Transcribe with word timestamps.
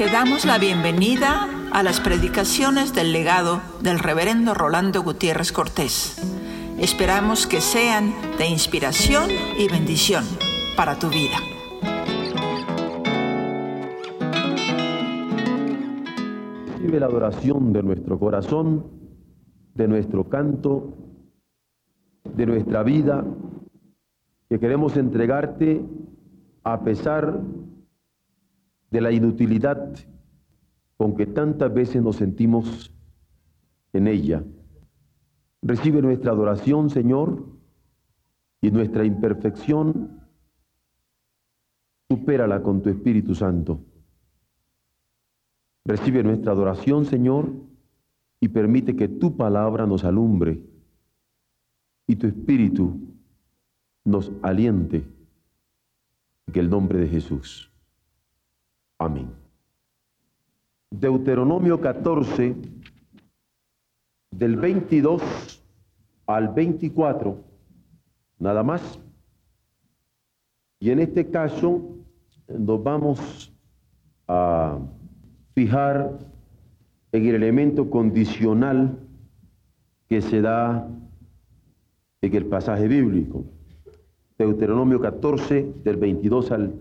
Te 0.00 0.06
damos 0.06 0.46
la 0.46 0.56
bienvenida 0.56 1.46
a 1.72 1.82
las 1.82 2.00
predicaciones 2.00 2.94
del 2.94 3.12
legado 3.12 3.60
del 3.82 3.98
reverendo 3.98 4.54
Rolando 4.54 5.02
Gutiérrez 5.02 5.52
Cortés. 5.52 6.16
Esperamos 6.78 7.46
que 7.46 7.60
sean 7.60 8.14
de 8.38 8.48
inspiración 8.48 9.28
y 9.58 9.68
bendición 9.68 10.24
para 10.74 10.98
tu 10.98 11.10
vida. 11.10 11.36
Recibe 16.78 16.98
la 16.98 17.04
adoración 17.04 17.70
de 17.74 17.82
nuestro 17.82 18.18
corazón, 18.18 18.86
de 19.74 19.86
nuestro 19.86 20.30
canto, 20.30 20.94
de 22.24 22.46
nuestra 22.46 22.82
vida, 22.82 23.22
que 24.48 24.58
queremos 24.58 24.96
entregarte 24.96 25.84
a 26.64 26.80
pesar 26.84 27.38
de 27.38 27.59
la 28.90 29.12
inutilidad 29.12 29.94
con 30.96 31.16
que 31.16 31.26
tantas 31.26 31.72
veces 31.72 32.02
nos 32.02 32.16
sentimos 32.16 32.92
en 33.92 34.06
ella. 34.06 34.44
Recibe 35.62 36.02
nuestra 36.02 36.32
adoración, 36.32 36.90
Señor, 36.90 37.46
y 38.60 38.70
nuestra 38.70 39.04
imperfección, 39.04 40.20
supérala 42.08 42.62
con 42.62 42.82
tu 42.82 42.90
Espíritu 42.90 43.34
Santo. 43.34 43.80
Recibe 45.84 46.22
nuestra 46.22 46.52
adoración, 46.52 47.04
Señor, 47.04 47.52
y 48.40 48.48
permite 48.48 48.96
que 48.96 49.08
tu 49.08 49.36
palabra 49.36 49.86
nos 49.86 50.04
alumbre 50.04 50.62
y 52.06 52.16
tu 52.16 52.26
Espíritu 52.26 53.00
nos 54.04 54.32
aliente 54.42 55.04
en 56.46 56.60
el 56.60 56.68
nombre 56.68 56.98
de 56.98 57.08
Jesús. 57.08 57.69
Amén. 59.00 59.30
Deuteronomio 60.90 61.80
14, 61.80 62.54
del 64.30 64.56
22 64.56 65.64
al 66.26 66.48
24, 66.48 67.42
nada 68.38 68.62
más. 68.62 69.00
Y 70.80 70.90
en 70.90 70.98
este 70.98 71.30
caso 71.30 71.80
nos 72.46 72.82
vamos 72.82 73.50
a 74.28 74.78
fijar 75.54 76.18
en 77.12 77.26
el 77.26 77.36
elemento 77.36 77.88
condicional 77.88 78.98
que 80.08 80.20
se 80.20 80.42
da 80.42 80.86
en 82.20 82.34
el 82.34 82.44
pasaje 82.44 82.86
bíblico. 82.86 83.46
Deuteronomio 84.36 85.00
14, 85.00 85.72
del 85.84 85.96
22 85.96 86.52
al 86.52 86.74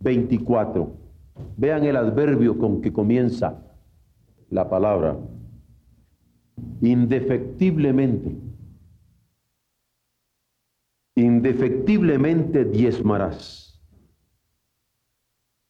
24. 0.00 0.99
Vean 1.56 1.84
el 1.84 1.96
adverbio 1.96 2.58
con 2.58 2.80
que 2.80 2.92
comienza 2.92 3.62
la 4.50 4.68
palabra. 4.68 5.18
Indefectiblemente. 6.80 8.36
Indefectiblemente 11.14 12.64
diezmarás. 12.64 13.80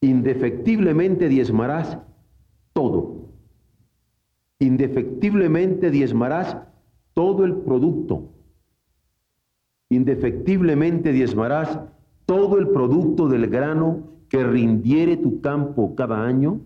Indefectiblemente 0.00 1.28
diezmarás 1.28 1.98
todo. 2.72 3.28
Indefectiblemente 4.58 5.90
diezmarás 5.90 6.56
todo 7.14 7.44
el 7.44 7.56
producto. 7.56 8.32
Indefectiblemente 9.90 11.12
diezmarás 11.12 11.80
todo 12.26 12.58
el 12.58 12.68
producto 12.68 13.28
del 13.28 13.48
grano 13.48 14.10
que 14.30 14.44
rindiere 14.44 15.16
tu 15.16 15.42
campo 15.42 15.94
cada 15.96 16.24
año? 16.24 16.60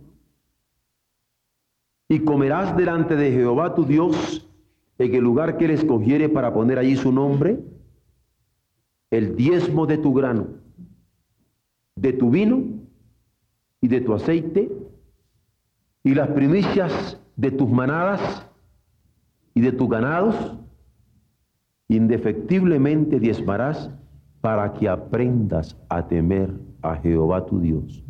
Y 2.08 2.20
comerás 2.20 2.76
delante 2.76 3.16
de 3.16 3.32
Jehová 3.32 3.74
tu 3.74 3.84
Dios 3.84 4.48
en 4.98 5.14
el 5.14 5.24
lugar 5.24 5.56
que 5.56 5.64
él 5.64 5.72
escogiere 5.72 6.28
para 6.28 6.52
poner 6.52 6.78
allí 6.78 6.94
su 6.94 7.10
nombre, 7.10 7.58
el 9.10 9.34
diezmo 9.34 9.86
de 9.86 9.98
tu 9.98 10.12
grano, 10.12 10.46
de 11.96 12.12
tu 12.12 12.30
vino 12.30 12.62
y 13.80 13.88
de 13.88 14.00
tu 14.02 14.12
aceite, 14.12 14.70
y 16.04 16.14
las 16.14 16.28
primicias 16.28 17.18
de 17.34 17.50
tus 17.50 17.68
manadas 17.68 18.46
y 19.54 19.62
de 19.62 19.72
tus 19.72 19.88
ganados, 19.88 20.58
indefectiblemente 21.88 23.18
diezmarás 23.18 23.90
para 24.42 24.74
que 24.74 24.86
aprendas 24.86 25.76
a 25.88 26.06
temer 26.06 26.52
a 26.84 26.96
Jehová 26.96 27.46
tu 27.46 27.60
Dios 27.60 28.04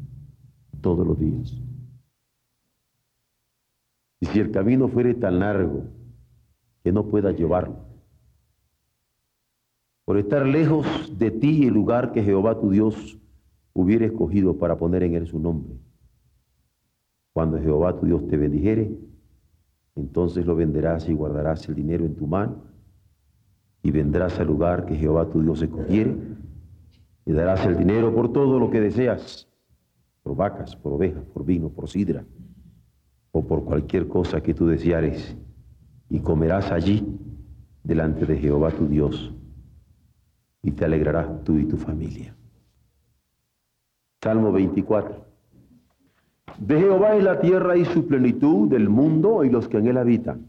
todos 0.80 1.06
los 1.06 1.18
días. 1.18 1.56
Y 4.20 4.26
si 4.26 4.40
el 4.40 4.50
camino 4.50 4.88
fuere 4.88 5.14
tan 5.14 5.38
largo 5.38 5.84
que 6.82 6.90
no 6.90 7.06
puedas 7.06 7.36
llevarlo, 7.36 7.86
por 10.04 10.18
estar 10.18 10.44
lejos 10.44 10.86
de 11.16 11.30
ti 11.30 11.66
el 11.66 11.74
lugar 11.74 12.12
que 12.12 12.24
Jehová 12.24 12.60
tu 12.60 12.70
Dios 12.70 13.18
hubiera 13.72 14.06
escogido 14.06 14.58
para 14.58 14.76
poner 14.76 15.04
en 15.04 15.14
él 15.14 15.26
su 15.28 15.38
nombre, 15.38 15.78
cuando 17.32 17.60
Jehová 17.60 17.98
tu 17.98 18.06
Dios 18.06 18.26
te 18.26 18.36
bendijere, 18.36 18.98
entonces 19.94 20.44
lo 20.44 20.56
venderás 20.56 21.08
y 21.08 21.14
guardarás 21.14 21.68
el 21.68 21.76
dinero 21.76 22.04
en 22.04 22.16
tu 22.16 22.26
mano 22.26 22.64
y 23.84 23.92
vendrás 23.92 24.40
al 24.40 24.48
lugar 24.48 24.84
que 24.84 24.96
Jehová 24.96 25.30
tu 25.30 25.42
Dios 25.42 25.62
escogiere 25.62 26.16
y 27.26 27.32
darás 27.32 27.64
el 27.66 27.76
dinero 27.76 28.14
por 28.14 28.32
todo 28.32 28.58
lo 28.58 28.70
que 28.70 28.80
deseas, 28.80 29.48
por 30.22 30.36
vacas, 30.36 30.76
por 30.76 30.92
ovejas, 30.92 31.24
por 31.26 31.44
vino, 31.44 31.70
por 31.70 31.88
sidra 31.88 32.24
o 33.32 33.44
por 33.46 33.64
cualquier 33.64 34.08
cosa 34.08 34.42
que 34.42 34.54
tú 34.54 34.66
deseares 34.66 35.36
y 36.08 36.20
comerás 36.20 36.70
allí 36.70 37.06
delante 37.82 38.26
de 38.26 38.36
Jehová 38.36 38.70
tu 38.70 38.86
Dios 38.86 39.34
y 40.62 40.70
te 40.70 40.84
alegrarás 40.84 41.44
tú 41.44 41.58
y 41.58 41.66
tu 41.66 41.76
familia. 41.76 42.34
Salmo 44.22 44.52
24. 44.52 45.24
De 46.58 46.78
Jehová 46.78 47.16
es 47.16 47.24
la 47.24 47.40
tierra 47.40 47.76
y 47.76 47.84
su 47.84 48.06
plenitud, 48.06 48.68
del 48.68 48.88
mundo 48.88 49.44
y 49.44 49.50
los 49.50 49.68
que 49.68 49.78
en 49.78 49.88
él 49.88 49.98
habitan. 49.98 50.48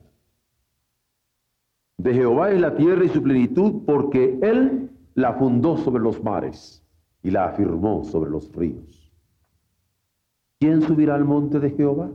De 1.97 2.13
Jehová 2.13 2.51
es 2.51 2.61
la 2.61 2.75
tierra 2.75 3.03
y 3.03 3.09
su 3.09 3.23
plenitud, 3.23 3.83
porque 3.85 4.37
Él 4.41 4.91
la 5.15 5.33
fundó 5.33 5.77
sobre 5.77 6.03
los 6.03 6.23
mares 6.23 6.83
y 7.23 7.31
la 7.31 7.45
afirmó 7.45 8.03
sobre 8.03 8.29
los 8.29 8.51
ríos. 8.53 9.11
¿Quién 10.59 10.81
subirá 10.81 11.15
al 11.15 11.25
monte 11.25 11.59
de 11.59 11.71
Jehová? 11.71 12.11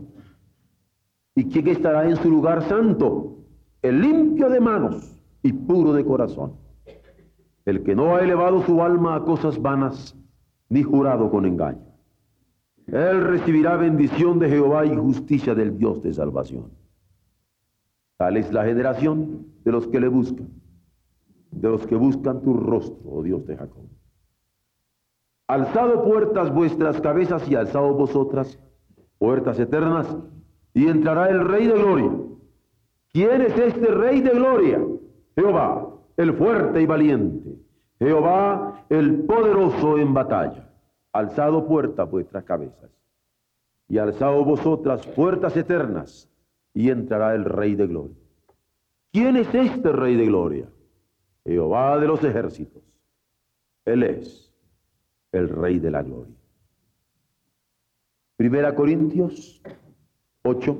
¿Y 1.34 1.44
quién 1.47 1.69
estará 1.69 2.09
en 2.09 2.16
su 2.16 2.31
lugar 2.31 2.62
santo? 2.69 3.39
El 3.83 4.00
limpio 4.00 4.49
de 4.50 4.60
manos 4.60 5.21
y 5.43 5.53
puro 5.53 5.93
de 5.93 6.05
corazón. 6.05 6.53
El 7.65 7.83
que 7.83 7.94
no 7.94 8.15
ha 8.15 8.21
elevado 8.21 8.62
su 8.62 8.83
alma 8.83 9.16
a 9.16 9.25
cosas 9.25 9.60
vanas, 9.60 10.16
ni 10.69 10.83
jurado 10.83 11.31
con 11.31 11.47
engaño. 11.47 11.91
Él 12.87 13.22
recibirá 13.22 13.77
bendición 13.77 14.39
de 14.39 14.49
Jehová 14.49 14.84
y 14.84 14.94
justicia 14.97 15.55
del 15.55 15.78
Dios 15.78 16.03
de 16.03 16.12
salvación. 16.12 16.71
Tal 18.16 18.37
es 18.37 18.53
la 18.53 18.65
generación 18.65 19.47
de 19.65 19.72
los 19.72 19.87
que 19.87 20.00
le 20.00 20.09
buscan, 20.09 20.49
de 21.50 21.69
los 21.69 21.87
que 21.87 21.97
buscan 21.97 22.43
tu 22.43 22.55
rostro, 22.55 23.11
oh 23.11 23.22
Dios 23.22 23.47
de 23.47 23.56
Jacob. 23.56 23.84
Alzado 25.47 26.05
puertas 26.05 26.53
vuestras 26.55 27.00
cabezas 27.00 27.49
y 27.49 27.56
alzado 27.56 27.93
vosotras 27.94 28.59
puertas 29.19 29.59
eternas, 29.59 30.16
y 30.72 30.89
entrará 30.89 31.28
el 31.28 31.47
Rey 31.47 31.66
de 31.66 31.75
Gloria. 31.75 32.10
¿Quién 33.12 33.43
es 33.43 33.59
este 33.59 33.87
Rey 33.87 34.21
de 34.21 34.31
Gloria? 34.31 34.81
Jehová, 35.34 35.89
el 36.16 36.33
fuerte 36.34 36.81
y 36.81 36.87
valiente. 36.87 37.56
Jehová, 37.99 38.84
el 38.89 39.25
poderoso 39.25 39.99
en 39.99 40.15
batalla. 40.15 40.71
Alzado 41.12 41.66
puertas 41.66 42.09
vuestras 42.10 42.45
cabezas, 42.45 42.91
y 43.89 43.98
alzado 43.98 44.45
vosotras 44.45 45.07
puertas 45.09 45.57
eternas, 45.57 46.30
y 46.72 46.89
entrará 46.89 47.34
el 47.34 47.45
Rey 47.45 47.74
de 47.74 47.89
Gloria. 47.89 48.16
¿Quién 49.13 49.36
es 49.36 49.53
este 49.53 49.91
Rey 49.92 50.16
de 50.16 50.27
Gloria? 50.27 50.66
Jehová 51.50 51.98
de 51.98 52.06
los 52.06 52.22
ejércitos. 52.22 52.80
Él 53.84 54.04
es 54.04 54.54
el 55.32 55.48
Rey 55.48 55.80
de 55.80 55.91
la 55.91 56.00
Gloria. 56.00 56.36
Primera 58.36 58.72
Corintios 58.72 59.60
8 60.44 60.78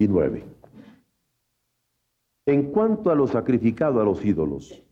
y 0.00 0.06
9. 0.06 0.44
En 2.44 2.72
cuanto 2.72 3.10
a 3.10 3.14
lo 3.14 3.26
sacrificado 3.26 4.02
a 4.02 4.04
los 4.04 4.22
ídolos, 4.22 4.84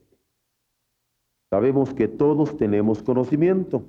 sabemos 1.51 1.93
que 1.93 2.07
todos 2.07 2.57
tenemos 2.57 3.03
conocimiento. 3.03 3.83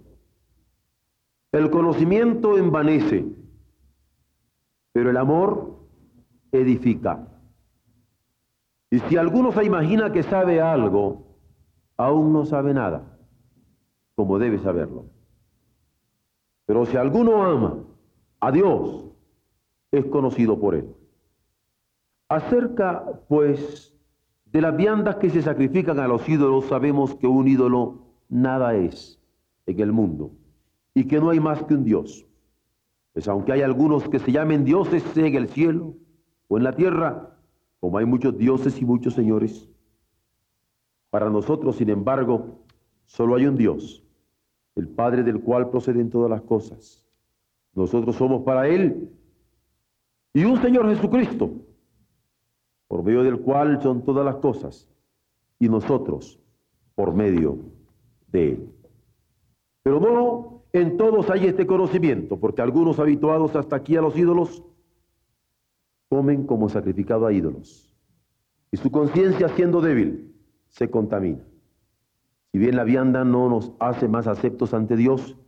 El 1.50 1.70
conocimiento 1.70 2.58
envanece, 2.58 3.24
pero 4.92 5.08
el 5.08 5.16
amor 5.16 5.78
edifica. 6.50 7.31
Y 8.92 8.98
si 8.98 9.16
alguno 9.16 9.52
se 9.52 9.64
imagina 9.64 10.12
que 10.12 10.22
sabe 10.22 10.60
algo, 10.60 11.24
aún 11.96 12.30
no 12.30 12.44
sabe 12.44 12.74
nada, 12.74 13.16
como 14.14 14.38
debe 14.38 14.58
saberlo. 14.58 15.06
Pero 16.66 16.84
si 16.84 16.98
alguno 16.98 17.42
ama, 17.42 17.78
a 18.38 18.52
Dios 18.52 19.06
es 19.92 20.04
conocido 20.04 20.60
por 20.60 20.74
él. 20.74 20.94
Acerca, 22.28 23.02
pues, 23.28 23.98
de 24.44 24.60
las 24.60 24.76
viandas 24.76 25.16
que 25.16 25.30
se 25.30 25.40
sacrifican 25.40 25.98
a 25.98 26.06
los 26.06 26.28
ídolos, 26.28 26.66
sabemos 26.66 27.14
que 27.14 27.26
un 27.26 27.48
ídolo 27.48 28.02
nada 28.28 28.74
es 28.74 29.18
en 29.64 29.80
el 29.80 29.90
mundo 29.90 30.32
y 30.92 31.08
que 31.08 31.18
no 31.18 31.30
hay 31.30 31.40
más 31.40 31.62
que 31.62 31.72
un 31.72 31.84
Dios. 31.84 32.26
Pues 33.14 33.26
aunque 33.26 33.52
hay 33.52 33.62
algunos 33.62 34.06
que 34.10 34.18
se 34.18 34.32
llamen 34.32 34.64
dioses 34.64 35.16
en 35.16 35.34
el 35.34 35.48
cielo 35.48 35.94
o 36.48 36.58
en 36.58 36.64
la 36.64 36.74
tierra, 36.74 37.32
como 37.82 37.98
hay 37.98 38.06
muchos 38.06 38.38
dioses 38.38 38.80
y 38.80 38.84
muchos 38.84 39.12
señores, 39.12 39.68
para 41.10 41.28
nosotros, 41.28 41.74
sin 41.74 41.90
embargo, 41.90 42.60
solo 43.06 43.34
hay 43.34 43.46
un 43.46 43.56
Dios, 43.56 44.04
el 44.76 44.86
Padre 44.86 45.24
del 45.24 45.40
cual 45.40 45.68
proceden 45.68 46.08
todas 46.08 46.30
las 46.30 46.42
cosas. 46.42 47.04
Nosotros 47.74 48.14
somos 48.14 48.44
para 48.44 48.68
Él 48.68 49.10
y 50.32 50.44
un 50.44 50.62
Señor 50.62 50.88
Jesucristo, 50.94 51.50
por 52.86 53.02
medio 53.02 53.24
del 53.24 53.40
cual 53.40 53.82
son 53.82 54.04
todas 54.04 54.24
las 54.24 54.36
cosas, 54.36 54.88
y 55.58 55.68
nosotros 55.68 56.38
por 56.94 57.12
medio 57.12 57.58
de 58.28 58.50
Él. 58.52 58.72
Pero 59.82 59.98
no 59.98 60.62
en 60.72 60.96
todos 60.96 61.28
hay 61.30 61.46
este 61.46 61.66
conocimiento, 61.66 62.38
porque 62.38 62.62
algunos 62.62 63.00
habituados 63.00 63.56
hasta 63.56 63.74
aquí 63.74 63.96
a 63.96 64.02
los 64.02 64.16
ídolos 64.16 64.62
comen 66.12 66.44
como 66.44 66.68
sacrificado 66.68 67.26
a 67.26 67.32
ídolos, 67.32 67.90
y 68.70 68.76
su 68.76 68.90
conciencia 68.90 69.48
siendo 69.48 69.80
débil 69.80 70.34
se 70.68 70.90
contamina. 70.90 71.42
Si 72.50 72.58
bien 72.58 72.76
la 72.76 72.84
vianda 72.84 73.24
no 73.24 73.48
nos 73.48 73.72
hace 73.80 74.08
más 74.08 74.26
aceptos 74.26 74.74
ante 74.74 74.94
Dios, 74.94 75.38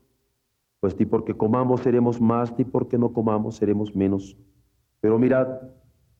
pues 0.80 0.98
ni 0.98 1.04
porque 1.04 1.34
comamos 1.34 1.82
seremos 1.82 2.18
más, 2.18 2.56
ni 2.56 2.64
porque 2.64 2.96
no 2.96 3.12
comamos 3.12 3.56
seremos 3.56 3.94
menos. 3.94 4.38
Pero 5.02 5.18
mirad 5.18 5.48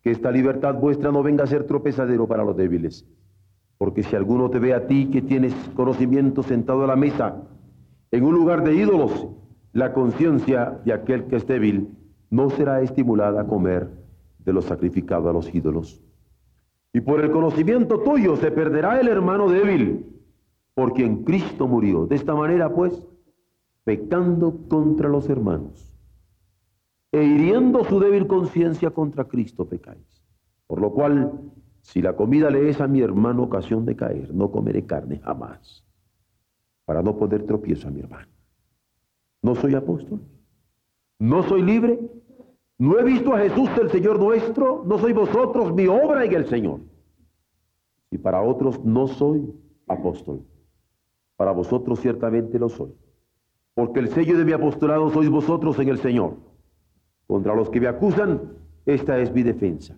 que 0.02 0.10
esta 0.10 0.30
libertad 0.30 0.74
vuestra 0.74 1.10
no 1.10 1.22
venga 1.22 1.44
a 1.44 1.46
ser 1.46 1.64
tropezadero 1.64 2.28
para 2.28 2.44
los 2.44 2.54
débiles. 2.54 3.08
Porque 3.78 4.02
si 4.02 4.14
alguno 4.14 4.50
te 4.50 4.58
ve 4.58 4.74
a 4.74 4.86
ti 4.86 5.06
que 5.06 5.22
tienes 5.22 5.54
conocimiento 5.74 6.42
sentado 6.42 6.84
a 6.84 6.86
la 6.86 6.96
mesa, 6.96 7.48
en 8.10 8.22
un 8.22 8.34
lugar 8.34 8.62
de 8.62 8.74
ídolos, 8.74 9.26
la 9.72 9.94
conciencia 9.94 10.82
de 10.84 10.92
aquel 10.92 11.28
que 11.28 11.36
es 11.36 11.46
débil 11.46 11.96
no 12.28 12.50
será 12.50 12.82
estimulada 12.82 13.40
a 13.40 13.46
comer 13.46 14.03
de 14.44 14.52
lo 14.52 14.62
sacrificado 14.62 15.28
a 15.28 15.32
los 15.32 15.54
ídolos. 15.54 16.02
Y 16.92 17.00
por 17.00 17.20
el 17.20 17.30
conocimiento 17.30 18.00
tuyo 18.00 18.36
se 18.36 18.50
perderá 18.50 19.00
el 19.00 19.08
hermano 19.08 19.48
débil, 19.48 20.06
porque 20.74 21.04
en 21.04 21.24
Cristo 21.24 21.66
murió. 21.66 22.06
De 22.06 22.16
esta 22.16 22.34
manera, 22.34 22.72
pues, 22.72 23.06
pecando 23.84 24.56
contra 24.68 25.08
los 25.08 25.28
hermanos 25.28 25.94
e 27.14 27.22
hiriendo 27.22 27.84
su 27.84 28.00
débil 28.00 28.26
conciencia 28.26 28.90
contra 28.90 29.24
Cristo 29.24 29.68
pecáis. 29.68 30.24
Por 30.66 30.80
lo 30.80 30.92
cual, 30.92 31.32
si 31.80 32.02
la 32.02 32.16
comida 32.16 32.50
le 32.50 32.68
es 32.68 32.80
a 32.80 32.88
mi 32.88 33.02
hermano 33.02 33.44
ocasión 33.44 33.84
de 33.84 33.94
caer, 33.94 34.34
no 34.34 34.50
comeré 34.50 34.84
carne 34.84 35.20
jamás, 35.20 35.84
para 36.84 37.02
no 37.02 37.16
poder 37.16 37.44
tropiezo 37.44 37.86
a 37.86 37.92
mi 37.92 38.00
hermano. 38.00 38.26
No 39.42 39.54
soy 39.54 39.76
apóstol, 39.76 40.22
no 41.20 41.44
soy 41.44 41.62
libre, 41.62 42.00
no 42.78 42.98
he 42.98 43.04
visto 43.04 43.34
a 43.34 43.40
Jesús 43.40 43.70
el 43.80 43.90
Señor 43.90 44.18
nuestro, 44.18 44.82
no 44.84 44.98
soy 44.98 45.12
vosotros 45.12 45.72
mi 45.74 45.86
obra 45.86 46.24
en 46.24 46.32
el 46.32 46.46
Señor. 46.46 46.80
Y 48.10 48.18
para 48.18 48.42
otros 48.42 48.84
no 48.84 49.06
soy 49.06 49.52
apóstol, 49.86 50.42
para 51.36 51.52
vosotros 51.52 52.00
ciertamente 52.00 52.58
lo 52.58 52.68
soy, 52.68 52.92
porque 53.74 54.00
el 54.00 54.08
sello 54.08 54.36
de 54.36 54.44
mi 54.44 54.52
apostolado 54.52 55.10
sois 55.10 55.30
vosotros 55.30 55.78
en 55.78 55.88
el 55.88 55.98
Señor. 55.98 56.36
Contra 57.26 57.54
los 57.54 57.70
que 57.70 57.80
me 57.80 57.86
acusan, 57.86 58.52
esta 58.86 59.18
es 59.18 59.32
mi 59.32 59.42
defensa. 59.42 59.96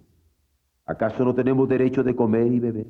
¿Acaso 0.84 1.25
no 1.25 1.34
tenemos 1.34 1.69
derecho 1.69 2.05
de 2.05 2.14
comer 2.14 2.52
y 2.52 2.61
beber? 2.61 2.87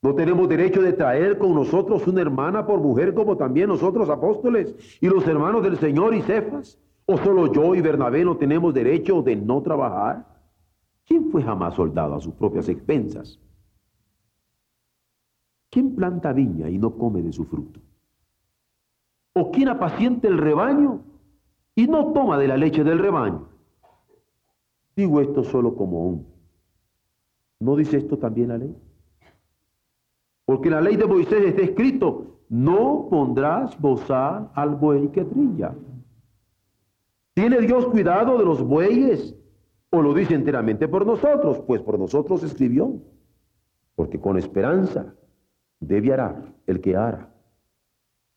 ¿No 0.00 0.14
tenemos 0.14 0.48
derecho 0.48 0.82
de 0.82 0.92
traer 0.92 1.38
con 1.38 1.54
nosotros 1.54 2.06
una 2.06 2.20
hermana 2.20 2.66
por 2.66 2.78
mujer 2.80 3.14
como 3.14 3.36
también 3.36 3.68
nosotros 3.68 4.08
apóstoles 4.08 4.74
y 5.00 5.08
los 5.08 5.26
hermanos 5.26 5.62
del 5.62 5.78
Señor 5.78 6.14
y 6.14 6.22
Cefas? 6.22 6.78
¿O 7.06 7.18
solo 7.18 7.52
yo 7.52 7.74
y 7.74 7.80
Bernabé 7.80 8.24
no 8.24 8.36
tenemos 8.36 8.72
derecho 8.72 9.22
de 9.22 9.36
no 9.36 9.62
trabajar? 9.62 10.26
¿Quién 11.04 11.30
fue 11.30 11.42
jamás 11.42 11.74
soldado 11.74 12.14
a 12.14 12.20
sus 12.20 12.34
propias 12.34 12.68
expensas? 12.68 13.38
¿Quién 15.70 15.94
planta 15.94 16.32
viña 16.32 16.70
y 16.70 16.78
no 16.78 16.96
come 16.96 17.20
de 17.20 17.32
su 17.32 17.44
fruto? 17.44 17.80
¿O 19.34 19.50
quién 19.50 19.68
apacienta 19.68 20.28
el 20.28 20.38
rebaño 20.38 21.02
y 21.74 21.86
no 21.86 22.12
toma 22.12 22.38
de 22.38 22.48
la 22.48 22.56
leche 22.56 22.84
del 22.84 22.98
rebaño. 22.98 23.48
Digo 24.96 25.20
esto 25.20 25.42
solo 25.42 25.74
como 25.74 26.06
un. 26.06 26.26
¿No 27.60 27.76
dice 27.76 27.96
esto 27.96 28.18
también 28.18 28.48
la 28.48 28.58
ley? 28.58 28.76
Porque 30.44 30.70
la 30.70 30.80
ley 30.80 30.96
de 30.96 31.06
Moisés 31.06 31.44
está 31.44 31.62
escrito, 31.62 32.38
no 32.48 33.08
pondrás 33.10 33.80
bozal 33.80 34.50
al 34.54 34.76
buey 34.76 35.08
que 35.08 35.24
trilla. 35.24 35.74
¿Tiene 37.34 37.60
Dios 37.60 37.86
cuidado 37.86 38.38
de 38.38 38.44
los 38.44 38.62
bueyes? 38.62 39.34
¿O 39.90 40.00
lo 40.00 40.14
dice 40.14 40.34
enteramente 40.34 40.88
por 40.88 41.06
nosotros? 41.06 41.60
Pues 41.66 41.82
por 41.82 41.98
nosotros 41.98 42.42
escribió. 42.42 43.00
Porque 43.94 44.18
con 44.18 44.38
esperanza 44.38 45.14
debe 45.80 46.12
arar 46.12 46.54
el 46.66 46.80
que 46.80 46.96
ara. 46.96 47.32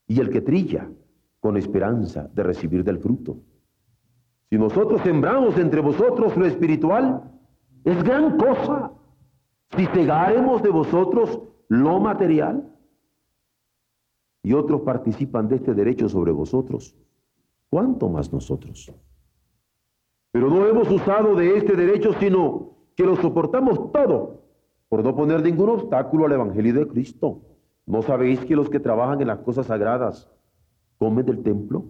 Y 0.07 0.19
el 0.19 0.29
que 0.29 0.41
trilla 0.41 0.89
con 1.39 1.57
esperanza 1.57 2.29
de 2.33 2.43
recibir 2.43 2.83
del 2.83 2.99
fruto. 2.99 3.37
Si 4.49 4.57
nosotros 4.57 5.01
sembramos 5.01 5.57
entre 5.57 5.81
vosotros 5.81 6.35
lo 6.35 6.45
espiritual, 6.45 7.31
es 7.83 8.03
gran 8.03 8.37
cosa. 8.37 8.91
Si 9.75 9.85
cegaremos 9.87 10.63
de 10.63 10.69
vosotros 10.69 11.41
lo 11.67 11.99
material, 11.99 12.73
y 14.47 14.53
otros 14.53 14.81
participan 14.81 15.49
de 15.49 15.57
este 15.57 15.73
derecho 15.73 16.07
sobre 16.07 16.31
vosotros, 16.31 16.95
¿cuánto 17.69 18.09
más 18.09 18.31
nosotros? 18.31 18.91
Pero 20.31 20.49
no 20.49 20.65
hemos 20.67 20.89
usado 20.91 21.35
de 21.35 21.57
este 21.57 21.75
derecho, 21.75 22.13
sino 22.19 22.71
que 22.95 23.03
lo 23.03 23.15
soportamos 23.15 23.91
todo 23.91 24.43
por 24.89 25.03
no 25.03 25.15
poner 25.15 25.41
ningún 25.41 25.69
obstáculo 25.69 26.25
al 26.25 26.33
Evangelio 26.33 26.73
de 26.73 26.87
Cristo. 26.87 27.41
¿No 27.85 28.01
sabéis 28.01 28.43
que 28.45 28.55
los 28.55 28.69
que 28.69 28.79
trabajan 28.79 29.21
en 29.21 29.27
las 29.27 29.39
cosas 29.39 29.67
sagradas 29.67 30.29
comen 30.97 31.25
del 31.25 31.43
templo 31.43 31.85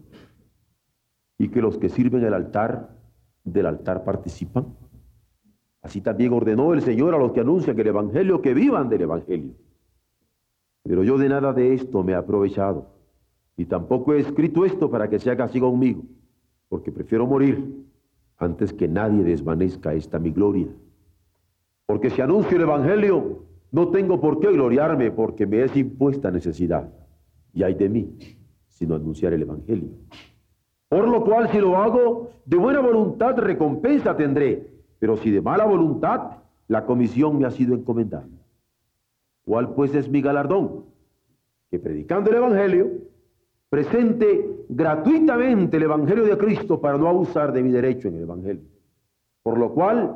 y 1.38 1.50
que 1.50 1.62
los 1.62 1.78
que 1.78 1.90
sirven 1.90 2.24
el 2.24 2.34
altar 2.34 2.96
del 3.44 3.66
altar 3.66 4.04
participan. 4.04 4.76
Así 5.82 6.02
también 6.02 6.34
ordenó 6.34 6.74
el 6.74 6.82
Señor 6.82 7.16
a 7.16 7.18
los 7.18 7.32
que 7.32 7.42
anuncian 7.42 7.80
el 7.80 7.88
Evangelio 7.88 8.42
que 8.42 8.54
vivan 8.54 8.90
del 8.90 9.04
Evangelio. 9.04 9.54
Pero 10.84 11.04
yo 11.04 11.18
de 11.18 11.30
nada 11.30 11.54
de 11.54 11.74
esto 11.74 12.04
me 12.04 12.14
he 12.14 12.16
aprovechado, 12.16 12.88
y 13.58 13.66
tampoco 13.66 14.14
he 14.14 14.20
escrito 14.20 14.64
esto 14.64 14.90
para 14.90 15.10
que 15.10 15.20
se 15.20 15.30
haga 15.30 15.46
así 15.46 15.60
conmigo, 15.60 16.04
porque 16.70 16.92
prefiero 16.92 17.26
morir 17.26 17.86
antes 18.38 18.72
que 18.72 18.88
nadie 18.88 19.24
desvanezca 19.24 19.94
esta 19.94 20.20
mi 20.20 20.32
gloria. 20.32 20.68
Porque 21.88 22.10
si 22.12 22.22
anuncio 22.22 22.56
el 22.56 22.64
Evangelio, 22.64 23.44
no 23.72 23.90
tengo 23.90 24.22
por 24.22 24.40
qué 24.40 24.52
gloriarme, 24.52 25.12
porque 25.12 25.48
me 25.48 25.64
es 25.64 25.76
impuesta 25.76 26.30
necesidad, 26.30 26.90
y 27.54 27.64
hay 27.64 27.74
de 27.74 27.90
mí 27.90 28.38
sino 28.78 28.94
anunciar 28.94 29.34
el 29.34 29.42
Evangelio. 29.42 29.90
Por 30.88 31.08
lo 31.08 31.24
cual, 31.24 31.50
si 31.50 31.60
lo 31.60 31.78
hago 31.78 32.30
de 32.46 32.58
buena 32.58 32.80
voluntad, 32.80 33.36
recompensa 33.38 34.16
tendré, 34.16 34.68
pero 35.00 35.18
si 35.18 35.32
de 35.32 35.42
mala 35.42 35.66
voluntad, 35.66 36.38
la 36.68 36.86
comisión 36.86 37.40
me 37.40 37.48
ha 37.48 37.52
sido 37.52 37.74
encomendada. 37.74 38.28
¿Cuál 39.46 39.74
pues 39.74 39.96
es 39.96 40.08
mi 40.08 40.22
galardón? 40.22 40.86
Que 41.72 41.80
predicando 41.80 42.30
el 42.30 42.38
Evangelio, 42.38 42.92
presente 43.78 44.66
gratuitamente 44.70 45.78
el 45.78 45.84
Evangelio 45.84 46.24
de 46.24 46.36
Cristo 46.36 46.82
para 46.82 46.98
no 46.98 47.08
abusar 47.08 47.54
de 47.54 47.62
mi 47.62 47.70
derecho 47.70 48.08
en 48.08 48.16
el 48.16 48.24
Evangelio. 48.24 48.64
Por 49.44 49.60
lo 49.60 49.72
cual, 49.72 50.16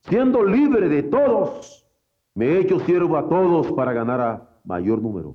siendo 0.00 0.44
libre 0.44 0.86
de 0.90 1.04
todos, 1.04 1.88
me 2.34 2.48
he 2.48 2.58
hecho 2.58 2.78
siervo 2.80 3.16
a 3.16 3.26
todos 3.26 3.72
para 3.72 3.94
ganar 3.94 4.20
a 4.20 4.50
mayor 4.64 5.00
número. 5.00 5.34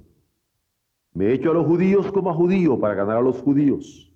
Me 1.14 1.26
he 1.26 1.34
hecho 1.34 1.50
a 1.50 1.54
los 1.56 1.66
judíos 1.66 2.12
como 2.12 2.30
a 2.30 2.36
judíos 2.36 2.78
para 2.78 2.94
ganar 2.94 3.18
a 3.18 3.22
los 3.22 3.42
judíos, 3.42 4.14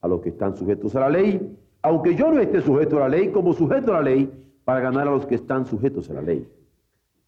a 0.00 0.08
los 0.08 0.22
que 0.22 0.30
están 0.30 0.56
sujetos 0.56 0.96
a 0.96 1.00
la 1.00 1.10
ley, 1.10 1.54
aunque 1.82 2.14
yo 2.14 2.32
no 2.32 2.40
esté 2.40 2.62
sujeto 2.62 2.96
a 2.96 3.00
la 3.00 3.10
ley, 3.10 3.28
como 3.32 3.52
sujeto 3.52 3.92
a 3.92 3.98
la 3.98 4.02
ley, 4.02 4.32
para 4.64 4.80
ganar 4.80 5.08
a 5.08 5.10
los 5.10 5.26
que 5.26 5.34
están 5.34 5.66
sujetos 5.66 6.08
a 6.08 6.14
la 6.14 6.22
ley. 6.22 6.48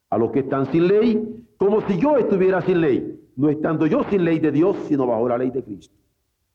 A 0.09 0.17
los 0.17 0.31
que 0.31 0.39
están 0.39 0.65
sin 0.71 0.87
ley, 0.87 1.45
como 1.57 1.81
si 1.81 1.99
yo 1.99 2.17
estuviera 2.17 2.63
sin 2.63 2.81
ley, 2.81 3.14
no 3.35 3.49
estando 3.49 3.87
yo 3.87 4.03
sin 4.05 4.23
ley 4.23 4.39
de 4.39 4.51
Dios, 4.51 4.77
sino 4.87 5.07
bajo 5.07 5.27
la 5.27 5.37
ley 5.37 5.51
de 5.51 5.63
Cristo. 5.63 5.95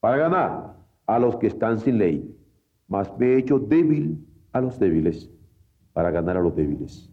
Para 0.00 0.16
ganar 0.16 0.76
a 1.06 1.18
los 1.18 1.36
que 1.36 1.48
están 1.48 1.78
sin 1.78 1.98
ley, 1.98 2.34
mas 2.88 3.12
me 3.18 3.26
he 3.26 3.38
hecho 3.38 3.58
débil 3.58 4.26
a 4.52 4.60
los 4.60 4.78
débiles, 4.78 5.30
para 5.92 6.10
ganar 6.10 6.36
a 6.36 6.40
los 6.40 6.54
débiles. 6.54 7.10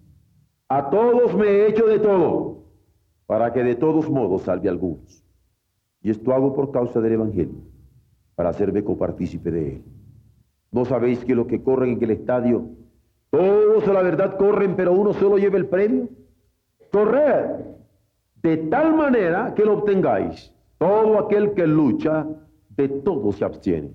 A 0.70 0.90
todos 0.90 1.36
me 1.36 1.48
he 1.48 1.68
hecho 1.68 1.86
de 1.86 2.00
todo 2.00 2.58
para 3.28 3.52
que 3.52 3.64
de 3.64 3.76
todos 3.76 4.10
modos 4.10 4.44
salve 4.44 4.70
a 4.70 4.72
algunos. 4.72 5.24
Y 6.02 6.10
esto 6.10 6.34
hago 6.34 6.56
por 6.56 6.72
causa 6.72 7.02
del 7.02 7.14
Evangelio, 7.14 7.60
para 8.36 8.50
hacerme 8.50 8.84
copartícipe 8.84 9.52
de 9.52 9.76
él. 9.76 9.84
¿No 10.72 10.86
sabéis 10.86 11.24
que 11.26 11.36
los 11.36 11.48
que 11.48 11.62
corren 11.62 11.92
en 11.92 12.04
el 12.04 12.12
estadio, 12.12 12.70
todos 13.30 13.86
a 13.88 13.94
la 13.94 14.02
verdad 14.02 14.38
corren, 14.38 14.76
pero 14.76 14.94
uno 14.94 15.14
solo 15.14 15.38
lleva 15.38 15.58
el 15.58 15.68
premio? 15.68 16.08
Corred 16.92 17.77
de 18.48 18.56
tal 18.70 18.96
manera 18.96 19.54
que 19.54 19.66
lo 19.66 19.80
obtengáis. 19.80 20.54
Todo 20.78 21.20
aquel 21.20 21.54
que 21.54 21.68
lucha, 21.68 22.26
de 22.78 22.88
todo 22.88 23.34
se 23.34 23.44
abstiene. 23.44 23.92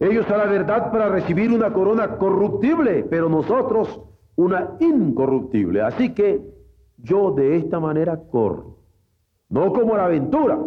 Ellos 0.00 0.30
a 0.30 0.38
la 0.38 0.46
verdad 0.46 0.90
para 0.90 1.10
recibir 1.10 1.52
una 1.52 1.70
corona 1.70 2.16
corruptible, 2.16 3.04
pero 3.04 3.28
nosotros 3.28 4.00
una 4.36 4.76
incorruptible. 4.80 5.82
Así 5.82 6.14
que 6.14 6.40
yo 6.96 7.32
de 7.32 7.56
esta 7.56 7.78
manera 7.78 8.16
corro, 8.16 8.78
no 9.50 9.70
como 9.74 9.96
la 9.98 10.06
aventura. 10.06 10.58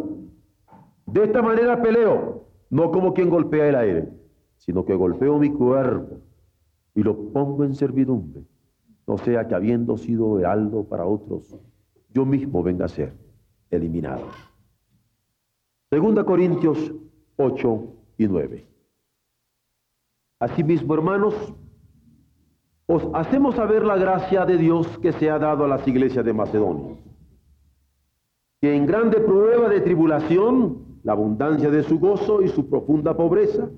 De 1.07 1.23
esta 1.23 1.41
manera 1.41 1.81
peleo, 1.81 2.43
no 2.69 2.91
como 2.91 3.15
quien 3.15 3.31
golpea 3.31 3.69
el 3.69 3.75
aire, 3.75 4.09
sino 4.57 4.85
que 4.85 4.93
golpeo 4.93 5.39
mi 5.39 5.49
cuerpo 5.49 6.17
y 6.93 7.01
lo 7.01 7.31
pongo 7.31 7.63
en 7.63 7.73
servidumbre, 7.73 8.43
no 9.07 9.17
sea 9.17 9.47
que 9.47 9.55
habiendo 9.55 9.97
sido 9.97 10.37
heraldo 10.37 10.83
para 10.83 11.05
otros, 11.05 11.55
yo 12.09 12.25
mismo 12.25 12.63
venga 12.63 12.85
a 12.85 12.89
ser 12.89 13.13
eliminado. 13.69 14.27
Segunda 15.89 16.23
Corintios 16.23 16.93
8 17.37 17.93
y 18.17 18.27
9. 18.27 18.65
Asimismo, 20.39 20.93
hermanos, 20.93 21.33
os 22.85 23.07
hacemos 23.13 23.55
saber 23.55 23.83
la 23.83 23.97
gracia 23.97 24.45
de 24.45 24.57
Dios 24.57 24.97
que 24.99 25.11
se 25.11 25.29
ha 25.29 25.39
dado 25.39 25.65
a 25.65 25.67
las 25.67 25.87
iglesias 25.87 26.23
de 26.23 26.33
Macedonia, 26.33 26.95
que 28.61 28.75
en 28.75 28.85
grande 28.85 29.19
prueba 29.19 29.69
de 29.69 29.81
tribulación, 29.81 30.99
la 31.03 31.13
abundancia 31.13 31.69
de 31.69 31.83
su 31.83 31.99
gozo 31.99 32.41
y 32.41 32.49
su 32.49 32.69
profunda 32.69 33.15
pobreza, 33.15 33.69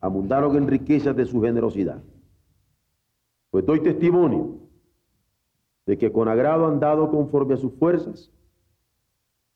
abundaron 0.00 0.56
en 0.56 0.68
riquezas 0.68 1.16
de 1.16 1.26
su 1.26 1.40
generosidad. 1.40 2.02
Pues 3.50 3.64
doy 3.64 3.80
testimonio 3.80 4.67
de 5.88 5.96
que 5.96 6.12
con 6.12 6.28
agrado 6.28 6.66
han 6.66 6.80
dado 6.80 7.10
conforme 7.10 7.54
a 7.54 7.56
sus 7.56 7.72
fuerzas 7.72 8.30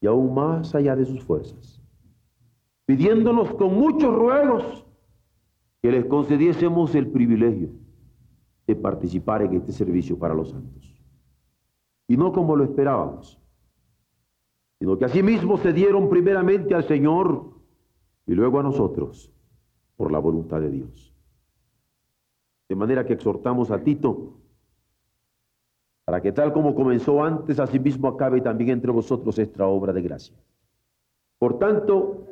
y 0.01 0.07
aún 0.07 0.33
más 0.33 0.75
allá 0.75 0.97
de 0.97 1.05
sus 1.05 1.23
fuerzas, 1.23 1.79
pidiéndonos 2.87 3.53
con 3.53 3.75
muchos 3.75 4.15
ruegos 4.15 4.87
que 5.83 5.93
les 5.93 6.07
concediésemos 6.07 6.95
el 6.95 7.09
privilegio 7.09 7.69
de 8.67 8.75
participar 8.75 9.43
en 9.43 9.57
este 9.57 9.73
servicio 9.73 10.19
para 10.19 10.33
los 10.33 10.49
santos. 10.49 11.05
Y 12.09 12.17
no 12.17 12.33
como 12.33 12.57
lo 12.57 12.65
esperábamos, 12.65 13.39
sino 14.79 14.97
que 14.97 15.05
asimismo 15.05 15.59
se 15.59 15.75
dieron 15.75 16.09
primeramente 16.09 16.75
al 16.75 16.85
Señor 16.85 17.61
y 18.27 18.33
luego 18.33 18.59
a 18.59 18.63
nosotros 18.63 19.31
por 19.99 20.11
la 20.11 20.19
voluntad 20.19 20.63
de 20.63 20.71
Dios. 20.71 21.15
De 22.71 22.75
manera 22.75 23.05
que 23.05 23.13
exhortamos 23.13 23.71
a 23.71 23.85
Tito 23.85 24.39
para 26.13 26.21
que 26.21 26.31
tal 26.31 26.53
como 26.53 26.75
comenzó 26.75 27.25
antes, 27.25 27.59
asimismo 27.59 28.07
acabe 28.07 28.43
también 28.43 28.69
entre 28.69 28.93
vosotros 28.93 29.39
esta 29.39 29.67
obra 29.67 29.95
de 29.95 30.03
gracia. 30.03 30.37
Por 31.39 31.59
tanto, 31.59 32.27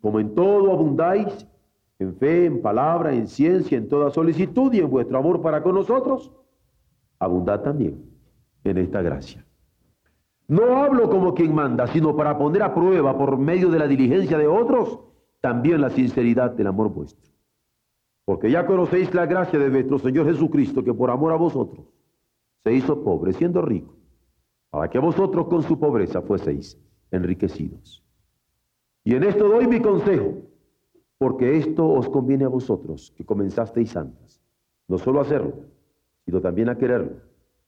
como 0.00 0.20
en 0.20 0.36
todo 0.36 0.70
abundáis, 0.70 1.44
en 1.98 2.14
fe, 2.14 2.44
en 2.44 2.62
palabra, 2.62 3.12
en 3.12 3.26
ciencia, 3.26 3.76
en 3.76 3.88
toda 3.88 4.12
solicitud 4.12 4.72
y 4.72 4.78
en 4.78 4.88
vuestro 4.88 5.18
amor 5.18 5.42
para 5.42 5.64
con 5.64 5.74
nosotros, 5.74 6.30
abundad 7.18 7.62
también 7.62 8.04
en 8.62 8.78
esta 8.78 9.02
gracia. 9.02 9.44
No 10.46 10.76
hablo 10.76 11.10
como 11.10 11.34
quien 11.34 11.52
manda, 11.52 11.88
sino 11.88 12.14
para 12.14 12.38
poner 12.38 12.62
a 12.62 12.72
prueba 12.72 13.18
por 13.18 13.36
medio 13.36 13.68
de 13.68 13.80
la 13.80 13.88
diligencia 13.88 14.38
de 14.38 14.46
otros, 14.46 15.00
también 15.40 15.80
la 15.80 15.90
sinceridad 15.90 16.52
del 16.52 16.68
amor 16.68 16.90
vuestro. 16.90 17.32
Porque 18.26 18.48
ya 18.48 18.64
conocéis 18.64 19.12
la 19.12 19.26
gracia 19.26 19.58
de 19.58 19.70
nuestro 19.70 19.98
Señor 19.98 20.26
Jesucristo, 20.26 20.84
que 20.84 20.94
por 20.94 21.10
amor 21.10 21.32
a 21.32 21.36
vosotros 21.36 21.93
se 22.64 22.72
hizo 22.72 23.04
pobre, 23.04 23.34
siendo 23.34 23.60
rico, 23.60 23.94
para 24.70 24.88
que 24.88 24.98
vosotros 24.98 25.46
con 25.46 25.62
su 25.62 25.78
pobreza 25.78 26.22
fueseis 26.22 26.80
enriquecidos. 27.10 28.02
Y 29.04 29.14
en 29.14 29.24
esto 29.24 29.48
doy 29.48 29.68
mi 29.68 29.80
consejo 29.80 30.38
porque 31.18 31.58
esto 31.58 31.86
os 31.86 32.08
conviene 32.08 32.44
a 32.44 32.48
vosotros, 32.48 33.12
que 33.16 33.24
comenzasteis 33.24 33.90
santas, 33.90 34.42
no 34.88 34.98
solo 34.98 35.20
a 35.20 35.22
hacerlo, 35.22 35.52
sino 36.24 36.40
también 36.40 36.70
a 36.70 36.76
quererlo 36.76 37.16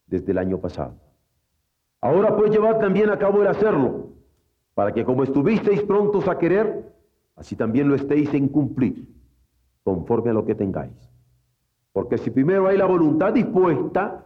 desde 0.06 0.32
el 0.32 0.38
año 0.38 0.58
pasado. 0.58 0.94
Ahora 2.00 2.34
pues 2.36 2.50
llevad 2.50 2.80
también 2.80 3.10
a 3.10 3.18
cabo 3.18 3.42
el 3.42 3.48
hacerlo, 3.48 4.08
para 4.74 4.92
que 4.92 5.04
como 5.04 5.22
estuvisteis 5.22 5.82
prontos 5.82 6.26
a 6.26 6.38
querer, 6.38 6.92
así 7.36 7.54
también 7.54 7.88
lo 7.88 7.94
estéis 7.94 8.32
en 8.34 8.48
cumplir, 8.48 9.06
conforme 9.84 10.30
a 10.30 10.34
lo 10.34 10.44
que 10.44 10.54
tengáis. 10.54 11.10
Porque 11.92 12.18
si 12.18 12.30
primero 12.30 12.66
hay 12.66 12.76
la 12.76 12.86
voluntad 12.86 13.32
dispuesta, 13.32 14.25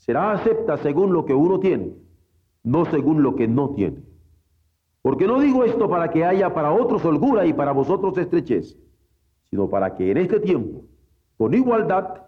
será 0.00 0.32
acepta 0.32 0.78
según 0.78 1.12
lo 1.12 1.24
que 1.24 1.34
uno 1.34 1.60
tiene, 1.60 1.94
no 2.62 2.84
según 2.86 3.22
lo 3.22 3.36
que 3.36 3.46
no 3.46 3.70
tiene. 3.70 4.02
Porque 5.02 5.26
no 5.26 5.40
digo 5.40 5.64
esto 5.64 5.88
para 5.88 6.10
que 6.10 6.24
haya 6.24 6.52
para 6.52 6.72
otros 6.72 7.04
holgura 7.04 7.46
y 7.46 7.52
para 7.52 7.72
vosotros 7.72 8.16
estrechez, 8.18 8.76
sino 9.50 9.68
para 9.68 9.94
que 9.94 10.10
en 10.10 10.16
este 10.16 10.40
tiempo, 10.40 10.84
con 11.36 11.54
igualdad, 11.54 12.22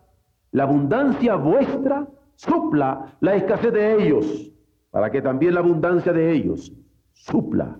la 0.52 0.64
abundancia 0.64 1.34
vuestra 1.36 2.08
supla 2.34 3.16
la 3.20 3.36
escasez 3.36 3.72
de 3.72 4.02
ellos, 4.02 4.52
para 4.90 5.10
que 5.10 5.22
también 5.22 5.54
la 5.54 5.60
abundancia 5.60 6.12
de 6.12 6.30
ellos 6.30 6.72
supla 7.12 7.78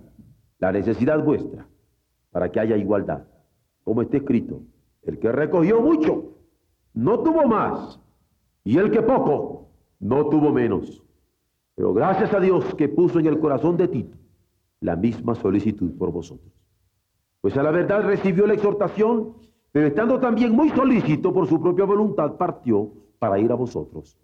la 0.57 0.71
necesidad 0.71 1.23
vuestra, 1.23 1.67
para 2.31 2.51
que 2.51 2.59
haya 2.59 2.77
igualdad. 2.77 3.23
Como 3.83 4.01
está 4.01 4.17
escrito, 4.17 4.61
el 5.03 5.19
que 5.19 5.31
recogió 5.31 5.81
mucho, 5.81 6.33
no 6.93 7.19
tuvo 7.19 7.47
más, 7.47 7.99
y 8.63 8.77
el 8.77 8.89
que 8.89 9.01
poco, 9.01 9.63
no 9.99 10.27
tuvo 10.27 10.51
menos. 10.51 11.03
Pero 11.75 11.93
gracias 11.93 12.33
a 12.33 12.39
Dios 12.39 12.75
que 12.75 12.89
puso 12.89 13.19
en 13.19 13.25
el 13.25 13.39
corazón 13.39 13.77
de 13.77 13.87
Tito 13.87 14.17
la 14.79 14.95
misma 14.95 15.33
solicitud 15.35 15.91
por 15.97 16.11
vosotros. 16.11 16.51
Pues 17.41 17.57
a 17.57 17.63
la 17.63 17.71
verdad 17.71 18.03
recibió 18.03 18.45
la 18.45 18.53
exhortación, 18.53 19.33
pero 19.71 19.87
estando 19.87 20.19
también 20.19 20.51
muy 20.51 20.69
solícito 20.69 21.33
por 21.33 21.47
su 21.47 21.61
propia 21.61 21.85
voluntad, 21.85 22.35
partió 22.37 22.91
para 23.17 23.39
ir 23.39 23.51
a 23.51 23.55
vosotros. 23.55 24.17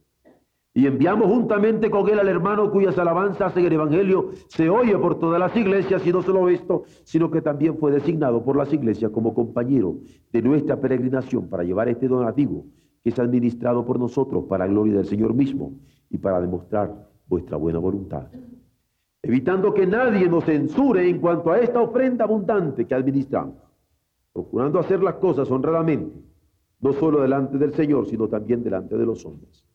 Y 0.74 0.86
enviamos 0.86 1.28
juntamente 1.28 1.90
con 1.90 2.08
él 2.10 2.20
al 2.20 2.28
hermano 2.28 2.72
cuyas 2.72 2.98
alabanzas 2.98 3.56
en 3.58 3.66
el 3.66 3.74
Evangelio 3.74 4.30
se 4.48 4.70
oye 4.70 4.98
por 4.98 5.18
todas 5.18 5.40
las 5.40 5.56
iglesias, 5.56 6.06
y 6.06 6.12
no 6.12 6.22
solo 6.22 6.48
esto, 6.50 6.84
sino 7.04 7.32
que 7.32 7.42
también 7.42 7.78
fue 7.78 7.92
designado 7.92 8.44
por 8.44 8.56
las 8.56 8.72
iglesias 8.72 9.12
como 9.12 9.34
compañero 9.34 9.96
de 10.32 10.42
nuestra 10.42 10.80
peregrinación 10.80 11.50
para 11.50 11.64
llevar 11.64 11.90
este 11.90 12.08
donativo 12.08 12.66
que 13.04 13.10
es 13.10 13.20
administrado 13.20 13.86
por 13.86 14.00
nosotros 14.00 14.46
para 14.46 14.68
gloria 14.68 14.96
del 14.96 15.06
Señor 15.06 15.34
mismo 15.34 15.74
y 16.10 16.18
para 16.18 16.42
demostrar 16.42 17.10
vuestra 17.28 17.58
buena 17.58 17.80
voluntad 17.80 18.28
evitando 19.22 19.74
que 19.74 19.86
nadie 19.86 20.28
nos 20.30 20.46
censure 20.46 21.08
en 21.08 21.20
cuanto 21.20 21.52
a 21.52 21.60
esta 21.60 21.82
ofrenda 21.82 22.26
abundante 22.26 22.86
que 22.86 22.96
administramos, 22.96 23.56
procurando 24.34 24.80
hacer 24.80 25.04
las 25.04 25.16
cosas 25.16 25.50
honradamente, 25.52 26.22
no 26.80 26.94
solo 26.94 27.22
delante 27.22 27.58
del 27.58 27.74
Señor, 27.74 28.08
sino 28.08 28.28
también 28.30 28.64
delante 28.64 28.98
de 28.98 29.06
los 29.06 29.26
hombres. 29.26 29.66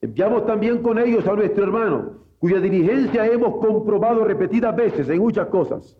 Enviamos 0.00 0.46
también 0.46 0.82
con 0.82 0.98
ellos 0.98 1.26
a 1.26 1.34
nuestro 1.34 1.64
hermano, 1.64 2.26
cuya 2.38 2.60
diligencia 2.60 3.26
hemos 3.26 3.56
comprobado 3.56 4.24
repetidas 4.24 4.74
veces 4.74 5.08
en 5.08 5.18
muchas 5.18 5.48
cosas, 5.48 5.98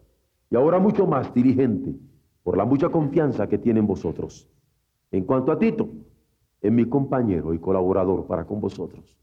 y 0.50 0.56
ahora 0.56 0.78
mucho 0.78 1.06
más 1.06 1.34
dirigente, 1.34 1.94
por 2.42 2.56
la 2.56 2.64
mucha 2.64 2.88
confianza 2.88 3.46
que 3.48 3.58
tiene 3.58 3.80
en 3.80 3.86
vosotros. 3.86 4.48
En 5.10 5.24
cuanto 5.24 5.52
a 5.52 5.58
Tito, 5.58 5.88
es 6.60 6.72
mi 6.72 6.86
compañero 6.86 7.54
y 7.54 7.58
colaborador 7.58 8.26
para 8.26 8.44
con 8.44 8.60
vosotros 8.60 9.18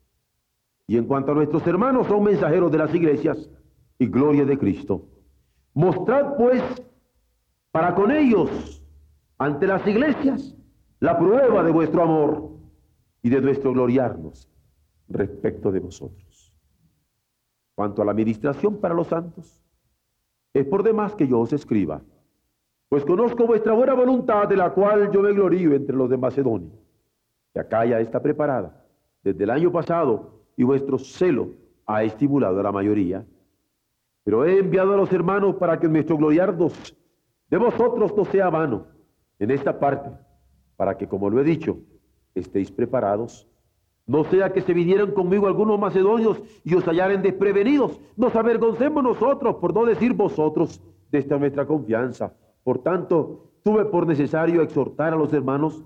y 0.87 0.97
en 0.97 1.05
cuanto 1.05 1.31
a 1.31 1.35
nuestros 1.35 1.65
hermanos, 1.65 2.07
son 2.07 2.23
mensajeros 2.23 2.71
de 2.71 2.77
las 2.77 2.93
iglesias 2.93 3.49
y 3.97 4.07
gloria 4.07 4.45
de 4.45 4.57
Cristo. 4.57 5.07
Mostrad 5.73 6.35
pues 6.37 6.61
para 7.71 7.95
con 7.95 8.11
ellos 8.11 8.83
ante 9.37 9.67
las 9.67 9.85
iglesias 9.87 10.55
la 10.99 11.17
prueba 11.17 11.63
de 11.63 11.71
vuestro 11.71 12.03
amor 12.03 12.51
y 13.21 13.29
de 13.29 13.41
nuestro 13.41 13.73
gloriarnos 13.73 14.49
respecto 15.09 15.71
de 15.71 15.79
vosotros. 15.79 16.53
Cuanto 17.75 18.01
a 18.01 18.05
la 18.05 18.11
administración 18.11 18.79
para 18.79 18.93
los 18.93 19.07
santos, 19.07 19.61
es 20.53 20.65
por 20.65 20.83
demás 20.83 21.15
que 21.15 21.27
yo 21.27 21.39
os 21.39 21.51
escriba, 21.51 22.01
pues 22.87 23.03
conozco 23.03 23.45
vuestra 23.45 23.73
buena 23.73 23.93
voluntad 23.93 24.47
de 24.47 24.55
la 24.55 24.71
cual 24.71 25.11
yo 25.11 25.21
me 25.21 25.33
glorío 25.33 25.73
entre 25.73 25.95
los 25.95 26.09
de 26.09 26.17
Macedonia, 26.17 26.71
que 27.55 27.61
acá 27.61 27.85
ya 27.85 28.01
está 28.01 28.21
preparada 28.21 28.83
desde 29.23 29.45
el 29.45 29.49
año 29.49 29.71
pasado 29.71 30.41
y 30.57 30.65
vuestro 30.65 30.99
celo 30.99 31.51
ha 31.85 32.03
estimulado 32.03 32.59
a 32.59 32.63
la 32.63 32.71
mayoría. 32.73 33.25
Pero 34.25 34.43
he 34.43 34.59
enviado 34.59 34.93
a 34.93 34.97
los 34.97 35.13
hermanos 35.13 35.55
para 35.55 35.79
que 35.79 35.87
nuestro 35.87 36.17
gloriarnos 36.17 36.73
de 37.49 37.57
vosotros 37.57 38.13
no 38.13 38.25
sea 38.25 38.49
vano 38.49 38.87
en 39.39 39.51
esta 39.51 39.79
parte, 39.79 40.09
para 40.75 40.97
que, 40.97 41.07
como 41.07 41.29
lo 41.29 41.39
he 41.39 41.45
dicho, 41.45 41.77
estéis 42.33 42.69
preparados. 42.71 43.47
No 44.05 44.25
sea 44.25 44.51
que 44.51 44.59
se 44.59 44.73
vinieran 44.73 45.11
conmigo 45.11 45.47
algunos 45.47 45.79
macedonios 45.79 46.41
y 46.65 46.75
os 46.75 46.83
hallaren 46.83 47.21
desprevenidos. 47.21 48.01
Nos 48.17 48.35
avergoncemos 48.35 49.01
nosotros, 49.01 49.55
por 49.61 49.73
no 49.73 49.85
decir 49.85 50.13
vosotros, 50.13 50.81
de 51.09 51.19
esta 51.19 51.37
nuestra 51.37 51.65
confianza. 51.65 52.33
Por 52.65 52.79
tanto, 52.79 53.53
tuve 53.63 53.85
por 53.85 54.05
necesario 54.05 54.61
exhortar 54.61 55.13
a 55.13 55.17
los 55.17 55.31
hermanos 55.31 55.85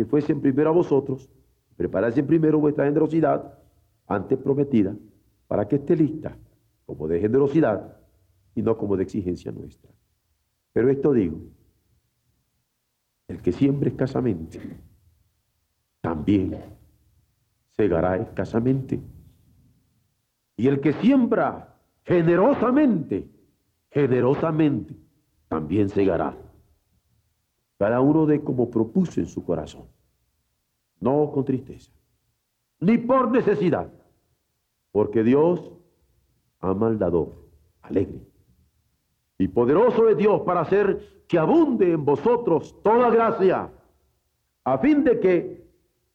que 0.00 0.06
fuesen 0.06 0.40
primero 0.40 0.70
a 0.70 0.72
vosotros, 0.72 1.28
preparasen 1.76 2.26
primero 2.26 2.58
vuestra 2.58 2.86
generosidad 2.86 3.58
antes 4.06 4.38
prometida, 4.38 4.96
para 5.46 5.68
que 5.68 5.76
esté 5.76 5.94
lista 5.94 6.38
como 6.86 7.06
de 7.06 7.20
generosidad 7.20 7.98
y 8.54 8.62
no 8.62 8.78
como 8.78 8.96
de 8.96 9.02
exigencia 9.02 9.52
nuestra. 9.52 9.90
Pero 10.72 10.88
esto 10.88 11.12
digo, 11.12 11.42
el 13.28 13.42
que 13.42 13.52
siempre 13.52 13.90
escasamente, 13.90 14.58
también 16.00 16.56
segará 17.72 18.16
escasamente. 18.16 19.02
Y 20.56 20.66
el 20.66 20.80
que 20.80 20.94
siembra 20.94 21.76
generosamente, 22.04 23.28
generosamente, 23.90 24.96
también 25.48 25.90
segará. 25.90 26.38
Cada 27.80 28.02
uno 28.02 28.26
de 28.26 28.44
como 28.44 28.70
propuso 28.70 29.20
en 29.20 29.26
su 29.26 29.42
corazón, 29.42 29.86
no 31.00 31.32
con 31.32 31.46
tristeza, 31.46 31.90
ni 32.78 32.98
por 32.98 33.30
necesidad, 33.30 33.90
porque 34.92 35.24
Dios 35.24 35.72
ama 36.58 36.88
al 36.88 36.98
dador 36.98 37.32
alegre. 37.80 38.20
Y 39.38 39.48
poderoso 39.48 40.10
es 40.10 40.18
Dios 40.18 40.42
para 40.42 40.60
hacer 40.60 41.24
que 41.26 41.38
abunde 41.38 41.92
en 41.92 42.04
vosotros 42.04 42.76
toda 42.82 43.08
gracia, 43.08 43.72
a 44.64 44.76
fin 44.76 45.02
de 45.02 45.18
que, 45.18 45.66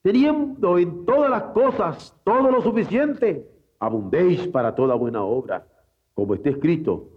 teniendo 0.03 0.77
en 0.77 1.03
todas 1.03 1.31
las 1.31 1.43
cosas 1.45 2.15
todo 2.23 2.51
lo 2.51 2.61
suficiente, 2.61 3.49
abundéis 3.79 4.47
para 4.49 4.75
toda 4.75 4.93
buena 4.93 5.23
obra, 5.23 5.67
como 6.13 6.35
está 6.35 6.51
escrito, 6.51 7.09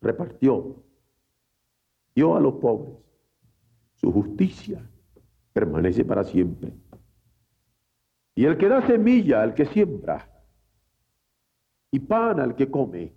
repartió, 0.00 0.74
dio 2.16 2.34
a 2.34 2.40
los 2.40 2.54
pobres, 2.54 2.96
su 4.02 4.12
justicia 4.12 4.82
permanece 5.52 6.04
para 6.04 6.24
siempre. 6.24 6.72
Y 8.34 8.44
el 8.44 8.56
que 8.56 8.68
da 8.68 8.84
semilla 8.86 9.42
al 9.42 9.54
que 9.54 9.66
siembra, 9.66 10.28
y 11.90 12.00
pan 12.00 12.40
al 12.40 12.56
que 12.56 12.70
come, 12.70 13.12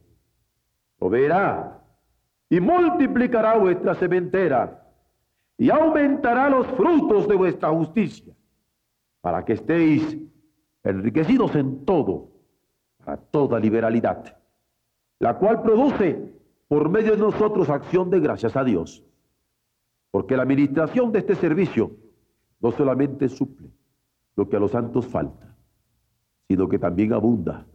proveerá 1.00 1.82
y 2.50 2.60
multiplicará 2.60 3.58
vuestra 3.58 3.96
sementera 3.96 4.86
y 5.58 5.70
aumentará 5.70 6.50
los 6.50 6.68
frutos 6.68 7.28
de 7.28 7.36
vuestra 7.36 7.70
justicia, 7.70 8.34
para 9.22 9.44
que 9.44 9.54
estéis 9.54 10.18
enriquecidos 10.84 11.56
en 11.56 11.86
todo, 11.86 12.30
para 13.04 13.18
toda 13.18 13.60
liberalidad, 13.60 14.38
la 15.20 15.38
cual 15.38 15.64
produce 15.64 16.34
por 16.68 16.90
medio 16.90 17.14
de 17.14 17.20
nosotros 17.20 17.70
acción 17.70 18.10
de 18.10 18.20
gracias 18.20 18.56
a 18.58 18.64
Dios, 18.64 19.04
porque 20.16 20.38
la 20.38 20.44
administración 20.44 21.12
de 21.12 21.20
este 21.20 21.36
servicio 21.36 21.92
no 22.62 22.72
solamente 22.72 23.28
suple 23.28 23.70
lo 24.38 24.48
que 24.48 24.56
a 24.56 24.62
los 24.62 24.72
santos 24.72 25.06
falta, 25.06 25.54
sino 26.48 26.70
que 26.70 26.80
también 26.80 27.12
abunda 27.12 27.68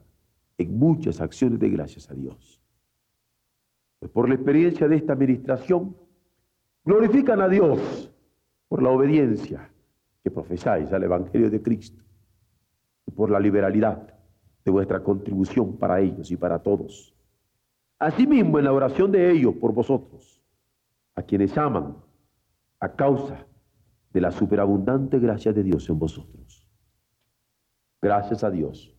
en 0.57 0.79
muchas 0.79 1.21
acciones 1.21 1.61
de 1.61 1.69
gracias 1.69 2.11
a 2.11 2.15
Dios. 2.15 2.59
Pues 3.99 4.11
por 4.11 4.27
la 4.27 4.37
experiencia 4.37 4.89
de 4.89 4.97
esta 4.97 5.13
administración, 5.13 5.95
glorifican 6.83 7.43
a 7.43 7.49
Dios 7.51 8.11
por 8.69 8.83
la 8.83 8.89
obediencia 8.89 9.71
que 10.25 10.31
profesáis 10.31 10.91
al 10.95 11.03
Evangelio 11.03 11.51
de 11.51 11.61
Cristo 11.61 12.03
y 13.05 13.11
por 13.11 13.31
la 13.31 13.39
liberalidad 13.39 14.15
de 14.65 14.71
vuestra 14.71 15.03
contribución 15.03 15.77
para 15.77 16.01
ellos 16.01 16.31
y 16.31 16.39
para 16.39 16.59
todos. 16.59 17.15
Asimismo, 17.99 18.59
en 18.59 18.65
la 18.65 18.73
oración 18.73 19.13
de 19.13 19.31
ellos 19.31 19.57
por 19.57 19.75
vosotros, 19.75 20.43
a 21.15 21.23
quienes 21.23 21.59
aman 21.59 22.09
a 22.81 22.89
causa 22.97 23.47
de 24.13 24.21
la 24.21 24.31
superabundante 24.31 25.19
gracia 25.19 25.53
de 25.53 25.63
Dios 25.63 25.89
en 25.89 25.99
vosotros. 25.99 26.67
Gracias 28.03 28.43
a 28.43 28.51
Dios 28.51 28.95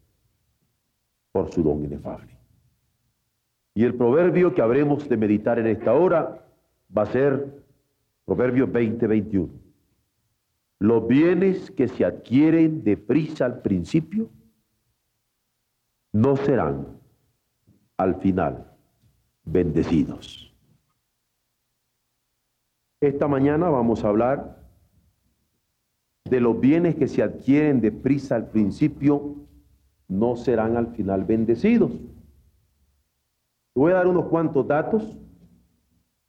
por 1.32 1.52
su 1.52 1.64
don 1.64 1.84
inefable. 1.84 2.38
Y 3.74 3.84
el 3.84 3.96
proverbio 3.96 4.54
que 4.54 4.62
habremos 4.62 5.08
de 5.10 5.18
meditar 5.18 5.58
en 5.60 5.68
esta 5.68 5.94
hora 5.94 6.46
va 6.96 7.04
a 7.04 7.08
ser 7.08 7.62
Proverbio 8.26 8.68
20-21. 8.68 9.50
Los 10.80 11.08
bienes 11.08 11.72
que 11.72 11.88
se 11.88 12.06
adquieren 12.06 12.84
deprisa 12.84 13.46
al 13.46 13.62
principio 13.62 14.30
no 16.14 16.36
serán 16.36 17.00
al 17.98 18.16
final 18.16 18.72
bendecidos. 19.44 20.51
Esta 23.02 23.28
mañana 23.28 23.68
vamos 23.68 24.06
a 24.06 24.10
hablar 24.10 24.62
de 26.30 26.40
los 26.40 26.60
bienes 26.60 26.94
que 26.96 27.08
se 27.08 27.24
adquieren 27.24 27.82
deprisa 27.82 28.36
al 28.36 28.52
principio 28.52 29.38
no 30.08 30.36
serán 30.36 30.78
al 30.78 30.88
final 30.94 31.24
bendecidos. 31.24 31.92
Voy 33.74 33.92
a 33.92 33.96
dar 33.96 34.08
unos 34.08 34.26
cuantos 34.26 34.68
datos 34.68 35.18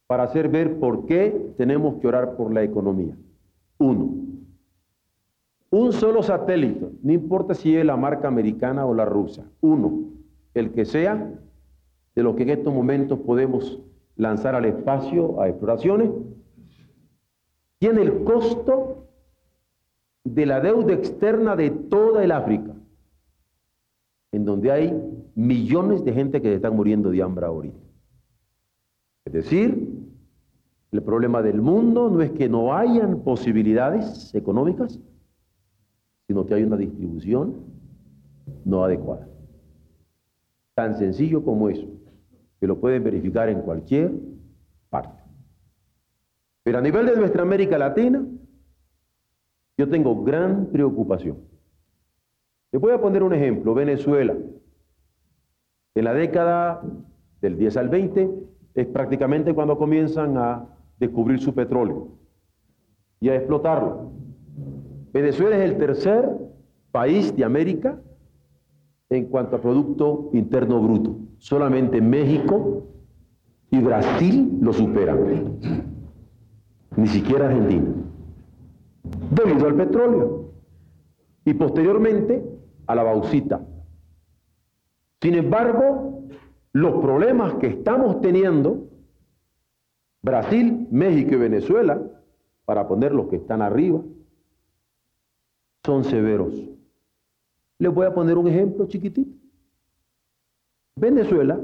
para 0.06 0.22
hacer 0.22 0.48
ver 0.48 0.78
por 0.80 1.04
qué 1.04 1.52
tenemos 1.58 2.00
que 2.00 2.08
orar 2.08 2.36
por 2.36 2.50
la 2.54 2.62
economía. 2.62 3.18
Uno, 3.76 4.14
un 5.68 5.92
solo 5.92 6.22
satélite, 6.22 6.88
no 7.02 7.12
importa 7.12 7.52
si 7.52 7.76
es 7.76 7.84
la 7.84 7.98
marca 7.98 8.28
americana 8.28 8.86
o 8.86 8.94
la 8.94 9.04
rusa, 9.04 9.44
uno, 9.60 10.04
el 10.54 10.72
que 10.72 10.86
sea, 10.86 11.34
de 12.14 12.22
lo 12.22 12.34
que 12.34 12.44
en 12.44 12.50
estos 12.50 12.72
momentos 12.72 13.18
podemos 13.18 13.82
lanzar 14.16 14.54
al 14.54 14.64
espacio, 14.64 15.38
a 15.38 15.48
exploraciones, 15.48 16.10
tiene 17.82 18.02
el 18.02 18.22
costo 18.22 19.08
de 20.22 20.46
la 20.46 20.60
deuda 20.60 20.92
externa 20.94 21.56
de 21.56 21.70
toda 21.70 22.22
el 22.22 22.30
África, 22.30 22.76
en 24.30 24.44
donde 24.44 24.70
hay 24.70 25.32
millones 25.34 26.04
de 26.04 26.12
gente 26.12 26.40
que 26.40 26.46
se 26.46 26.54
están 26.54 26.76
muriendo 26.76 27.10
de 27.10 27.20
hambre 27.20 27.44
ahorita. 27.44 27.80
Es 29.24 29.32
decir, 29.32 29.98
el 30.92 31.02
problema 31.02 31.42
del 31.42 31.60
mundo 31.60 32.08
no 32.08 32.22
es 32.22 32.30
que 32.30 32.48
no 32.48 32.72
hayan 32.72 33.24
posibilidades 33.24 34.32
económicas, 34.32 35.00
sino 36.28 36.46
que 36.46 36.54
hay 36.54 36.62
una 36.62 36.76
distribución 36.76 37.64
no 38.64 38.84
adecuada. 38.84 39.26
Tan 40.76 40.96
sencillo 40.96 41.44
como 41.44 41.68
eso, 41.68 41.88
que 42.60 42.68
lo 42.68 42.78
pueden 42.78 43.02
verificar 43.02 43.48
en 43.48 43.60
cualquier 43.62 44.12
parte. 44.88 45.21
Pero 46.62 46.78
a 46.78 46.80
nivel 46.80 47.06
de 47.06 47.16
nuestra 47.16 47.42
América 47.42 47.76
Latina, 47.76 48.24
yo 49.76 49.88
tengo 49.88 50.22
gran 50.22 50.66
preocupación. 50.66 51.38
Les 52.70 52.80
voy 52.80 52.92
a 52.92 53.00
poner 53.00 53.22
un 53.22 53.34
ejemplo, 53.34 53.74
Venezuela. 53.74 54.36
En 55.94 56.04
la 56.04 56.14
década 56.14 56.82
del 57.40 57.58
10 57.58 57.76
al 57.76 57.88
20 57.88 58.30
es 58.74 58.86
prácticamente 58.86 59.54
cuando 59.54 59.76
comienzan 59.76 60.38
a 60.38 60.66
descubrir 60.98 61.40
su 61.40 61.54
petróleo 61.54 62.08
y 63.20 63.28
a 63.28 63.34
explotarlo. 63.34 64.12
Venezuela 65.12 65.56
es 65.56 65.70
el 65.70 65.76
tercer 65.76 66.30
país 66.90 67.36
de 67.36 67.44
América 67.44 68.00
en 69.10 69.26
cuanto 69.26 69.56
a 69.56 69.60
Producto 69.60 70.30
Interno 70.32 70.80
Bruto. 70.80 71.16
Solamente 71.38 72.00
México 72.00 72.84
y 73.70 73.80
Brasil 73.80 74.58
lo 74.60 74.72
superan. 74.72 75.91
Ni 76.96 77.06
siquiera 77.06 77.46
Argentina. 77.46 77.90
Debido 79.30 79.66
al 79.66 79.74
petróleo. 79.74 80.52
Y 81.44 81.54
posteriormente 81.54 82.44
a 82.86 82.94
la 82.94 83.02
bauxita. 83.02 83.60
Sin 85.20 85.34
embargo, 85.34 86.24
los 86.72 87.00
problemas 87.00 87.54
que 87.54 87.68
estamos 87.68 88.20
teniendo, 88.20 88.88
Brasil, 90.22 90.88
México 90.90 91.34
y 91.34 91.38
Venezuela, 91.38 92.02
para 92.64 92.86
poner 92.88 93.12
los 93.12 93.28
que 93.28 93.36
están 93.36 93.62
arriba, 93.62 94.00
son 95.84 96.04
severos. 96.04 96.54
Les 97.78 97.92
voy 97.92 98.06
a 98.06 98.14
poner 98.14 98.38
un 98.38 98.48
ejemplo 98.48 98.86
chiquitito. 98.86 99.30
Venezuela 100.96 101.58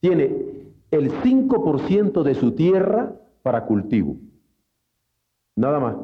tiene 0.00 0.64
el 0.90 1.10
5% 1.10 2.22
de 2.22 2.34
su 2.34 2.52
tierra 2.52 3.14
para 3.42 3.66
cultivo. 3.66 4.16
Nada 5.56 5.80
más. 5.80 5.96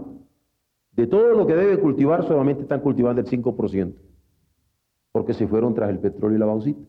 De 0.93 1.07
todo 1.07 1.35
lo 1.35 1.47
que 1.47 1.55
debe 1.55 1.81
cultivar, 1.81 2.27
solamente 2.27 2.63
están 2.63 2.81
cultivando 2.81 3.21
el 3.21 3.27
5% 3.27 3.95
porque 5.13 5.35
se 5.35 5.47
fueron 5.47 5.75
tras 5.75 5.91
el 5.91 5.99
petróleo 5.99 6.37
y 6.37 6.41
la 6.41 6.47
bauxita. 6.47 6.81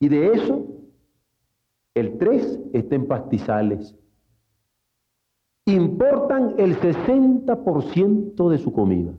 Y 0.00 0.08
de 0.08 0.32
eso, 0.32 0.66
el 1.94 2.18
3 2.18 2.60
está 2.72 2.94
en 2.94 3.06
pastizales. 3.06 3.96
Importan 5.66 6.54
el 6.58 6.78
60% 6.78 8.50
de 8.50 8.58
su 8.58 8.72
comida. 8.72 9.12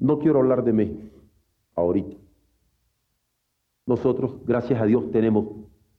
No 0.00 0.18
quiero 0.18 0.40
hablar 0.40 0.64
de 0.64 0.72
México 0.72 1.20
ahorita. 1.74 2.16
Nosotros, 3.86 4.38
gracias 4.46 4.80
a 4.80 4.86
Dios, 4.86 5.10
tenemos 5.10 5.46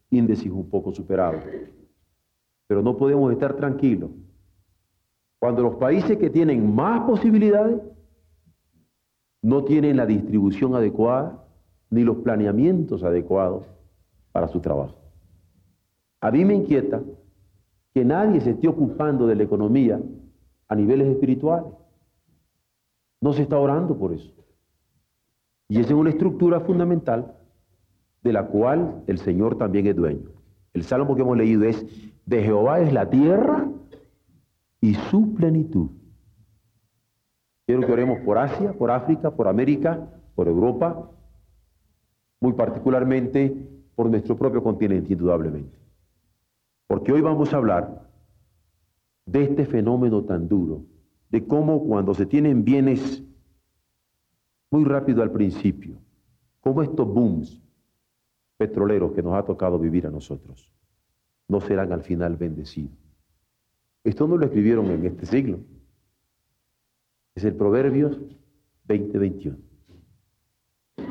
índices 0.10 0.52
un 0.52 0.70
poco 0.70 0.92
superados. 0.92 1.44
Pero 2.68 2.82
no 2.82 2.98
podemos 2.98 3.32
estar 3.32 3.56
tranquilos 3.56 4.12
cuando 5.40 5.62
los 5.62 5.76
países 5.76 6.18
que 6.18 6.30
tienen 6.30 6.74
más 6.74 7.02
posibilidades 7.02 7.82
no 9.44 9.64
tienen 9.64 9.98
la 9.98 10.06
distribución 10.06 10.74
adecuada 10.74 11.46
ni 11.92 12.04
los 12.04 12.18
planeamientos 12.18 13.04
adecuados 13.04 13.66
para 14.32 14.48
su 14.48 14.60
trabajo. 14.60 14.98
A 16.20 16.32
mí 16.32 16.44
me 16.44 16.56
inquieta 16.56 17.04
que 17.94 18.04
nadie 18.04 18.42
se 18.42 18.52
esté 18.52 18.68
ocupando 18.68 19.28
de 19.28 19.36
la 19.36 19.44
economía 19.44 20.02
a 20.68 20.76
niveles 20.76 21.08
espirituales. 21.10 21.72
No 23.22 23.32
se 23.34 23.44
está 23.44 23.60
orando 23.60 23.98
por 23.98 24.14
eso. 24.14 24.34
Y 25.70 25.80
esa 25.80 25.90
es 25.90 25.96
una 25.96 26.10
estructura 26.10 26.60
fundamental 26.62 27.38
de 28.24 28.34
la 28.34 28.48
cual 28.48 29.04
el 29.08 29.20
Señor 29.20 29.58
también 29.58 29.88
es 29.88 29.96
dueño. 29.96 30.30
El 30.74 30.84
salmo 30.84 31.16
que 31.16 31.22
hemos 31.22 31.38
leído 31.38 31.64
es, 31.64 31.86
de 32.26 32.44
Jehová 32.44 32.80
es 32.80 32.92
la 32.92 33.10
tierra 33.10 33.68
y 34.82 34.96
su 34.96 35.34
plenitud. 35.36 35.90
Quiero 37.66 37.86
que 37.86 37.94
oremos 37.94 38.20
por 38.20 38.38
Asia, 38.38 38.74
por 38.74 38.92
África, 38.92 39.32
por 39.32 39.48
América, 39.48 40.08
por 40.36 40.48
Europa, 40.48 41.10
muy 42.40 42.54
particularmente 42.54 43.56
por 43.96 44.10
nuestro 44.10 44.36
propio 44.36 44.62
continente, 44.62 45.14
indudablemente. 45.14 45.78
Porque 46.88 47.12
hoy 47.12 47.22
vamos 47.22 47.54
a 47.54 47.58
hablar 47.58 48.08
de 49.26 49.44
este 49.44 49.66
fenómeno 49.66 50.24
tan 50.24 50.48
duro, 50.48 50.86
de 51.30 51.48
cómo 51.48 51.84
cuando 51.84 52.14
se 52.14 52.28
tienen 52.28 52.64
bienes 52.64 53.24
muy 54.70 54.84
rápido 54.84 55.24
al 55.24 55.32
principio, 55.32 55.98
cómo 56.62 56.84
estos 56.84 57.08
booms 57.08 57.62
petroleros 58.58 59.14
que 59.14 59.24
nos 59.24 59.34
ha 59.34 59.44
tocado 59.44 59.80
vivir 59.80 60.06
a 60.06 60.12
nosotros 60.12 60.75
no 61.48 61.62
serán 61.62 61.92
al 61.92 62.02
final 62.02 62.36
bendecidos. 62.38 62.98
Esto 64.04 64.28
no 64.28 64.38
lo 64.38 64.46
escribieron 64.46 64.88
en 64.88 65.06
este 65.06 65.26
siglo. 65.26 65.60
Es 67.34 67.44
el 67.44 67.56
Proverbios 67.56 68.20
2021. 68.88 69.58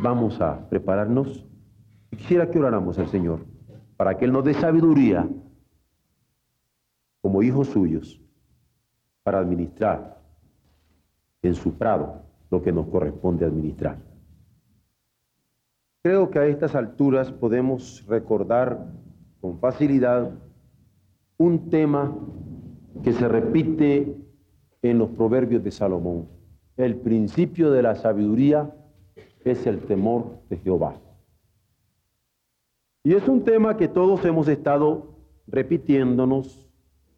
Vamos 0.01 0.40
a 0.40 0.68
prepararnos. 0.68 1.47
Quisiera 2.11 2.51
que 2.51 2.59
oráramos 2.59 2.99
al 2.99 3.09
Señor 3.09 3.44
para 3.97 4.16
que 4.16 4.25
Él 4.25 4.33
nos 4.33 4.44
dé 4.44 4.55
sabiduría 4.55 5.29
como 7.20 7.42
hijos 7.42 7.68
suyos 7.68 8.20
para 9.23 9.38
administrar 9.38 10.20
en 11.42 11.55
su 11.55 11.75
prado 11.75 12.23
lo 12.51 12.62
que 12.62 12.73
nos 12.73 12.87
corresponde 12.88 13.44
administrar. 13.44 13.99
Creo 16.03 16.31
que 16.31 16.38
a 16.38 16.47
estas 16.47 16.75
alturas 16.75 17.33
podemos 17.33 18.05
recordar 18.07 18.87
con 19.45 19.59
facilidad 19.59 20.31
un 21.37 21.69
tema 21.69 22.17
que 23.03 23.13
se 23.13 23.29
repite 23.29 24.17
en 24.81 24.97
los 24.97 25.11
proverbios 25.11 25.63
de 25.63 25.71
Salomón. 25.71 26.31
El 26.79 26.97
principio 26.97 27.71
de 27.71 27.83
la 27.83 27.95
sabiduría 27.95 28.75
es 29.45 29.67
el 29.67 29.81
temor 29.81 30.39
de 30.49 30.57
Jehová. 30.57 30.95
Y 33.03 33.13
es 33.13 33.29
un 33.29 33.45
tema 33.45 33.77
que 33.77 33.87
todos 33.87 34.25
hemos 34.25 34.49
estado 34.49 35.15
repitiéndonos, 35.47 36.67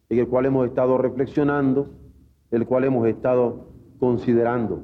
en 0.09 0.19
el 0.19 0.27
cual 0.27 0.47
hemos 0.47 0.67
estado 0.67 0.97
reflexionando, 0.97 1.93
el 2.51 2.67
cual 2.67 2.83
hemos 2.83 3.07
estado 3.07 3.69
considerando. 3.99 4.83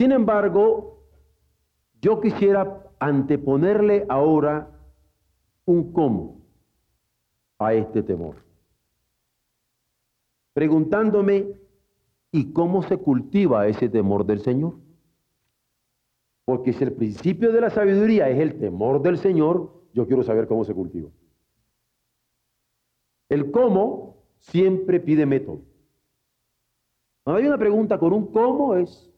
Sin 0.00 0.10
embargo, 0.10 1.06
yo 2.00 2.20
quisiera 2.20 2.90
anteponerle 2.98 4.04
ahora 4.08 4.71
un 5.64 5.92
cómo 5.92 6.40
a 7.58 7.74
este 7.74 8.02
temor 8.02 8.42
preguntándome, 10.52 11.54
¿y 12.30 12.52
cómo 12.52 12.82
se 12.82 12.96
cultiva 12.98 13.66
ese 13.66 13.88
temor 13.88 14.24
del 14.26 14.40
Señor? 14.40 14.74
Porque 16.44 16.72
si 16.72 16.84
el 16.84 16.92
principio 16.92 17.52
de 17.52 17.60
la 17.60 17.70
sabiduría 17.70 18.28
es 18.28 18.38
el 18.38 18.58
temor 18.58 19.00
del 19.02 19.18
Señor, 19.18 19.72
yo 19.94 20.06
quiero 20.06 20.22
saber 20.22 20.46
cómo 20.46 20.64
se 20.64 20.74
cultiva. 20.74 21.08
El 23.28 23.50
cómo 23.50 24.16
siempre 24.38 25.00
pide 25.00 25.24
método. 25.24 25.62
Cuando 27.24 27.40
hay 27.40 27.46
una 27.46 27.58
pregunta 27.58 27.98
con 27.98 28.12
un 28.12 28.26
cómo 28.32 28.74
es 28.74 29.10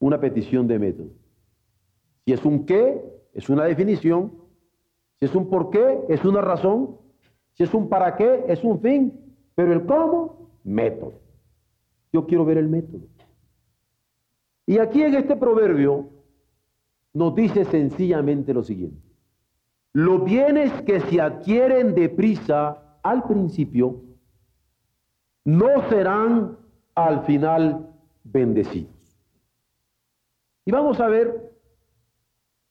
una 0.00 0.20
petición 0.20 0.66
de 0.66 0.78
método. 0.78 1.10
Si 2.26 2.32
es 2.32 2.44
un 2.44 2.66
qué, 2.66 3.02
es 3.32 3.48
una 3.48 3.64
definición. 3.64 4.32
Si 5.18 5.26
es 5.26 5.34
un 5.34 5.48
por 5.48 5.70
qué, 5.70 6.00
es 6.08 6.24
una 6.24 6.40
razón. 6.40 6.98
Si 7.52 7.62
es 7.62 7.72
un 7.72 7.88
para 7.88 8.16
qué, 8.16 8.44
es 8.48 8.62
un 8.64 8.80
fin. 8.80 9.34
Pero 9.54 9.72
el 9.72 9.86
cómo, 9.86 10.50
método. 10.64 11.20
Yo 12.12 12.26
quiero 12.26 12.44
ver 12.44 12.58
el 12.58 12.68
método. 12.68 13.02
Y 14.66 14.78
aquí 14.78 15.02
en 15.02 15.14
este 15.14 15.36
proverbio 15.36 16.08
nos 17.12 17.34
dice 17.34 17.64
sencillamente 17.64 18.52
lo 18.52 18.62
siguiente. 18.62 19.00
Los 19.92 20.24
bienes 20.24 20.72
que 20.82 21.00
se 21.00 21.20
adquieren 21.20 21.94
deprisa 21.94 22.98
al 23.02 23.22
principio 23.24 24.02
no 25.44 25.88
serán 25.88 26.58
al 26.94 27.24
final 27.24 27.90
bendecidos. 28.24 28.90
Y 30.64 30.72
vamos 30.72 30.98
a 31.00 31.08
ver 31.08 31.52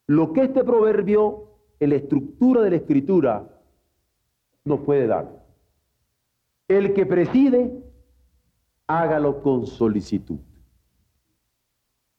lo 0.08 0.34
que 0.34 0.44
este 0.44 0.64
proverbio, 0.64 1.53
la 1.88 1.96
estructura 1.96 2.62
de 2.62 2.70
la 2.72 2.76
escritura, 2.78 3.48
nos 4.66 4.80
puede 4.82 5.08
dar. 5.08 5.30
El 6.68 6.94
que 6.94 7.06
preside, 7.06 7.72
hágalo 8.88 9.42
con 9.42 9.66
solicitud. 9.66 10.40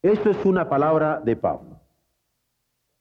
Esto 0.02 0.30
es 0.30 0.44
una 0.44 0.68
palabra 0.68 1.20
de 1.20 1.34
Pablo. 1.34 1.80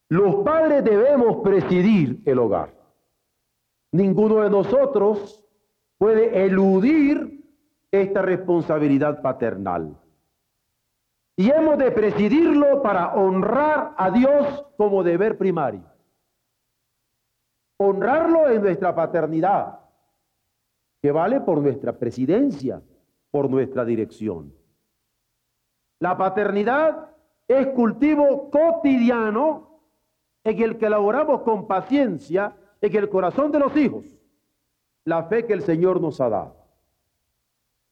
Los 0.10 0.36
padres 0.44 0.84
debemos 0.84 1.44
presidir 1.44 2.22
el 2.26 2.40
hogar. 2.40 2.74
Ninguno 3.92 4.42
de 4.42 4.50
nosotros 4.50 5.44
puede 5.98 6.46
eludir 6.46 7.44
esta 7.92 8.22
responsabilidad 8.22 9.22
paternal. 9.22 9.98
Y 11.36 11.50
hemos 11.50 11.78
de 11.78 11.92
presidirlo 11.92 12.82
para 12.82 13.14
honrar 13.16 13.94
a 13.98 14.12
Dios 14.12 14.66
como 14.78 15.04
deber 15.04 15.38
primario. 15.38 15.93
Honrarlo 17.84 18.50
en 18.50 18.62
nuestra 18.62 18.96
paternidad, 18.96 19.80
que 21.02 21.12
vale 21.12 21.42
por 21.42 21.60
nuestra 21.60 21.94
presidencia, 21.94 22.82
por 23.32 23.50
nuestra 23.50 23.84
dirección. 23.84 24.54
La 26.00 26.18
paternidad 26.18 27.10
es 27.48 27.68
cultivo 27.68 28.50
cotidiano 28.50 29.80
en 30.44 30.62
el 30.62 30.78
que 30.78 30.86
elaboramos 30.86 31.42
con 31.42 31.68
paciencia 31.68 32.56
en 32.82 32.96
el 32.96 33.10
corazón 33.10 33.52
de 33.52 33.60
los 33.60 33.76
hijos 33.76 34.06
la 35.06 35.24
fe 35.24 35.46
que 35.46 35.54
el 35.54 35.62
Señor 35.62 36.02
nos 36.02 36.22
ha 36.22 36.30
dado. 36.30 36.56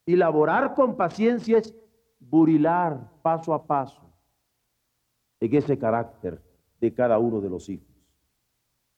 Y 0.06 0.16
laborar 0.16 0.74
con 0.74 0.96
paciencia 0.96 1.58
es 1.58 1.76
burilar 2.20 3.12
paso 3.22 3.54
a 3.54 3.66
paso 3.66 4.02
en 5.40 5.56
ese 5.56 5.78
carácter 5.78 6.42
de 6.80 6.94
cada 6.94 7.18
uno 7.20 7.42
de 7.42 7.50
los 7.50 7.68
hijos. 7.70 7.91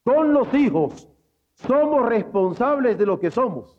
Con 0.04 0.34
los 0.34 0.54
hijos 0.54 1.10
somos 1.54 2.06
responsables 2.08 2.98
de 2.98 3.06
lo 3.06 3.20
que 3.20 3.32
somos. 3.32 3.78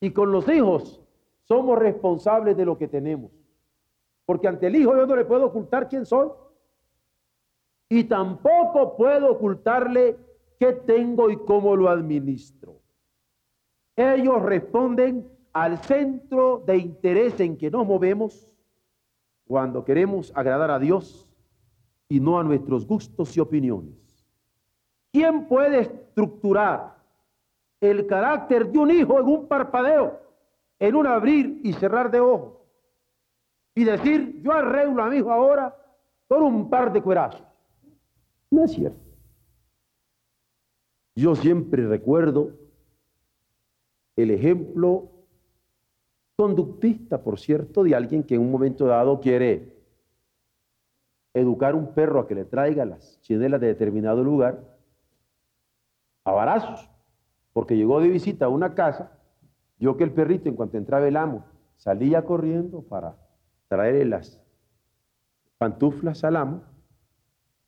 Y 0.00 0.10
con 0.10 0.30
los 0.30 0.48
hijos 0.48 1.02
somos 1.44 1.78
responsables 1.78 2.56
de 2.56 2.64
lo 2.64 2.76
que 2.76 2.88
tenemos. 2.88 3.30
Porque 4.26 4.48
ante 4.48 4.66
el 4.66 4.76
hijo 4.76 4.94
yo 4.94 5.06
no 5.06 5.16
le 5.16 5.24
puedo 5.24 5.46
ocultar 5.46 5.88
quién 5.88 6.04
soy. 6.04 6.28
Y 7.88 8.04
tampoco 8.04 8.96
puedo 8.96 9.32
ocultarle 9.32 10.18
qué 10.58 10.72
tengo 10.72 11.30
y 11.30 11.36
cómo 11.38 11.74
lo 11.74 11.88
administro. 11.88 12.80
Ellos 13.96 14.42
responden 14.42 15.26
al 15.52 15.78
centro 15.78 16.62
de 16.66 16.76
interés 16.76 17.40
en 17.40 17.56
que 17.56 17.70
nos 17.70 17.86
movemos 17.86 18.48
cuando 19.46 19.84
queremos 19.84 20.30
agradar 20.36 20.70
a 20.70 20.78
Dios 20.78 21.28
y 22.08 22.20
no 22.20 22.38
a 22.38 22.44
nuestros 22.44 22.86
gustos 22.86 23.36
y 23.36 23.40
opiniones. 23.40 24.07
¿Quién 25.18 25.48
puede 25.48 25.80
estructurar 25.80 26.94
el 27.80 28.06
carácter 28.06 28.70
de 28.70 28.78
un 28.78 28.88
hijo 28.92 29.18
en 29.18 29.26
un 29.26 29.48
parpadeo, 29.48 30.20
en 30.78 30.94
un 30.94 31.08
abrir 31.08 31.60
y 31.64 31.72
cerrar 31.72 32.08
de 32.08 32.20
ojos. 32.20 32.52
Y 33.74 33.82
decir, 33.82 34.40
yo 34.44 34.52
arreglo 34.52 35.02
a 35.02 35.10
mi 35.10 35.16
hijo 35.16 35.32
ahora 35.32 35.76
por 36.28 36.40
un 36.40 36.70
par 36.70 36.92
de 36.92 37.02
cuerazos. 37.02 37.42
No 38.48 38.62
es 38.62 38.70
cierto. 38.70 39.00
Yo 41.16 41.34
siempre 41.34 41.84
recuerdo 41.88 42.52
el 44.14 44.30
ejemplo 44.30 45.10
conductista, 46.36 47.24
por 47.24 47.40
cierto, 47.40 47.82
de 47.82 47.96
alguien 47.96 48.22
que 48.22 48.36
en 48.36 48.42
un 48.42 48.52
momento 48.52 48.86
dado 48.86 49.18
quiere 49.18 49.76
educar 51.34 51.74
un 51.74 51.92
perro 51.92 52.20
a 52.20 52.28
que 52.28 52.36
le 52.36 52.44
traiga 52.44 52.84
las 52.84 53.20
chinelas 53.22 53.60
de 53.60 53.66
determinado 53.66 54.22
lugar 54.22 54.77
a 56.28 56.32
barazos 56.32 56.88
porque 57.52 57.76
llegó 57.76 58.00
de 58.00 58.08
visita 58.08 58.44
a 58.44 58.48
una 58.48 58.74
casa, 58.74 59.18
vio 59.78 59.96
que 59.96 60.04
el 60.04 60.12
perrito 60.12 60.48
en 60.48 60.54
cuanto 60.54 60.76
entraba 60.76 61.08
el 61.08 61.16
amo 61.16 61.44
salía 61.76 62.24
corriendo 62.24 62.82
para 62.82 63.16
traerle 63.68 64.04
las 64.04 64.40
pantuflas 65.58 66.22
al 66.22 66.36
amo 66.36 66.62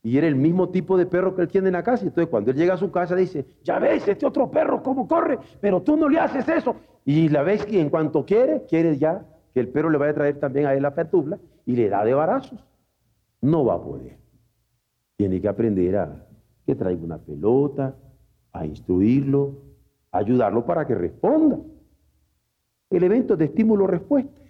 y 0.02 0.16
era 0.16 0.26
el 0.26 0.36
mismo 0.36 0.70
tipo 0.70 0.96
de 0.96 1.06
perro 1.06 1.34
que 1.34 1.42
él 1.42 1.48
tiene 1.48 1.68
en 1.68 1.74
la 1.74 1.82
casa. 1.82 2.04
Entonces, 2.04 2.30
cuando 2.30 2.52
él 2.52 2.56
llega 2.56 2.74
a 2.74 2.78
su 2.78 2.90
casa, 2.90 3.14
dice: 3.14 3.44
Ya 3.62 3.78
ves, 3.78 4.06
este 4.08 4.24
otro 4.24 4.50
perro, 4.50 4.82
cómo 4.82 5.06
corre, 5.06 5.38
pero 5.60 5.82
tú 5.82 5.96
no 5.96 6.08
le 6.08 6.18
haces 6.18 6.48
eso. 6.48 6.76
Y 7.04 7.28
la 7.28 7.42
ves 7.42 7.66
que 7.66 7.80
en 7.80 7.90
cuanto 7.90 8.24
quiere, 8.24 8.64
quiere 8.66 8.96
ya 8.96 9.26
que 9.52 9.60
el 9.60 9.68
perro 9.68 9.90
le 9.90 9.98
vaya 9.98 10.12
a 10.12 10.14
traer 10.14 10.38
también 10.38 10.66
a 10.66 10.74
él 10.74 10.82
la 10.82 10.94
pantufla 10.94 11.38
y 11.66 11.74
le 11.74 11.88
da 11.88 12.04
de 12.04 12.14
barazos. 12.14 12.64
No 13.42 13.64
va 13.64 13.74
a 13.74 13.82
poder. 13.82 14.18
Tiene 15.16 15.40
que 15.40 15.48
aprender 15.48 15.96
a 15.96 16.26
que 16.64 16.74
traiga 16.74 17.04
una 17.04 17.18
pelota, 17.18 17.94
a 18.52 18.66
instruirlo, 18.66 19.54
a 20.12 20.18
ayudarlo 20.18 20.64
para 20.64 20.86
que 20.86 20.94
responda. 20.94 21.58
El 22.90 23.04
evento 23.04 23.36
de 23.36 23.44
estímulo-respuesta. 23.46 24.40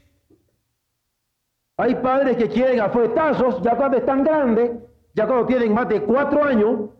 Hay 1.77 1.95
padres 1.97 2.37
que 2.37 2.49
quieren 2.49 2.81
a 2.81 2.91
fuetazos, 2.91 3.63
ya 3.63 3.77
cuando 3.77 3.97
están 3.97 4.23
grandes, 4.23 4.73
ya 5.15 5.27
cuando 5.27 5.47
tienen 5.47 5.73
más 5.73 5.89
de 5.89 6.03
cuatro 6.03 6.45
años, 6.45 6.91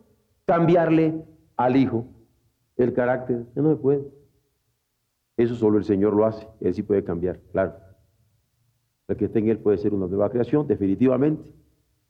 cambiarle 0.47 1.23
al 1.57 1.77
hijo 1.77 2.07
el 2.77 2.93
carácter. 2.93 3.45
Ya 3.55 3.63
no 3.63 3.71
se 3.71 3.77
puede. 3.77 4.05
Eso 5.37 5.55
solo 5.55 5.79
el 5.79 5.85
Señor 5.85 6.15
lo 6.15 6.27
hace. 6.27 6.47
Él 6.61 6.75
sí 6.75 6.83
puede 6.83 7.05
cambiar, 7.05 7.39
claro. 7.53 7.75
El 9.09 9.17
que 9.17 9.27
esté 9.27 9.41
en 9.41 9.49
Él 9.49 9.59
puede 9.59 9.79
ser 9.79 9.93
una 9.95 10.07
nueva 10.07 10.31
creación, 10.31 10.67
definitivamente. 10.67 11.43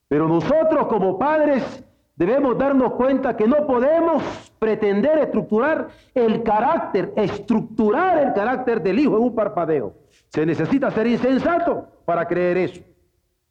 Pero 0.08 0.28
nosotros 0.28 0.86
como 0.88 1.18
padres 1.18 1.84
debemos 2.16 2.58
darnos 2.58 2.92
cuenta 2.92 3.36
que 3.36 3.46
no 3.46 3.66
podemos 3.66 4.49
pretender 4.60 5.18
estructurar 5.18 5.88
el 6.14 6.44
carácter, 6.44 7.12
estructurar 7.16 8.18
el 8.18 8.32
carácter 8.34 8.80
del 8.82 9.00
hijo 9.00 9.16
en 9.16 9.24
un 9.24 9.34
parpadeo. 9.34 9.94
Se 10.28 10.46
necesita 10.46 10.90
ser 10.90 11.08
insensato 11.08 11.88
para 12.04 12.28
creer 12.28 12.58
eso. 12.58 12.82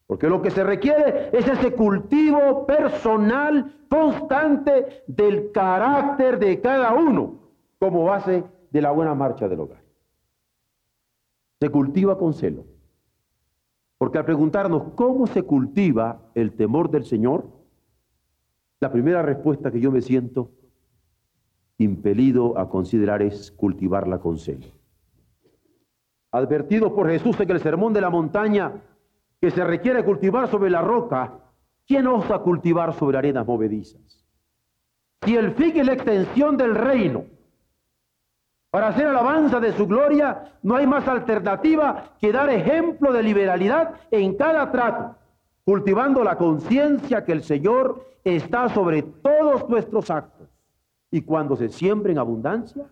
Porque 0.05 0.29
lo 0.29 0.41
que 0.41 0.51
se 0.51 0.63
requiere 0.63 1.29
es 1.33 1.47
ese 1.47 1.73
cultivo 1.73 2.65
personal 2.65 3.73
constante 3.89 5.03
del 5.07 5.51
carácter 5.51 6.39
de 6.39 6.61
cada 6.61 6.93
uno 6.93 7.39
como 7.79 8.05
base 8.05 8.43
de 8.69 8.81
la 8.81 8.91
buena 8.91 9.15
marcha 9.15 9.47
del 9.49 9.59
hogar. 9.59 9.81
Se 11.59 11.69
cultiva 11.69 12.17
con 12.17 12.33
celo. 12.33 12.65
Porque 13.97 14.19
al 14.19 14.25
preguntarnos 14.25 14.93
cómo 14.95 15.27
se 15.27 15.41
cultiva 15.41 16.21
el 16.35 16.53
temor 16.53 16.89
del 16.89 17.03
Señor, 17.03 17.47
la 18.79 18.91
primera 18.91 19.21
respuesta 19.23 19.71
que 19.71 19.79
yo 19.79 19.91
me 19.91 20.01
siento 20.01 20.51
impelido 21.79 22.57
a 22.59 22.69
considerar 22.69 23.21
es 23.21 23.51
cultivarla 23.51 24.19
con 24.19 24.37
celo. 24.37 24.67
Advertido 26.31 26.93
por 26.93 27.09
Jesús 27.09 27.39
en 27.39 27.49
el 27.49 27.59
sermón 27.59 27.93
de 27.93 28.01
la 28.01 28.11
montaña, 28.11 28.83
que 29.41 29.49
se 29.49 29.63
requiere 29.63 30.03
cultivar 30.03 30.49
sobre 30.49 30.69
la 30.69 30.81
roca, 30.81 31.39
¿quién 31.87 32.05
osa 32.05 32.39
cultivar 32.39 32.93
sobre 32.93 33.17
arenas 33.17 33.47
movedizas? 33.47 34.25
Si 35.23 35.35
el 35.35 35.51
fin 35.53 35.77
es 35.77 35.87
la 35.87 35.93
extensión 35.93 36.57
del 36.57 36.75
reino, 36.75 37.25
para 38.69 38.89
hacer 38.89 39.07
alabanza 39.07 39.59
de 39.59 39.73
su 39.73 39.87
gloria, 39.87 40.53
no 40.61 40.75
hay 40.75 40.85
más 40.85 41.07
alternativa 41.07 42.13
que 42.19 42.31
dar 42.31 42.49
ejemplo 42.49 43.11
de 43.11 43.23
liberalidad 43.23 43.95
en 44.11 44.35
cada 44.35 44.71
trato, 44.71 45.15
cultivando 45.63 46.23
la 46.23 46.37
conciencia 46.37 47.25
que 47.25 47.31
el 47.31 47.41
Señor 47.41 48.05
está 48.23 48.69
sobre 48.69 49.01
todos 49.01 49.67
nuestros 49.69 50.11
actos. 50.11 50.49
Y 51.11 51.21
cuando 51.21 51.55
se 51.55 51.69
siembra 51.69 52.11
en 52.11 52.19
abundancia, 52.19 52.85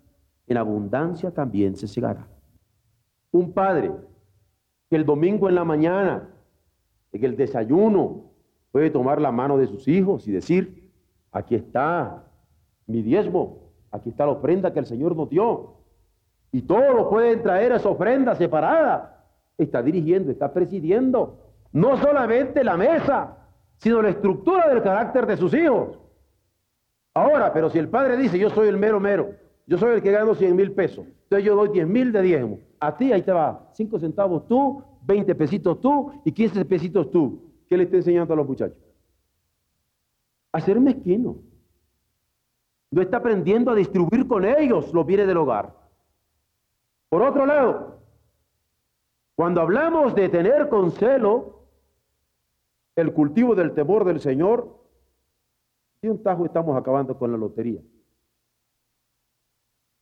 en 0.48 0.58
abundancia 0.58 1.32
también 1.32 1.76
se 1.76 1.88
segará. 1.88 2.28
Un 3.32 3.52
padre 3.52 3.92
que 4.90 4.96
el 4.96 5.06
domingo 5.06 5.50
en 5.50 5.56
la 5.56 5.66
mañana 5.66 6.30
en 7.12 7.24
el 7.24 7.36
desayuno 7.36 8.32
puede 8.72 8.90
tomar 8.90 9.22
la 9.22 9.32
mano 9.32 9.58
de 9.58 9.68
sus 9.68 9.88
hijos 9.88 10.28
y 10.28 10.32
decir, 10.32 10.92
aquí 11.32 11.56
está 11.56 12.24
mi 12.86 13.02
diezmo, 13.02 13.72
aquí 13.92 14.10
está 14.10 14.26
la 14.26 14.32
ofrenda 14.32 14.72
que 14.74 14.80
el 14.80 14.86
Señor 14.86 15.16
nos 15.16 15.30
dio. 15.30 15.74
Y 16.52 16.62
todos 16.62 17.08
pueden 17.10 17.44
traer 17.44 17.74
esa 17.74 17.90
ofrenda 17.90 18.36
separada. 18.36 19.26
Está 19.58 19.82
dirigiendo, 19.82 20.32
está 20.32 20.54
presidiendo 20.54 21.40
no 21.72 21.98
solamente 21.98 22.64
la 22.64 22.78
mesa, 22.78 23.38
sino 23.78 24.02
la 24.02 24.10
estructura 24.10 24.68
del 24.70 24.82
carácter 24.82 25.26
de 25.26 25.38
sus 25.38 25.54
hijos. 25.54 26.00
Ahora, 27.18 27.52
pero 27.52 27.72
si 27.72 27.80
el 27.80 27.90
padre 27.90 28.16
dice, 28.16 28.38
yo 28.38 28.52
soy 28.52 28.68
el 28.68 28.78
mero 28.78 29.00
mero, 29.00 29.32
yo 29.66 29.80
soy 29.80 29.96
el 29.96 30.04
que 30.04 30.12
gano 30.12 30.36
100 30.36 30.56
mil 30.56 30.72
pesos, 30.74 31.08
entonces 31.24 31.44
yo 31.44 31.56
doy 31.56 31.70
10 31.70 31.88
mil 31.88 32.12
de 32.12 32.22
diezmo, 32.22 32.60
a 32.80 32.96
ti 32.96 33.12
ahí 33.12 33.24
te 33.24 33.32
va, 33.32 33.70
5 33.74 34.00
centavos 34.00 34.48
tú, 34.48 34.84
20 35.02 35.34
pesitos 35.34 35.82
tú 35.82 36.12
y 36.24 36.32
15 36.32 36.64
pesitos 36.66 37.10
tú. 37.10 37.42
¿Qué 37.68 37.76
le 37.76 37.86
está 37.86 37.96
enseñando 37.96 38.36
a 38.36 38.38
los 38.38 38.48
muchachos? 38.48 38.78
A 40.52 40.62
ser 40.62 40.80
mezquino. 40.80 41.38
No 42.92 43.02
está 43.02 43.18
aprendiendo 43.18 43.72
a 43.72 43.76
distribuir 43.76 44.28
con 44.28 44.46
ellos 44.46 44.94
los 44.94 45.06
bienes 45.06 45.26
del 45.26 45.38
hogar. 45.38 45.74
Por 47.10 47.24
otro 47.24 47.48
lado, 47.48 48.00
cuando 49.36 49.62
hablamos 49.62 50.14
de 50.14 50.30
tener 50.30 50.70
con 50.70 50.92
celo 50.92 51.64
el 52.96 53.12
cultivo 53.12 53.56
del 53.56 53.74
temor 53.74 54.06
del 54.06 54.20
Señor, 54.20 54.78
si 56.02 56.08
un 56.08 56.22
tajo 56.22 56.46
estamos 56.46 56.78
acabando 56.78 57.18
con 57.18 57.32
la 57.32 57.38
lotería. 57.38 57.82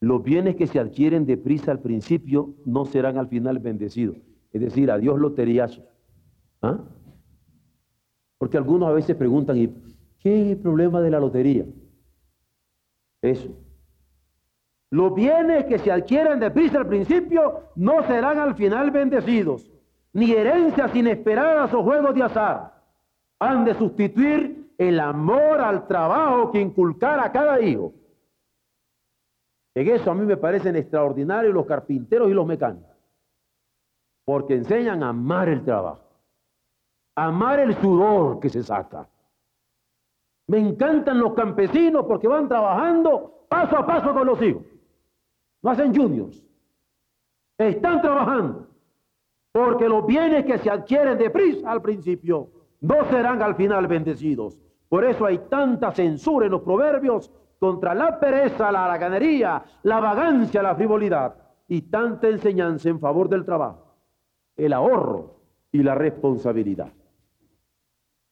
Los 0.02 0.24
bienes 0.24 0.56
que 0.56 0.68
se 0.68 0.80
adquieren 0.80 1.26
deprisa 1.26 1.72
al 1.72 1.80
principio 1.80 2.54
no 2.66 2.86
serán 2.86 3.18
al 3.18 3.28
final 3.28 3.60
bendecidos. 3.60 4.18
Es 4.52 4.62
decir, 4.62 4.92
adiós 4.92 5.20
loteriazo. 5.20 5.84
¿Ah? 6.62 6.80
Porque 8.38 8.58
algunos 8.58 8.90
a 8.90 8.94
veces 8.94 9.16
preguntan, 9.16 9.58
¿y 9.58 9.68
qué 10.20 10.42
es 10.42 10.52
el 10.52 10.58
problema 10.58 11.02
de 11.02 11.10
la 11.10 11.20
lotería? 11.20 11.66
Eso. 13.22 13.50
Los 14.92 15.16
bienes 15.16 15.66
que 15.66 15.80
se 15.80 15.92
adquieren 15.92 16.40
de 16.40 16.52
prisa 16.52 16.80
al 16.80 16.88
principio 16.88 17.64
no 17.76 18.04
serán 18.04 18.38
al 18.38 18.56
final 18.56 18.92
bendecidos, 18.92 19.72
ni 20.14 20.32
herencias 20.32 20.96
inesperadas 20.96 21.74
o 21.74 21.84
juegos 21.84 22.14
de 22.14 22.24
azar. 22.24 22.82
Han 23.40 23.66
de 23.66 23.74
sustituir 23.74 24.65
el 24.78 25.00
amor 25.00 25.62
al 25.62 25.88
trabajo 25.88 26.52
que 26.52 26.60
inculcar 26.60 27.20
a 27.20 27.32
cada 27.32 27.62
hijo. 27.62 27.94
En 29.76 29.88
eso 29.88 30.12
a 30.12 30.16
mí 30.16 30.26
me 30.26 30.38
parecen 30.38 30.76
extraordinarios 30.76 31.54
los 31.54 31.66
carpinteros 31.66 32.30
y 32.30 32.34
los 32.34 32.46
mecánicos 32.46 32.96
porque 34.26 34.56
enseñan 34.56 35.04
a 35.04 35.10
amar 35.10 35.48
el 35.48 35.64
trabajo, 35.64 36.04
amar 37.16 37.60
el 37.60 37.80
sudor 37.80 38.40
que 38.40 38.50
se 38.50 38.64
saca. 38.64 39.08
Me 40.48 40.58
encantan 40.58 41.20
los 41.20 41.34
campesinos 41.34 42.06
porque 42.08 42.28
van 42.28 42.48
trabajando 42.48 43.46
paso 43.48 43.78
a 43.78 43.86
paso 43.86 44.14
con 44.14 44.28
los 44.28 44.42
hijos. 44.42 44.64
No 45.62 45.72
hacen 45.72 45.96
juniors. 45.96 46.44
Están 47.58 48.02
trabajando. 48.02 48.68
Porque 49.52 49.88
los 49.88 50.06
bienes 50.06 50.46
que 50.46 50.58
se 50.58 50.70
adquieren 50.70 51.18
de 51.18 51.30
prisa 51.30 51.72
al 51.72 51.82
principio 51.82 52.50
no 52.82 53.06
serán 53.10 53.42
al 53.42 53.56
final 53.56 53.88
bendecidos. 53.88 54.60
Por 54.90 55.06
eso 55.06 55.26
hay 55.26 55.40
tanta 55.50 55.92
censura 55.92 56.46
en 56.46 56.52
los 56.52 56.62
proverbios 56.62 57.32
contra 57.60 57.96
la 57.96 58.20
pereza, 58.20 58.72
la 58.72 58.86
haraganería, 58.86 59.64
la 59.84 60.00
vagancia, 60.00 60.62
la 60.62 60.76
frivolidad 60.76 61.36
y 61.68 61.84
tanta 61.84 62.28
enseñanza 62.28 62.90
en 62.90 63.00
favor 63.00 63.30
del 63.30 63.46
trabajo 63.46 63.86
el 64.56 64.74
ahorro 64.74 65.36
y 65.72 65.84
la 65.84 65.96
responsabilidad. 65.96 66.92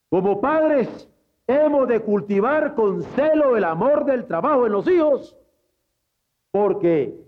Como 0.10 0.40
padres, 0.40 1.10
hemos 1.48 1.88
de 1.88 2.02
cultivar 2.02 2.76
con 2.76 3.04
celo 3.04 3.58
el 3.58 3.64
amor 3.64 4.06
del 4.06 4.26
trabajo 4.26 4.66
en 4.66 4.72
los 4.72 4.88
hijos, 4.88 5.38
porque 6.52 7.20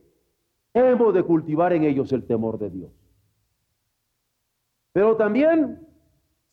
hemos 0.73 1.13
de 1.13 1.23
cultivar 1.23 1.73
en 1.73 1.83
ellos 1.83 2.11
el 2.13 2.25
temor 2.25 2.57
de 2.59 2.69
Dios. 2.69 2.91
Pero 4.93 5.17
también 5.17 5.85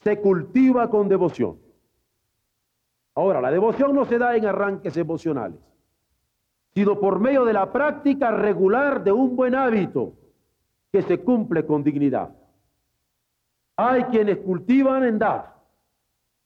se 0.00 0.20
cultiva 0.20 0.90
con 0.90 1.08
devoción. 1.08 1.58
Ahora, 3.14 3.40
la 3.40 3.50
devoción 3.50 3.94
no 3.94 4.04
se 4.04 4.18
da 4.18 4.36
en 4.36 4.46
arranques 4.46 4.96
emocionales, 4.96 5.60
sino 6.74 6.98
por 6.98 7.20
medio 7.20 7.44
de 7.44 7.52
la 7.52 7.70
práctica 7.70 8.30
regular 8.30 9.04
de 9.04 9.12
un 9.12 9.36
buen 9.36 9.54
hábito 9.54 10.14
que 10.90 11.02
se 11.02 11.20
cumple 11.20 11.66
con 11.66 11.82
dignidad. 11.82 12.30
Hay 13.76 14.04
quienes 14.04 14.38
cultivan 14.38 15.04
en 15.04 15.18
dar, 15.18 15.54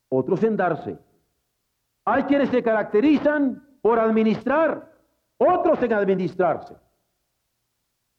otros 0.08 0.42
en 0.42 0.56
darse. 0.56 0.98
Hay 2.04 2.24
quienes 2.24 2.48
se 2.50 2.62
caracterizan 2.62 3.78
por 3.80 3.98
administrar, 3.98 4.92
otros 5.38 5.82
en 5.82 5.92
administrarse. 5.92 6.76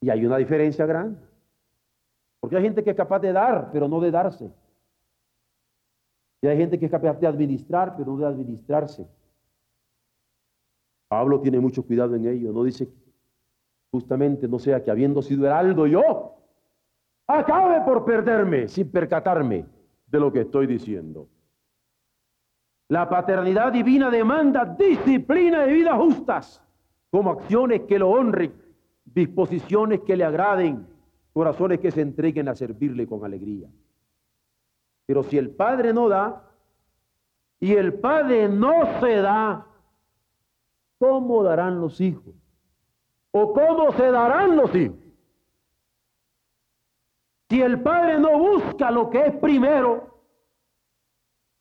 Y 0.02 0.10
hay 0.10 0.26
una 0.26 0.38
diferencia 0.38 0.86
grande. 0.86 1.20
Porque 2.40 2.58
hay 2.58 2.64
gente 2.64 2.84
que 2.84 2.92
es 2.92 2.96
capaz 2.96 3.20
de 3.20 3.34
dar, 3.34 3.70
pero 3.72 3.88
no 3.88 4.00
de 4.00 4.12
darse. 4.12 4.52
Y 6.42 6.48
hay 6.48 6.58
gente 6.58 6.78
que 6.78 6.86
es 6.86 6.92
capaz 6.92 7.20
de 7.20 7.28
administrar, 7.28 7.96
pero 7.98 8.12
no 8.12 8.18
de 8.18 8.28
administrarse. 8.28 9.08
Pablo 11.08 11.40
tiene 11.40 11.60
mucho 11.60 11.84
cuidado 11.84 12.16
en 12.16 12.28
ello, 12.28 12.52
no 12.52 12.64
dice 12.64 12.90
justamente, 13.92 14.48
no 14.48 14.60
sea 14.60 14.84
que 14.84 14.92
habiendo 14.92 15.22
sido 15.22 15.46
heraldo 15.46 15.88
yo, 15.88 16.36
acabe 17.26 17.82
por 17.86 18.06
perderme 18.06 18.68
sin 18.68 18.92
percatarme 18.92 19.66
de 20.08 20.20
lo 20.20 20.32
que 20.32 20.42
estoy 20.42 20.68
diciendo. 20.68 21.28
La 22.90 23.10
paternidad 23.10 23.72
divina 23.72 24.10
demanda 24.10 24.66
disciplina 24.66 25.68
y 25.68 25.74
vidas 25.74 25.98
justas, 25.98 26.64
como 27.10 27.32
acciones 27.32 27.82
que 27.82 28.00
lo 28.00 28.10
honren, 28.10 28.54
disposiciones 29.04 30.02
que 30.02 30.16
le 30.16 30.24
agraden, 30.24 30.88
corazones 31.34 31.80
que 31.80 31.92
se 31.92 32.02
entreguen 32.02 32.48
a 32.48 32.56
servirle 32.56 33.08
con 33.08 33.24
alegría. 33.26 33.68
Pero 35.08 35.24
si 35.24 35.40
el 35.40 35.50
Padre 35.50 35.92
no 35.92 36.08
da 36.08 36.44
y 37.60 37.74
el 37.74 37.96
Padre 37.96 38.48
no 38.48 39.00
se 39.00 39.16
da, 39.16 39.66
¿cómo 41.00 41.42
darán 41.42 41.82
los 41.82 42.00
hijos? 42.00 42.36
¿O 43.32 43.54
cómo 43.54 43.92
se 43.94 44.12
darán 44.12 44.56
los 44.56 44.76
hijos? 44.76 45.00
Si 47.50 47.60
el 47.60 47.82
Padre 47.82 48.20
no 48.20 48.38
busca 48.38 48.92
lo 48.92 49.10
que 49.10 49.26
es 49.26 49.36
primero, 49.38 50.18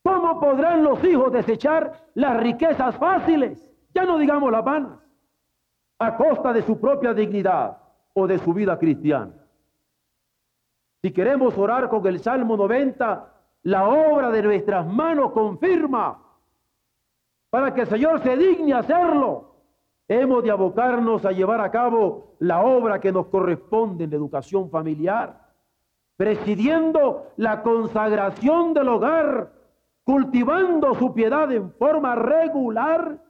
¿Cómo 0.06 0.38
podrán 0.38 0.84
los 0.84 1.02
hijos 1.02 1.32
desechar 1.32 2.10
las 2.14 2.36
riquezas 2.40 2.96
fáciles? 2.96 3.68
Ya 3.92 4.04
no 4.04 4.18
digamos 4.18 4.52
las 4.52 4.64
vanas, 4.64 5.00
a 5.98 6.16
costa 6.16 6.52
de 6.52 6.62
su 6.62 6.78
propia 6.78 7.12
dignidad 7.12 7.76
o 8.14 8.24
de 8.28 8.38
su 8.38 8.54
vida 8.54 8.78
cristiana. 8.78 9.34
Si 11.02 11.10
queremos 11.10 11.58
orar 11.58 11.88
con 11.88 12.06
el 12.06 12.20
Salmo 12.20 12.56
90, 12.56 13.34
la 13.66 13.88
obra 13.88 14.30
de 14.30 14.44
nuestras 14.44 14.86
manos 14.86 15.32
confirma 15.32 16.22
para 17.50 17.74
que 17.74 17.80
el 17.80 17.88
Señor 17.88 18.22
se 18.22 18.36
digne 18.36 18.72
hacerlo. 18.72 19.56
Hemos 20.06 20.44
de 20.44 20.52
abocarnos 20.52 21.24
a 21.24 21.32
llevar 21.32 21.60
a 21.60 21.72
cabo 21.72 22.36
la 22.38 22.62
obra 22.62 23.00
que 23.00 23.10
nos 23.10 23.26
corresponde 23.26 24.04
en 24.04 24.10
la 24.10 24.16
educación 24.16 24.70
familiar, 24.70 25.50
presidiendo 26.16 27.32
la 27.38 27.64
consagración 27.64 28.72
del 28.72 28.88
hogar 28.88 29.52
cultivando 30.04 30.94
su 30.94 31.12
piedad 31.12 31.50
en 31.50 31.72
forma 31.72 32.14
regular, 32.14 33.20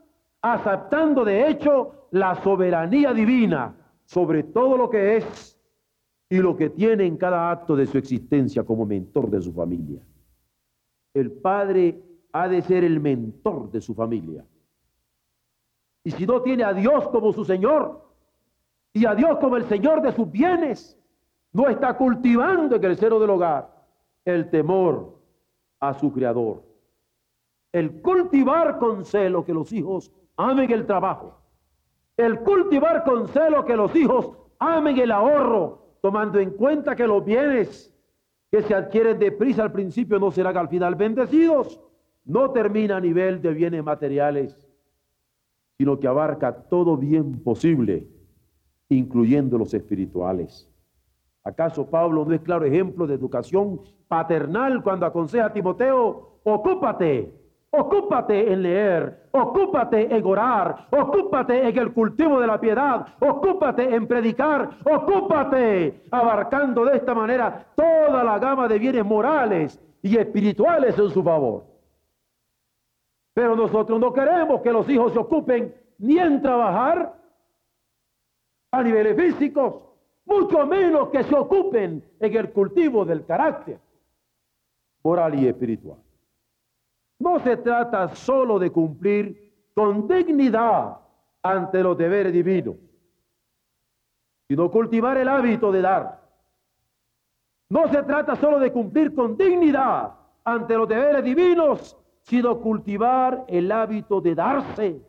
aceptando 0.42 1.24
de 1.24 1.48
hecho 1.48 2.08
la 2.10 2.34
soberanía 2.42 3.14
divina 3.14 3.74
sobre 4.04 4.42
todo 4.42 4.76
lo 4.76 4.90
que 4.90 5.16
es 5.16 5.58
y 6.28 6.36
lo 6.36 6.54
que 6.54 6.68
tiene 6.68 7.06
en 7.06 7.16
cada 7.16 7.50
acto 7.50 7.74
de 7.74 7.86
su 7.86 7.96
existencia 7.96 8.64
como 8.64 8.84
mentor 8.84 9.30
de 9.30 9.40
su 9.40 9.50
familia. 9.54 10.02
El 11.16 11.32
padre 11.32 12.02
ha 12.32 12.48
de 12.48 12.62
ser 12.62 12.84
el 12.84 13.00
mentor 13.00 13.70
de 13.70 13.80
su 13.80 13.94
familia. 13.94 14.44
Y 16.04 16.10
si 16.10 16.26
no 16.26 16.42
tiene 16.42 16.64
a 16.64 16.72
Dios 16.72 17.08
como 17.08 17.32
su 17.32 17.44
Señor 17.44 18.04
y 18.92 19.06
a 19.06 19.14
Dios 19.14 19.38
como 19.38 19.56
el 19.56 19.64
Señor 19.64 20.02
de 20.02 20.12
sus 20.12 20.30
bienes, 20.30 20.98
no 21.52 21.68
está 21.68 21.96
cultivando 21.96 22.76
en 22.76 22.84
el 22.84 22.96
seno 22.96 23.18
del 23.18 23.30
hogar 23.30 23.74
el 24.24 24.50
temor 24.50 25.18
a 25.80 25.94
su 25.94 26.12
Creador 26.12 26.66
el 27.76 28.00
cultivar 28.00 28.78
con 28.78 29.04
celo 29.04 29.44
que 29.44 29.52
los 29.52 29.70
hijos 29.70 30.10
amen 30.38 30.70
el 30.72 30.86
trabajo, 30.86 31.38
el 32.16 32.40
cultivar 32.40 33.04
con 33.04 33.28
celo 33.28 33.66
que 33.66 33.76
los 33.76 33.94
hijos 33.94 34.30
amen 34.58 34.96
el 34.98 35.12
ahorro, 35.12 35.98
tomando 36.00 36.38
en 36.38 36.52
cuenta 36.52 36.96
que 36.96 37.06
los 37.06 37.22
bienes 37.22 37.94
que 38.50 38.62
se 38.62 38.74
adquieren 38.74 39.18
deprisa 39.18 39.62
al 39.62 39.72
principio 39.72 40.18
no 40.18 40.30
serán 40.30 40.56
al 40.56 40.68
final 40.68 40.94
bendecidos, 40.94 41.80
no 42.24 42.50
termina 42.50 42.96
a 42.96 43.00
nivel 43.00 43.40
de 43.42 43.52
bienes 43.52 43.84
materiales, 43.84 44.56
sino 45.78 45.98
que 45.98 46.08
abarca 46.08 46.52
todo 46.52 46.96
bien 46.96 47.42
posible, 47.42 48.08
incluyendo 48.88 49.58
los 49.58 49.74
espirituales. 49.74 50.68
¿Acaso 51.44 51.88
Pablo 51.88 52.24
no 52.24 52.34
es 52.34 52.40
claro 52.40 52.64
ejemplo 52.64 53.06
de 53.06 53.14
educación 53.14 53.80
paternal 54.08 54.82
cuando 54.82 55.06
aconseja 55.06 55.46
a 55.46 55.52
Timoteo, 55.52 56.40
ocúpate 56.42 57.32
Ocúpate 57.70 58.52
en 58.52 58.62
leer, 58.62 59.28
ocúpate 59.32 60.14
en 60.14 60.24
orar, 60.24 60.86
ocúpate 60.90 61.68
en 61.68 61.78
el 61.78 61.92
cultivo 61.92 62.40
de 62.40 62.46
la 62.46 62.60
piedad, 62.60 63.06
ocúpate 63.20 63.94
en 63.94 64.06
predicar, 64.06 64.70
ocúpate 64.84 66.04
abarcando 66.10 66.84
de 66.84 66.96
esta 66.96 67.14
manera 67.14 67.66
toda 67.74 68.24
la 68.24 68.38
gama 68.38 68.68
de 68.68 68.78
bienes 68.78 69.04
morales 69.04 69.80
y 70.00 70.16
espirituales 70.16 70.98
en 70.98 71.10
su 71.10 71.22
favor. 71.22 71.64
Pero 73.34 73.54
nosotros 73.56 74.00
no 74.00 74.12
queremos 74.12 74.62
que 74.62 74.72
los 74.72 74.88
hijos 74.88 75.12
se 75.12 75.18
ocupen 75.18 75.74
ni 75.98 76.18
en 76.18 76.40
trabajar 76.40 77.14
a 78.70 78.82
niveles 78.82 79.16
físicos, 79.16 79.82
mucho 80.24 80.66
menos 80.66 81.10
que 81.10 81.22
se 81.24 81.34
ocupen 81.34 82.02
en 82.20 82.36
el 82.36 82.52
cultivo 82.52 83.04
del 83.04 83.26
carácter 83.26 83.78
moral 85.02 85.38
y 85.38 85.46
espiritual. 85.46 86.05
No 87.18 87.38
se 87.40 87.56
trata 87.56 88.14
solo 88.14 88.58
de 88.58 88.70
cumplir 88.70 89.70
con 89.74 90.06
dignidad 90.06 90.98
ante 91.42 91.82
los 91.82 91.96
deberes 91.96 92.32
divinos, 92.32 92.76
sino 94.48 94.70
cultivar 94.70 95.16
el 95.16 95.28
hábito 95.28 95.72
de 95.72 95.82
dar. 95.82 96.20
No 97.68 97.88
se 97.88 98.02
trata 98.02 98.36
solo 98.36 98.58
de 98.58 98.72
cumplir 98.72 99.14
con 99.14 99.36
dignidad 99.36 100.14
ante 100.44 100.76
los 100.76 100.88
deberes 100.88 101.24
divinos, 101.24 101.96
sino 102.22 102.60
cultivar 102.60 103.44
el 103.48 103.70
hábito 103.72 104.20
de 104.20 104.34
darse, 104.34 105.00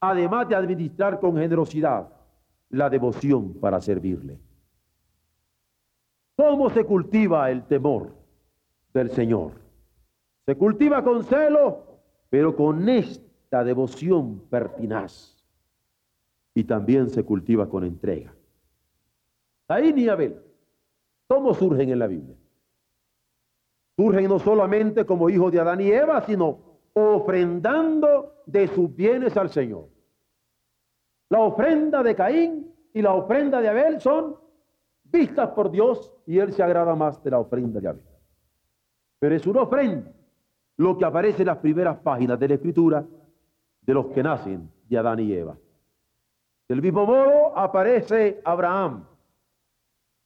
además 0.00 0.48
de 0.48 0.56
administrar 0.56 1.20
con 1.20 1.36
generosidad 1.36 2.08
la 2.70 2.88
devoción 2.88 3.54
para 3.54 3.80
servirle. 3.80 4.38
¿Cómo 6.36 6.70
se 6.70 6.84
cultiva 6.84 7.50
el 7.50 7.64
temor 7.64 8.12
del 8.94 9.10
Señor? 9.10 9.52
Se 10.46 10.56
cultiva 10.56 11.02
con 11.04 11.24
celo, 11.24 11.90
pero 12.28 12.56
con 12.56 12.88
esta 12.88 13.62
devoción 13.64 14.40
pertinaz. 14.50 15.36
Y 16.54 16.64
también 16.64 17.08
se 17.08 17.24
cultiva 17.24 17.68
con 17.68 17.84
entrega. 17.84 18.34
Ahí 19.68 19.92
y 19.96 20.08
Abel, 20.08 20.40
¿cómo 21.28 21.54
surgen 21.54 21.90
en 21.90 21.98
la 21.98 22.06
Biblia? 22.06 22.36
Surgen 23.96 24.28
no 24.28 24.38
solamente 24.38 25.04
como 25.04 25.30
hijos 25.30 25.52
de 25.52 25.60
Adán 25.60 25.80
y 25.80 25.92
Eva, 25.92 26.22
sino 26.22 26.58
ofrendando 26.92 28.42
de 28.46 28.66
sus 28.68 28.94
bienes 28.94 29.36
al 29.36 29.50
Señor. 29.50 29.88
La 31.28 31.40
ofrenda 31.40 32.02
de 32.02 32.16
Caín 32.16 32.74
y 32.92 33.02
la 33.02 33.12
ofrenda 33.14 33.60
de 33.60 33.68
Abel 33.68 34.00
son 34.00 34.36
vistas 35.04 35.50
por 35.50 35.70
Dios 35.70 36.12
y 36.26 36.38
Él 36.38 36.52
se 36.52 36.62
agrada 36.62 36.94
más 36.96 37.22
de 37.22 37.30
la 37.30 37.38
ofrenda 37.38 37.78
de 37.80 37.88
Abel. 37.88 38.04
Pero 39.20 39.34
es 39.36 39.46
una 39.46 39.62
ofrenda 39.62 40.10
lo 40.80 40.96
que 40.96 41.04
aparece 41.04 41.42
en 41.42 41.48
las 41.48 41.58
primeras 41.58 41.98
páginas 41.98 42.40
de 42.40 42.48
la 42.48 42.54
Escritura 42.54 43.04
de 43.82 43.92
los 43.92 44.06
que 44.06 44.22
nacen 44.22 44.72
de 44.88 44.96
Adán 44.96 45.20
y 45.20 45.30
Eva. 45.30 45.54
Del 46.66 46.80
mismo 46.80 47.04
modo 47.04 47.58
aparece 47.58 48.40
Abraham. 48.42 49.04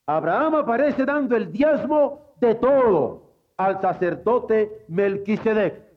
Abraham 0.06 0.54
aparece 0.54 1.04
dando 1.04 1.34
el 1.34 1.50
diezmo 1.50 2.36
de 2.40 2.54
todo 2.54 3.32
al 3.56 3.80
sacerdote 3.80 4.84
Melquisedec, 4.86 5.92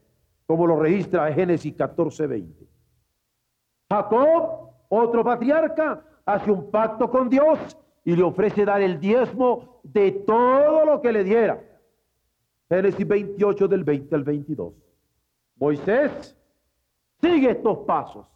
como 0.47 0.65
lo 0.65 0.79
registra 0.79 1.31
Génesis 1.31 1.75
14, 1.75 2.25
20. 2.25 2.67
Jacob, 3.91 4.71
otro 4.89 5.23
patriarca, 5.23 6.01
hace 6.25 6.49
un 6.49 6.71
pacto 6.71 7.11
con 7.11 7.29
Dios 7.29 7.77
y 8.03 8.15
le 8.15 8.23
ofrece 8.23 8.65
dar 8.65 8.81
el 8.81 8.99
diezmo 8.99 9.81
de 9.83 10.13
todo 10.13 10.83
lo 10.83 10.99
que 10.99 11.11
le 11.11 11.23
diera. 11.23 11.61
Génesis 12.69 13.07
28 13.07 13.67
del 13.67 13.83
20 13.83 14.15
al 14.15 14.23
22. 14.23 14.73
Moisés 15.55 16.35
sigue 17.21 17.51
estos 17.51 17.79
pasos, 17.79 18.27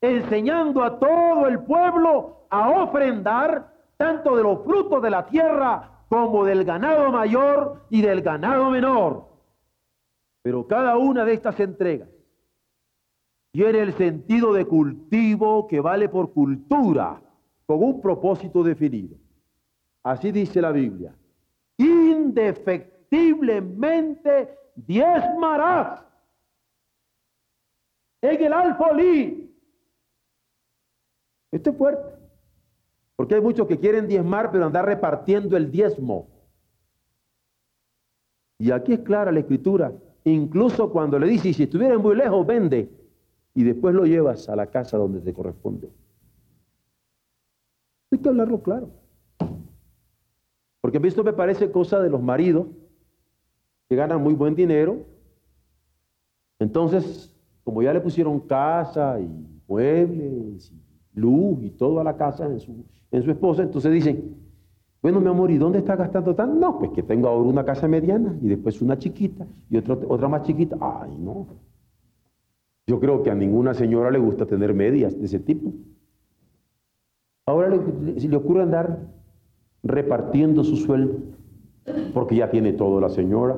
enseñando 0.00 0.82
a 0.82 0.98
todo 0.98 1.46
el 1.46 1.60
pueblo 1.60 2.46
a 2.50 2.70
ofrendar 2.82 3.72
tanto 3.96 4.36
de 4.36 4.42
los 4.42 4.64
frutos 4.64 5.02
de 5.02 5.10
la 5.10 5.26
tierra 5.26 6.04
como 6.08 6.44
del 6.44 6.64
ganado 6.64 7.10
mayor 7.10 7.86
y 7.90 8.02
del 8.02 8.22
ganado 8.22 8.70
menor. 8.70 9.28
Pero 10.42 10.66
cada 10.66 10.96
una 10.96 11.24
de 11.24 11.34
estas 11.34 11.58
entregas 11.60 12.08
tiene 13.52 13.80
el 13.80 13.92
sentido 13.94 14.52
de 14.52 14.66
cultivo 14.66 15.66
que 15.66 15.80
vale 15.80 16.08
por 16.08 16.32
cultura, 16.32 17.20
con 17.66 17.82
un 17.82 18.00
propósito 18.00 18.62
definido. 18.62 19.16
Así 20.02 20.32
dice 20.32 20.60
la 20.60 20.72
Biblia. 20.72 21.14
Indefectible 21.76 22.97
indefectiblemente 23.10 24.58
diezmarás 24.74 26.04
en 28.20 28.42
el 28.42 28.52
alfolí. 28.52 29.56
Esto 31.50 31.70
es 31.70 31.76
fuerte. 31.76 32.18
Porque 33.16 33.34
hay 33.34 33.40
muchos 33.40 33.66
que 33.66 33.78
quieren 33.78 34.06
diezmar, 34.06 34.50
pero 34.52 34.66
andar 34.66 34.84
repartiendo 34.84 35.56
el 35.56 35.70
diezmo. 35.70 36.28
Y 38.58 38.70
aquí 38.70 38.92
es 38.92 39.00
clara 39.00 39.32
la 39.32 39.40
escritura. 39.40 39.92
Incluso 40.24 40.90
cuando 40.90 41.18
le 41.18 41.26
dice, 41.26 41.52
si 41.52 41.64
estuvieras 41.64 41.98
muy 41.98 42.14
lejos, 42.14 42.46
vende. 42.46 42.90
y 43.54 43.64
después 43.64 43.92
lo 43.92 44.04
llevas 44.04 44.48
a 44.48 44.54
la 44.54 44.66
casa 44.66 44.96
donde 44.96 45.20
te 45.20 45.32
corresponde. 45.32 45.90
Hay 48.12 48.18
que 48.18 48.28
hablarlo 48.28 48.62
claro. 48.62 48.90
Porque 50.80 51.00
esto 51.02 51.24
me 51.24 51.32
parece 51.32 51.72
cosa 51.72 52.00
de 52.00 52.08
los 52.08 52.22
maridos 52.22 52.68
que 53.88 53.96
ganan 53.96 54.22
muy 54.22 54.34
buen 54.34 54.54
dinero. 54.54 54.98
Entonces, 56.58 57.34
como 57.64 57.82
ya 57.82 57.92
le 57.92 58.00
pusieron 58.00 58.40
casa 58.40 59.18
y 59.20 59.28
muebles, 59.66 60.72
y 60.72 61.20
luz 61.20 61.62
y 61.62 61.70
todo 61.70 62.00
a 62.00 62.04
la 62.04 62.16
casa 62.16 62.46
en 62.46 62.60
su, 62.60 62.84
en 63.10 63.22
su 63.22 63.30
esposa, 63.30 63.62
entonces 63.62 63.92
dicen, 63.92 64.36
bueno, 65.00 65.20
mi 65.20 65.28
amor, 65.28 65.50
¿y 65.50 65.58
dónde 65.58 65.78
está 65.78 65.96
gastando 65.96 66.34
tanto? 66.34 66.54
No, 66.56 66.78
pues 66.78 66.90
que 66.90 67.02
tengo 67.02 67.28
ahora 67.28 67.48
una 67.48 67.64
casa 67.64 67.86
mediana 67.86 68.36
y 68.42 68.48
después 68.48 68.82
una 68.82 68.98
chiquita 68.98 69.46
y 69.70 69.76
otra, 69.76 69.96
otra 70.08 70.28
más 70.28 70.42
chiquita. 70.42 70.76
Ay, 70.80 71.16
no. 71.18 71.46
Yo 72.86 72.98
creo 72.98 73.22
que 73.22 73.30
a 73.30 73.34
ninguna 73.34 73.74
señora 73.74 74.10
le 74.10 74.18
gusta 74.18 74.46
tener 74.46 74.74
medias 74.74 75.16
de 75.18 75.26
ese 75.26 75.38
tipo. 75.38 75.72
Ahora 77.46 77.68
le, 77.68 77.78
le 78.14 78.36
ocurre 78.36 78.62
andar 78.62 78.98
repartiendo 79.82 80.64
su 80.64 80.76
sueldo 80.76 81.14
porque 82.12 82.36
ya 82.36 82.50
tiene 82.50 82.72
todo 82.72 83.00
la 83.00 83.08
señora. 83.08 83.56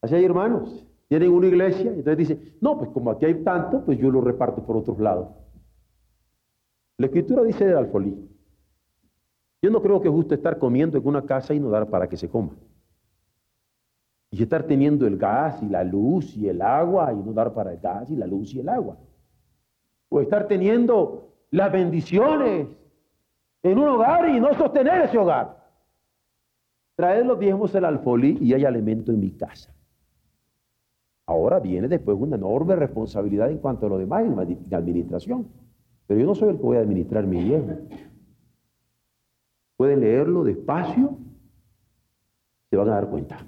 Así 0.00 0.14
hay 0.14 0.24
hermanos, 0.24 0.86
tienen 1.08 1.32
una 1.32 1.46
iglesia, 1.46 1.90
entonces 1.90 2.16
dice, 2.16 2.56
no, 2.60 2.78
pues 2.78 2.90
como 2.90 3.10
aquí 3.10 3.24
hay 3.24 3.42
tanto, 3.42 3.84
pues 3.84 3.98
yo 3.98 4.10
lo 4.10 4.20
reparto 4.20 4.62
por 4.62 4.76
otros 4.76 4.98
lados. 4.98 5.28
La 6.98 7.06
escritura 7.06 7.42
dice 7.42 7.64
del 7.66 7.78
alfolí, 7.78 8.28
yo 9.62 9.70
no 9.70 9.82
creo 9.82 10.00
que 10.00 10.08
es 10.08 10.14
justo 10.14 10.34
estar 10.34 10.58
comiendo 10.58 10.98
en 10.98 11.06
una 11.06 11.22
casa 11.22 11.54
y 11.54 11.60
no 11.60 11.70
dar 11.70 11.88
para 11.88 12.08
que 12.08 12.16
se 12.16 12.28
coma. 12.28 12.52
Y 14.30 14.42
estar 14.42 14.64
teniendo 14.64 15.06
el 15.06 15.16
gas 15.16 15.62
y 15.62 15.68
la 15.68 15.82
luz 15.82 16.36
y 16.36 16.48
el 16.48 16.60
agua 16.60 17.12
y 17.12 17.16
no 17.16 17.32
dar 17.32 17.52
para 17.54 17.72
el 17.72 17.80
gas 17.80 18.10
y 18.10 18.16
la 18.16 18.26
luz 18.26 18.54
y 18.54 18.60
el 18.60 18.68
agua. 18.68 18.98
O 20.10 20.20
estar 20.20 20.46
teniendo 20.46 21.32
las 21.50 21.72
bendiciones 21.72 22.68
en 23.62 23.78
un 23.78 23.88
hogar 23.88 24.28
y 24.28 24.38
no 24.38 24.52
sostener 24.54 25.02
ese 25.02 25.18
hogar. 25.18 25.56
Traer 26.94 27.26
los 27.26 27.38
diezmos 27.38 27.74
el 27.74 27.84
alfolí 27.84 28.38
y 28.40 28.52
hay 28.52 28.64
alimento 28.64 29.10
en 29.12 29.20
mi 29.20 29.30
casa. 29.30 29.72
Ahora 31.28 31.60
viene 31.60 31.88
después 31.88 32.16
una 32.18 32.36
enorme 32.36 32.74
responsabilidad 32.74 33.50
en 33.50 33.58
cuanto 33.58 33.84
a 33.84 33.90
lo 33.90 33.98
demás 33.98 34.24
en 34.24 34.34
la 34.70 34.78
administración. 34.78 35.46
Pero 36.06 36.20
yo 36.20 36.26
no 36.26 36.34
soy 36.34 36.48
el 36.48 36.56
que 36.56 36.62
voy 36.62 36.78
a 36.78 36.80
administrar 36.80 37.26
mi 37.26 37.44
diezmo. 37.44 37.76
Pueden 39.76 40.00
leerlo 40.00 40.42
despacio, 40.42 41.18
se 42.70 42.76
van 42.78 42.88
a 42.88 42.94
dar 42.94 43.10
cuenta. 43.10 43.46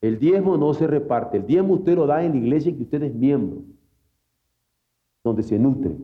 El 0.00 0.18
diezmo 0.18 0.56
no 0.56 0.74
se 0.74 0.88
reparte, 0.88 1.36
el 1.36 1.46
diezmo 1.46 1.74
usted 1.74 1.94
lo 1.94 2.08
da 2.08 2.24
en 2.24 2.32
la 2.32 2.38
iglesia 2.38 2.74
que 2.74 2.82
usted 2.82 3.04
es 3.04 3.14
miembro, 3.14 3.62
donde 5.22 5.44
se 5.44 5.60
nutre. 5.60 5.96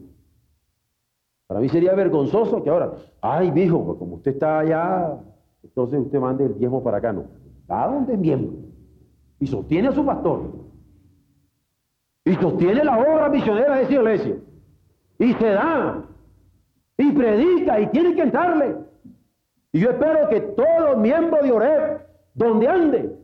Para 1.49 1.59
mí 1.59 1.69
sería 1.69 1.95
vergonzoso 1.95 2.63
que 2.63 2.71
ahora, 2.71 2.95
ay, 3.21 3.51
mijo, 3.51 3.85
pues 3.85 3.99
como 3.99 4.15
usted 4.17 4.35
está 4.35 4.61
allá, 4.61 5.21
entonces 5.65 5.99
usted 5.99 6.21
mande 6.21 6.47
el 6.47 6.57
diezmo 6.57 6.81
para 6.81 6.99
acá, 6.99 7.13
no. 7.13 7.25
Va 7.69 7.93
donde 7.93 8.13
es 8.13 8.19
miembro. 8.21 8.74
Y 9.41 9.47
sostiene 9.47 9.89
a 9.89 9.93
su 9.93 10.05
pastor. 10.05 10.53
Y 12.25 12.35
sostiene 12.37 12.85
la 12.85 12.99
obra 12.99 13.29
misionera 13.29 13.77
de 13.77 13.83
esa 13.83 13.93
iglesia. 13.93 14.37
Y 15.19 15.33
se 15.35 15.49
da. 15.49 16.03
Y 16.97 17.13
predica 17.13 17.81
y 17.81 17.87
tiene 17.89 18.15
que 18.15 18.23
entrarle. 18.23 18.77
Y 19.73 19.81
yo 19.81 19.91
espero 19.91 20.29
que 20.29 20.41
todo 20.41 20.97
miembro 20.97 21.43
de 21.43 21.51
Oreb, 21.51 22.07
donde 22.35 22.69
ande, 22.69 23.19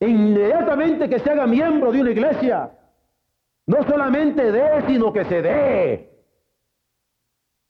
inmediatamente 0.00 1.08
que 1.08 1.20
se 1.20 1.30
haga 1.30 1.46
miembro 1.46 1.92
de 1.92 2.00
una 2.00 2.10
iglesia, 2.10 2.72
no 3.66 3.82
solamente 3.84 4.50
dé, 4.50 4.82
sino 4.86 5.12
que 5.12 5.24
se 5.24 5.42
dé. 5.42 6.10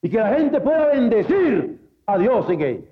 Y 0.02 0.10
que 0.10 0.18
la 0.18 0.34
gente 0.34 0.60
pueda 0.60 0.86
bendecir 0.88 1.80
a 2.06 2.18
Dios 2.18 2.48
en 2.50 2.60
él. 2.60 2.88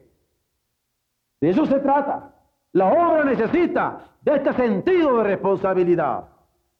De 1.40 1.50
eso 1.50 1.66
se 1.66 1.78
trata. 1.80 2.33
La 2.74 2.92
obra 2.92 3.24
necesita 3.24 4.04
de 4.20 4.36
este 4.36 4.52
sentido 4.52 5.18
de 5.18 5.24
responsabilidad. 5.24 6.28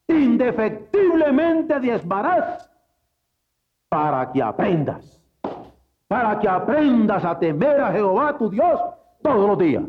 Indefectiblemente 0.06 1.80
diezmarás 1.80 2.70
para 3.88 4.30
que 4.30 4.42
aprendas 4.42 5.24
para 6.14 6.38
que 6.38 6.48
aprendas 6.48 7.24
a 7.24 7.38
temer 7.38 7.80
a 7.80 7.90
Jehová 7.90 8.38
tu 8.38 8.48
Dios 8.48 8.80
todos 9.20 9.48
los 9.48 9.58
días. 9.58 9.82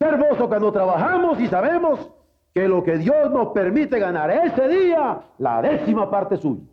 hermoso 0.00 0.48
cuando 0.48 0.72
trabajamos 0.72 1.38
y 1.38 1.46
sabemos 1.48 2.10
que 2.54 2.66
lo 2.66 2.82
que 2.82 2.98
Dios 2.98 3.30
nos 3.30 3.48
permite 3.48 3.98
ganar 3.98 4.30
ese 4.30 4.68
día, 4.68 5.20
la 5.38 5.62
décima 5.62 6.10
parte 6.10 6.38
suya, 6.38 6.64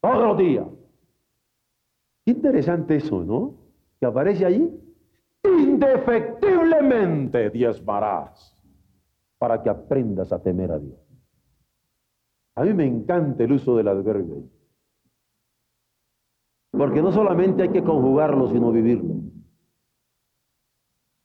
todos 0.00 0.28
los 0.28 0.38
días. 0.38 0.66
Interesante 2.24 2.96
eso, 2.96 3.22
¿no? 3.22 3.54
Que 4.00 4.06
aparece 4.06 4.46
allí. 4.46 4.70
Indefectiblemente 5.44 7.50
diezmarás 7.50 8.56
para 9.38 9.62
que 9.62 9.68
aprendas 9.68 10.32
a 10.32 10.42
temer 10.42 10.72
a 10.72 10.78
Dios. 10.78 10.98
A 12.56 12.64
mí 12.64 12.72
me 12.72 12.86
encanta 12.86 13.44
el 13.44 13.52
uso 13.52 13.76
del 13.76 13.88
adverbio. 13.88 14.44
Porque 16.70 17.02
no 17.02 17.12
solamente 17.12 17.62
hay 17.62 17.68
que 17.68 17.84
conjugarlo, 17.84 18.48
sino 18.48 18.72
vivirlo. 18.72 19.16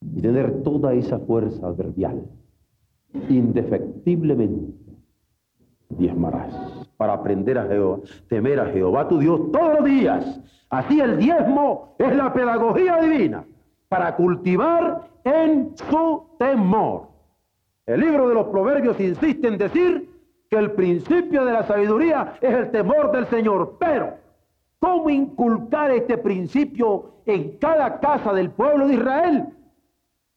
Y 0.02 0.22
tener 0.22 0.64
toda 0.64 0.94
esa 0.94 1.20
fuerza 1.20 1.68
adverbial. 1.68 2.30
Indefectiblemente 3.30 4.74
diezmarás 5.90 6.88
para 6.98 7.14
aprender 7.14 7.58
a 7.58 7.68
Jehová, 7.68 8.00
temer 8.28 8.60
a 8.60 8.66
Jehová 8.68 9.08
tu 9.08 9.18
Dios 9.18 9.52
todos 9.52 9.80
los 9.80 9.86
días. 9.86 10.42
Así 10.70 11.00
el 11.00 11.18
diezmo 11.18 11.96
es 11.98 12.16
la 12.16 12.34
pedagogía 12.34 12.98
divina 12.98 13.46
para 13.90 14.16
cultivar 14.16 15.10
en 15.24 15.76
su 15.76 16.28
temor. 16.40 17.10
El 17.86 18.00
libro 18.02 18.30
de 18.30 18.36
los 18.36 18.48
proverbios 18.48 19.00
insiste 19.00 19.48
en 19.48 19.58
decir 19.58 20.10
que 20.50 20.58
el 20.58 20.72
principio 20.72 21.44
de 21.44 21.52
la 21.54 21.64
sabiduría 21.64 22.36
es 22.40 22.54
el 22.54 22.72
temor 22.72 23.12
del 23.12 23.28
Señor, 23.28 23.76
pero 23.80 24.14
¿Cómo 24.80 25.10
inculcar 25.10 25.92
este 25.92 26.18
principio 26.18 27.12
en 27.26 27.58
cada 27.58 28.00
casa 28.00 28.34
del 28.34 28.50
pueblo 28.50 28.88
de 28.88 28.94
Israel? 28.96 29.48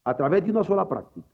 A 0.04 0.16
través 0.16 0.44
de 0.44 0.50
una 0.50 0.64
sola 0.64 0.88
práctica. 0.88 1.26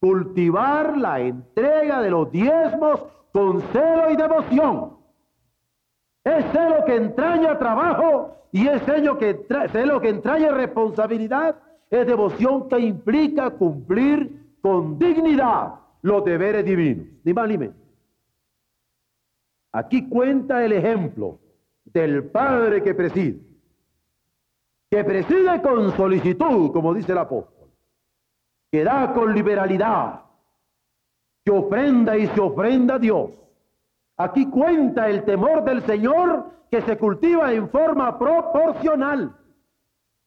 Cultivar 0.00 0.96
la 0.96 1.20
entrega 1.20 2.00
de 2.00 2.10
los 2.10 2.32
diezmos 2.32 3.04
con 3.32 3.60
celo 3.72 4.10
y 4.10 4.16
devoción. 4.16 4.96
Es 6.24 6.44
celo 6.52 6.84
que 6.84 6.96
entraña 6.96 7.58
trabajo 7.58 8.36
y 8.52 8.66
es 8.66 8.82
celo 8.82 9.18
que, 9.18 9.46
celo 9.72 10.00
que 10.00 10.08
entraña 10.10 10.50
responsabilidad. 10.50 11.56
Es 11.88 12.06
devoción 12.06 12.68
que 12.68 12.78
implica 12.78 13.50
cumplir 13.50 14.56
con 14.60 14.98
dignidad 14.98 15.74
los 16.02 16.24
deberes 16.24 16.64
divinos. 16.64 17.06
Ni 17.24 17.32
más 17.32 17.48
ni 17.48 17.58
menos. 17.58 17.76
Aquí 19.72 20.08
cuenta 20.08 20.64
el 20.64 20.72
ejemplo 20.72 21.38
del 21.84 22.24
Padre 22.24 22.82
que 22.82 22.94
preside, 22.94 23.40
que 24.90 25.04
preside 25.04 25.62
con 25.62 25.96
solicitud, 25.96 26.72
como 26.72 26.92
dice 26.92 27.12
el 27.12 27.18
apóstol, 27.18 27.68
que 28.70 28.82
da 28.84 29.12
con 29.12 29.32
liberalidad, 29.32 30.22
que 31.44 31.52
ofrenda 31.52 32.16
y 32.16 32.26
se 32.28 32.40
ofrenda 32.40 32.94
a 32.94 32.98
Dios. 32.98 33.30
Aquí 34.20 34.50
cuenta 34.50 35.08
el 35.08 35.24
temor 35.24 35.64
del 35.64 35.80
Señor 35.80 36.50
que 36.70 36.82
se 36.82 36.98
cultiva 36.98 37.54
en 37.54 37.70
forma 37.70 38.18
proporcional, 38.18 39.34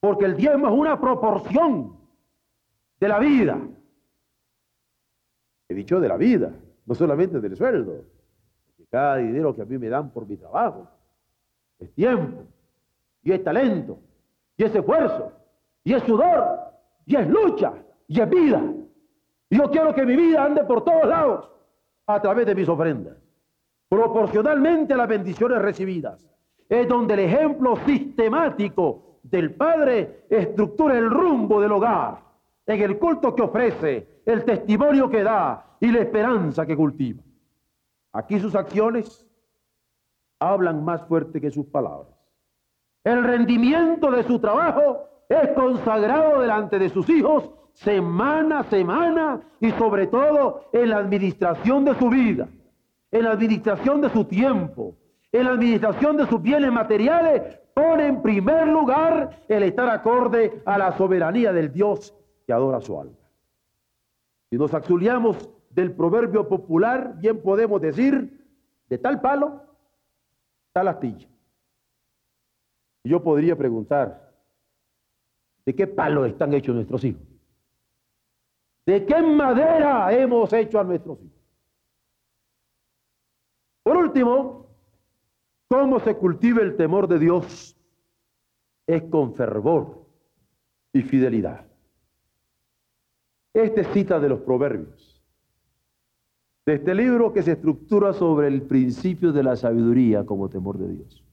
porque 0.00 0.24
el 0.24 0.36
diezmo 0.36 0.66
es 0.66 0.74
una 0.74 1.00
proporción 1.00 1.96
de 2.98 3.08
la 3.08 3.20
vida. 3.20 3.56
He 5.68 5.74
dicho 5.74 6.00
de 6.00 6.08
la 6.08 6.16
vida, 6.16 6.50
no 6.86 6.94
solamente 6.96 7.40
del 7.40 7.56
sueldo, 7.56 8.04
porque 8.66 8.84
cada 8.90 9.18
dinero 9.18 9.54
que 9.54 9.62
a 9.62 9.64
mí 9.64 9.78
me 9.78 9.88
dan 9.88 10.10
por 10.10 10.26
mi 10.26 10.36
trabajo 10.38 10.88
es 11.78 11.94
tiempo, 11.94 12.42
y 13.22 13.30
es 13.30 13.44
talento, 13.44 14.00
y 14.56 14.64
es 14.64 14.74
esfuerzo, 14.74 15.30
y 15.84 15.94
es 15.94 16.02
sudor, 16.02 16.58
y 17.06 17.14
es 17.14 17.28
lucha, 17.28 17.74
y 18.08 18.20
es 18.20 18.28
vida. 18.28 18.60
Yo 19.50 19.70
quiero 19.70 19.94
que 19.94 20.04
mi 20.04 20.16
vida 20.16 20.42
ande 20.42 20.64
por 20.64 20.82
todos 20.82 21.06
lados 21.06 21.48
a 22.08 22.20
través 22.20 22.44
de 22.44 22.56
mis 22.56 22.68
ofrendas, 22.68 23.23
proporcionalmente 23.94 24.92
a 24.92 24.96
las 24.96 25.08
bendiciones 25.08 25.62
recibidas. 25.62 26.28
Es 26.68 26.88
donde 26.88 27.14
el 27.14 27.20
ejemplo 27.20 27.76
sistemático 27.86 29.20
del 29.22 29.54
Padre 29.54 30.24
estructura 30.28 30.98
el 30.98 31.08
rumbo 31.08 31.60
del 31.60 31.70
hogar, 31.70 32.18
en 32.66 32.82
el 32.82 32.98
culto 32.98 33.36
que 33.36 33.42
ofrece, 33.42 34.22
el 34.26 34.44
testimonio 34.44 35.08
que 35.08 35.22
da 35.22 35.76
y 35.78 35.92
la 35.92 36.00
esperanza 36.00 36.66
que 36.66 36.76
cultiva. 36.76 37.22
Aquí 38.12 38.40
sus 38.40 38.56
acciones 38.56 39.24
hablan 40.40 40.84
más 40.84 41.06
fuerte 41.06 41.40
que 41.40 41.52
sus 41.52 41.66
palabras. 41.66 42.12
El 43.04 43.22
rendimiento 43.22 44.10
de 44.10 44.24
su 44.24 44.40
trabajo 44.40 45.04
es 45.28 45.50
consagrado 45.50 46.40
delante 46.40 46.80
de 46.80 46.88
sus 46.88 47.08
hijos 47.08 47.48
semana 47.74 48.60
a 48.60 48.64
semana 48.64 49.40
y 49.60 49.70
sobre 49.72 50.08
todo 50.08 50.64
en 50.72 50.90
la 50.90 50.98
administración 50.98 51.84
de 51.84 51.94
su 51.94 52.08
vida. 52.08 52.48
En 53.14 53.22
la 53.22 53.30
administración 53.30 54.00
de 54.00 54.10
su 54.10 54.24
tiempo, 54.24 54.96
en 55.30 55.44
la 55.44 55.52
administración 55.52 56.16
de 56.16 56.26
sus 56.26 56.42
bienes 56.42 56.72
materiales, 56.72 57.60
pone 57.72 58.08
en 58.08 58.20
primer 58.20 58.66
lugar 58.66 59.44
el 59.46 59.62
estar 59.62 59.88
acorde 59.88 60.60
a 60.66 60.76
la 60.76 60.98
soberanía 60.98 61.52
del 61.52 61.72
Dios 61.72 62.12
que 62.44 62.52
adora 62.52 62.80
su 62.80 63.00
alma. 63.00 63.16
Si 64.50 64.58
nos 64.58 64.74
auxiliamos 64.74 65.48
del 65.70 65.92
proverbio 65.92 66.48
popular, 66.48 67.14
bien 67.18 67.40
podemos 67.40 67.80
decir, 67.80 68.44
de 68.88 68.98
tal 68.98 69.20
palo, 69.20 69.62
tal 70.72 70.88
astilla. 70.88 71.28
Y 73.04 73.10
yo 73.10 73.22
podría 73.22 73.54
preguntar, 73.54 74.34
¿de 75.64 75.72
qué 75.72 75.86
palo 75.86 76.24
están 76.24 76.52
hechos 76.52 76.74
nuestros 76.74 77.04
hijos? 77.04 77.22
¿De 78.84 79.06
qué 79.06 79.22
madera 79.22 80.12
hemos 80.12 80.52
hecho 80.52 80.80
a 80.80 80.84
nuestros 80.84 81.20
hijos? 81.22 81.33
Último, 84.14 84.68
¿cómo 85.68 85.98
se 85.98 86.14
cultiva 86.14 86.62
el 86.62 86.76
temor 86.76 87.08
de 87.08 87.18
Dios? 87.18 87.76
Es 88.86 89.02
con 89.10 89.34
fervor 89.34 90.06
y 90.92 91.02
fidelidad. 91.02 91.66
Este 93.52 93.82
cita 93.82 94.20
de 94.20 94.28
los 94.28 94.38
proverbios, 94.42 95.20
de 96.64 96.74
este 96.74 96.94
libro 96.94 97.32
que 97.32 97.42
se 97.42 97.52
estructura 97.52 98.12
sobre 98.12 98.46
el 98.46 98.62
principio 98.62 99.32
de 99.32 99.42
la 99.42 99.56
sabiduría 99.56 100.24
como 100.24 100.48
temor 100.48 100.78
de 100.78 100.90
Dios, 100.90 101.24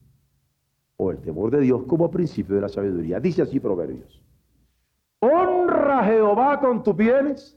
o 0.96 1.12
el 1.12 1.18
temor 1.18 1.52
de 1.52 1.60
Dios 1.60 1.84
como 1.84 2.10
principio 2.10 2.56
de 2.56 2.62
la 2.62 2.68
sabiduría. 2.68 3.20
Dice 3.20 3.42
así 3.42 3.60
proverbios. 3.60 4.20
Honra 5.20 6.00
a 6.00 6.04
Jehová 6.04 6.58
con 6.58 6.82
tus 6.82 6.96
bienes, 6.96 7.56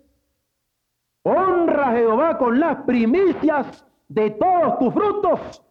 honra 1.24 1.90
a 1.90 1.96
Jehová 1.96 2.38
con 2.38 2.60
las 2.60 2.84
primicias 2.84 3.84
de 4.08 4.32
todos 4.32 4.80
tus 4.80 4.94
frutos, 4.94 5.64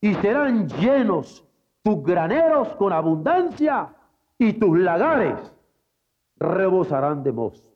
y 0.00 0.14
serán 0.14 0.68
llenos 0.68 1.46
tus 1.82 2.02
graneros 2.02 2.68
con 2.76 2.92
abundancia, 2.92 3.94
y 4.38 4.54
tus 4.54 4.78
lagares 4.78 5.54
rebosarán 6.36 7.22
de 7.22 7.32
mosto. 7.32 7.68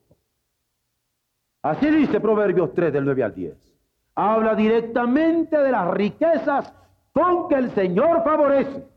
Así 1.61 1.89
dice 1.89 2.19
Proverbios 2.19 2.73
3 2.73 2.93
del 2.93 3.05
9 3.05 3.23
al 3.23 3.35
10. 3.35 3.73
Habla 4.15 4.55
directamente 4.55 5.57
de 5.57 5.71
las 5.71 5.91
riquezas 5.91 6.73
con 7.11 7.47
que 7.47 7.55
el 7.55 7.71
Señor 7.71 8.23
favorece. 8.23 8.87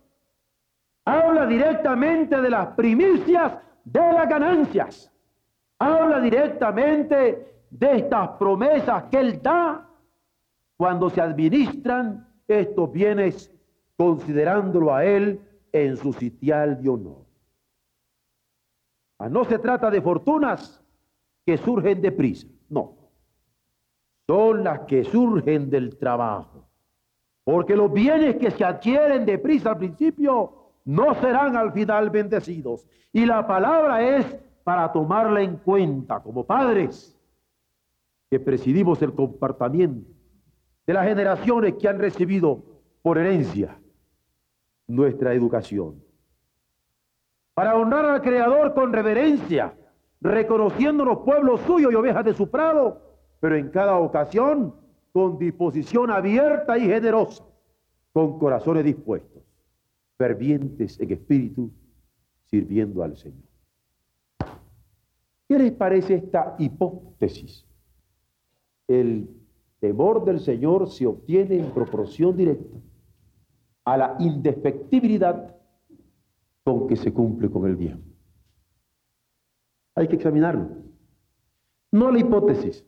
Habla 1.04 1.46
directamente 1.46 2.40
de 2.40 2.50
las 2.50 2.68
primicias 2.68 3.54
de 3.84 4.12
las 4.12 4.28
ganancias. 4.28 5.10
Habla 5.78 6.20
directamente 6.20 7.64
de 7.70 7.96
estas 7.96 8.30
promesas 8.30 9.04
que 9.04 9.18
Él 9.18 9.40
da 9.42 9.87
cuando 10.78 11.10
se 11.10 11.20
administran 11.20 12.26
estos 12.46 12.92
bienes 12.92 13.52
considerándolo 13.96 14.94
a 14.94 15.04
Él 15.04 15.40
en 15.72 15.96
su 15.96 16.12
sitial 16.12 16.80
de 16.80 16.88
honor. 16.88 17.26
No 19.28 19.44
se 19.44 19.58
trata 19.58 19.90
de 19.90 20.00
fortunas 20.00 20.80
que 21.44 21.58
surgen 21.58 22.00
de 22.00 22.12
prisa. 22.12 22.46
No. 22.68 22.94
Son 24.28 24.62
las 24.62 24.80
que 24.82 25.02
surgen 25.02 25.68
del 25.68 25.98
trabajo. 25.98 26.68
Porque 27.42 27.74
los 27.74 27.92
bienes 27.92 28.36
que 28.36 28.52
se 28.52 28.64
adquieren 28.64 29.26
deprisa 29.26 29.70
al 29.70 29.78
principio 29.78 30.70
no 30.84 31.12
serán 31.14 31.56
al 31.56 31.72
final 31.72 32.08
bendecidos. 32.08 32.86
Y 33.12 33.26
la 33.26 33.44
palabra 33.48 34.00
es 34.00 34.38
para 34.62 34.92
tomarla 34.92 35.42
en 35.42 35.56
cuenta 35.56 36.20
como 36.20 36.44
padres 36.44 37.18
que 38.30 38.38
presidimos 38.38 39.02
el 39.02 39.12
comportamiento 39.12 40.17
de 40.88 40.94
las 40.94 41.06
generaciones 41.06 41.74
que 41.74 41.86
han 41.86 41.98
recibido 41.98 42.64
por 43.02 43.18
herencia 43.18 43.78
nuestra 44.86 45.34
educación. 45.34 46.02
Para 47.52 47.76
honrar 47.76 48.06
al 48.06 48.22
Creador 48.22 48.72
con 48.72 48.90
reverencia 48.90 49.76
reconociendo 50.22 51.04
los 51.04 51.18
pueblos 51.18 51.60
suyos 51.66 51.92
y 51.92 51.94
ovejas 51.94 52.24
de 52.24 52.32
su 52.32 52.50
prado, 52.50 53.02
pero 53.38 53.54
en 53.56 53.68
cada 53.68 53.98
ocasión 53.98 54.74
con 55.12 55.38
disposición 55.38 56.10
abierta 56.10 56.78
y 56.78 56.86
generosa, 56.86 57.44
con 58.14 58.38
corazones 58.38 58.82
dispuestos, 58.82 59.42
fervientes 60.16 60.98
en 61.00 61.12
espíritu, 61.12 61.70
sirviendo 62.46 63.02
al 63.02 63.14
Señor. 63.14 63.44
¿Qué 65.46 65.58
les 65.58 65.72
parece 65.72 66.14
esta 66.14 66.56
hipótesis? 66.58 67.66
El 68.86 69.37
temor 69.80 70.24
del 70.24 70.40
Señor 70.40 70.88
se 70.90 71.06
obtiene 71.06 71.56
en 71.56 71.70
proporción 71.70 72.36
directa 72.36 72.76
a 73.84 73.96
la 73.96 74.16
indefectibilidad 74.18 75.56
con 76.64 76.86
que 76.86 76.96
se 76.96 77.12
cumple 77.12 77.50
con 77.50 77.66
el 77.66 77.76
bien. 77.76 78.04
Hay 79.94 80.08
que 80.08 80.16
examinarlo. 80.16 80.68
No 81.90 82.10
la 82.10 82.18
hipótesis. 82.18 82.84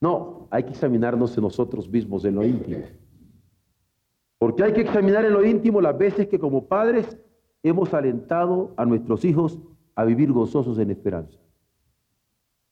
No, 0.00 0.46
hay 0.50 0.62
que 0.64 0.70
examinarnos 0.70 1.36
en 1.36 1.42
nosotros 1.42 1.88
mismos, 1.88 2.24
en 2.24 2.36
lo 2.36 2.44
íntimo. 2.44 2.84
Porque 4.38 4.62
hay 4.62 4.72
que 4.72 4.82
examinar 4.82 5.24
en 5.24 5.32
lo 5.32 5.44
íntimo 5.44 5.80
las 5.80 5.96
veces 5.96 6.28
que 6.28 6.38
como 6.38 6.68
padres 6.68 7.16
hemos 7.62 7.92
alentado 7.94 8.74
a 8.76 8.84
nuestros 8.84 9.24
hijos 9.24 9.58
a 9.94 10.04
vivir 10.04 10.30
gozosos 10.30 10.78
en 10.78 10.90
esperanza. 10.90 11.38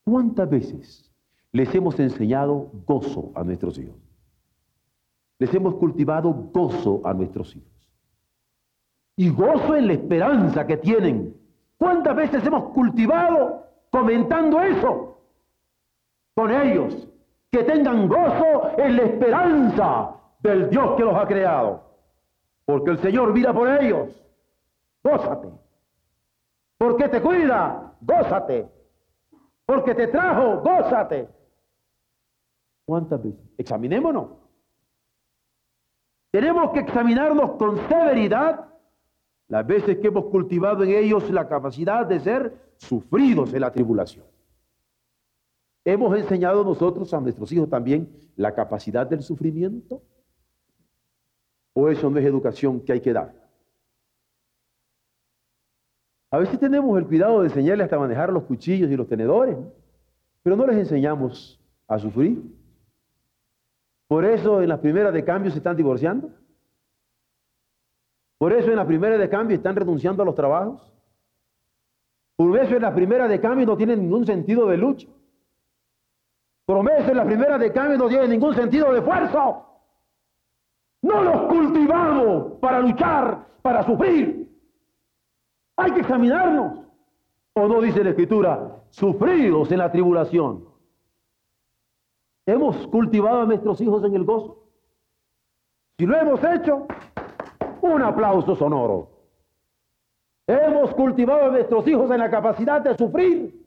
¿Cuántas 0.04 0.48
veces 0.48 1.13
les 1.54 1.74
hemos 1.74 1.98
enseñado 1.98 2.70
gozo 2.86 3.32
a 3.34 3.42
nuestros 3.42 3.78
hijos? 3.78 3.96
Les 5.38 5.52
hemos 5.54 5.76
cultivado 5.76 6.30
gozo 6.52 7.00
a 7.02 7.14
nuestros 7.14 7.56
hijos. 7.56 7.72
Y 9.16 9.30
gozo 9.30 9.74
en 9.74 9.86
la 9.86 9.94
esperanza 9.94 10.66
que 10.66 10.76
tienen 10.76 11.34
¿Cuántas 11.78 12.16
veces 12.16 12.46
hemos 12.46 12.72
cultivado 12.72 13.66
comentando 13.90 14.60
eso 14.60 15.18
con 16.34 16.50
ellos? 16.50 17.08
Que 17.50 17.62
tengan 17.64 18.08
gozo 18.08 18.78
en 18.78 18.96
la 18.96 19.02
esperanza 19.02 20.14
del 20.40 20.70
Dios 20.70 20.96
que 20.96 21.04
los 21.04 21.14
ha 21.14 21.26
creado. 21.26 21.82
Porque 22.64 22.92
el 22.92 22.98
Señor 22.98 23.32
mira 23.32 23.52
por 23.52 23.68
ellos. 23.68 24.08
Gózate. 25.02 25.48
Porque 26.78 27.08
te 27.08 27.20
cuida, 27.20 27.92
gózate. 28.00 28.66
Porque 29.66 29.94
te 29.94 30.08
trajo, 30.08 30.62
gózate. 30.62 31.28
¿Cuántas 32.84 33.22
veces? 33.22 33.40
Examinémonos. 33.56 34.30
Tenemos 36.30 36.72
que 36.72 36.80
examinarnos 36.80 37.52
con 37.52 37.78
severidad 37.88 38.68
las 39.48 39.66
veces 39.66 39.98
que 39.98 40.08
hemos 40.08 40.26
cultivado 40.26 40.82
en 40.82 40.90
ellos 40.90 41.30
la 41.30 41.48
capacidad 41.48 42.06
de 42.06 42.20
ser 42.20 42.74
sufridos 42.76 43.54
en 43.54 43.60
la 43.60 43.70
tribulación. 43.70 44.24
¿Hemos 45.84 46.16
enseñado 46.18 46.64
nosotros 46.64 47.12
a 47.12 47.20
nuestros 47.20 47.52
hijos 47.52 47.68
también 47.68 48.08
la 48.36 48.54
capacidad 48.54 49.06
del 49.06 49.22
sufrimiento? 49.22 50.02
¿O 51.74 51.88
eso 51.88 52.08
no 52.08 52.18
es 52.18 52.24
educación 52.24 52.80
que 52.80 52.92
hay 52.92 53.00
que 53.00 53.12
dar? 53.12 53.34
A 56.30 56.38
veces 56.38 56.58
tenemos 56.58 56.98
el 56.98 57.06
cuidado 57.06 57.40
de 57.40 57.48
enseñarles 57.48 57.84
hasta 57.84 57.98
manejar 57.98 58.32
los 58.32 58.44
cuchillos 58.44 58.90
y 58.90 58.96
los 58.96 59.06
tenedores, 59.06 59.56
pero 60.42 60.56
no 60.56 60.66
les 60.66 60.78
enseñamos 60.78 61.60
a 61.86 61.98
sufrir. 61.98 62.42
Por 64.08 64.24
eso 64.24 64.62
en 64.62 64.68
las 64.68 64.80
primeras 64.80 65.12
de 65.12 65.24
cambio 65.24 65.50
se 65.50 65.58
están 65.58 65.76
divorciando. 65.76 66.30
Por 68.38 68.52
eso 68.52 68.70
en 68.70 68.76
la 68.76 68.86
primera 68.86 69.16
de 69.16 69.28
cambio 69.28 69.56
están 69.56 69.76
renunciando 69.76 70.22
a 70.22 70.26
los 70.26 70.34
trabajos. 70.34 70.92
Por 72.36 72.58
eso 72.58 72.76
en 72.76 72.82
la 72.82 72.94
primera 72.94 73.28
de 73.28 73.40
cambio 73.40 73.66
no 73.66 73.76
tienen 73.76 74.00
ningún 74.00 74.26
sentido 74.26 74.66
de 74.66 74.76
lucha. 74.76 75.08
Por 76.66 76.90
eso 76.90 77.10
en 77.10 77.16
la 77.16 77.24
primera 77.24 77.58
de 77.58 77.72
cambio 77.72 77.98
no 77.98 78.08
tienen 78.08 78.30
ningún 78.30 78.54
sentido 78.54 78.92
de 78.92 78.98
esfuerzo. 78.98 79.66
No 81.02 81.22
los 81.22 81.42
cultivamos 81.42 82.58
para 82.60 82.80
luchar, 82.80 83.46
para 83.62 83.84
sufrir. 83.84 84.50
Hay 85.76 85.92
que 85.92 86.00
examinarnos. 86.00 86.80
¿O 87.54 87.68
no 87.68 87.80
dice 87.80 88.02
la 88.02 88.10
Escritura? 88.10 88.82
Sufridos 88.90 89.70
en 89.70 89.78
la 89.78 89.92
tribulación. 89.92 90.73
¿Hemos 92.46 92.86
cultivado 92.88 93.42
a 93.42 93.46
nuestros 93.46 93.80
hijos 93.80 94.04
en 94.04 94.14
el 94.14 94.24
gozo? 94.24 94.62
Si 95.98 96.06
lo 96.06 96.16
hemos 96.16 96.42
hecho, 96.44 96.86
un 97.80 98.02
aplauso 98.02 98.54
sonoro. 98.54 99.08
Hemos 100.46 100.94
cultivado 100.94 101.46
a 101.46 101.50
nuestros 101.50 101.86
hijos 101.88 102.10
en 102.10 102.18
la 102.18 102.30
capacidad 102.30 102.82
de 102.82 102.96
sufrir, 102.96 103.64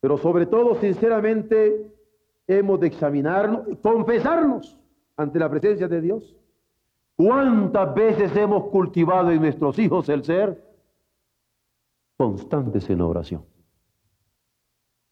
pero 0.00 0.16
sobre 0.16 0.46
todo, 0.46 0.76
sinceramente, 0.76 1.92
hemos 2.46 2.80
de 2.80 2.86
examinarnos, 2.86 3.66
confesarnos 3.82 4.78
ante 5.16 5.38
la 5.38 5.50
presencia 5.50 5.88
de 5.88 6.00
Dios. 6.00 6.36
¿Cuántas 7.16 7.94
veces 7.94 8.34
hemos 8.36 8.68
cultivado 8.70 9.30
en 9.30 9.40
nuestros 9.40 9.78
hijos 9.78 10.08
el 10.08 10.24
ser 10.24 10.64
constantes 12.16 12.88
en 12.88 13.00
oración? 13.00 13.44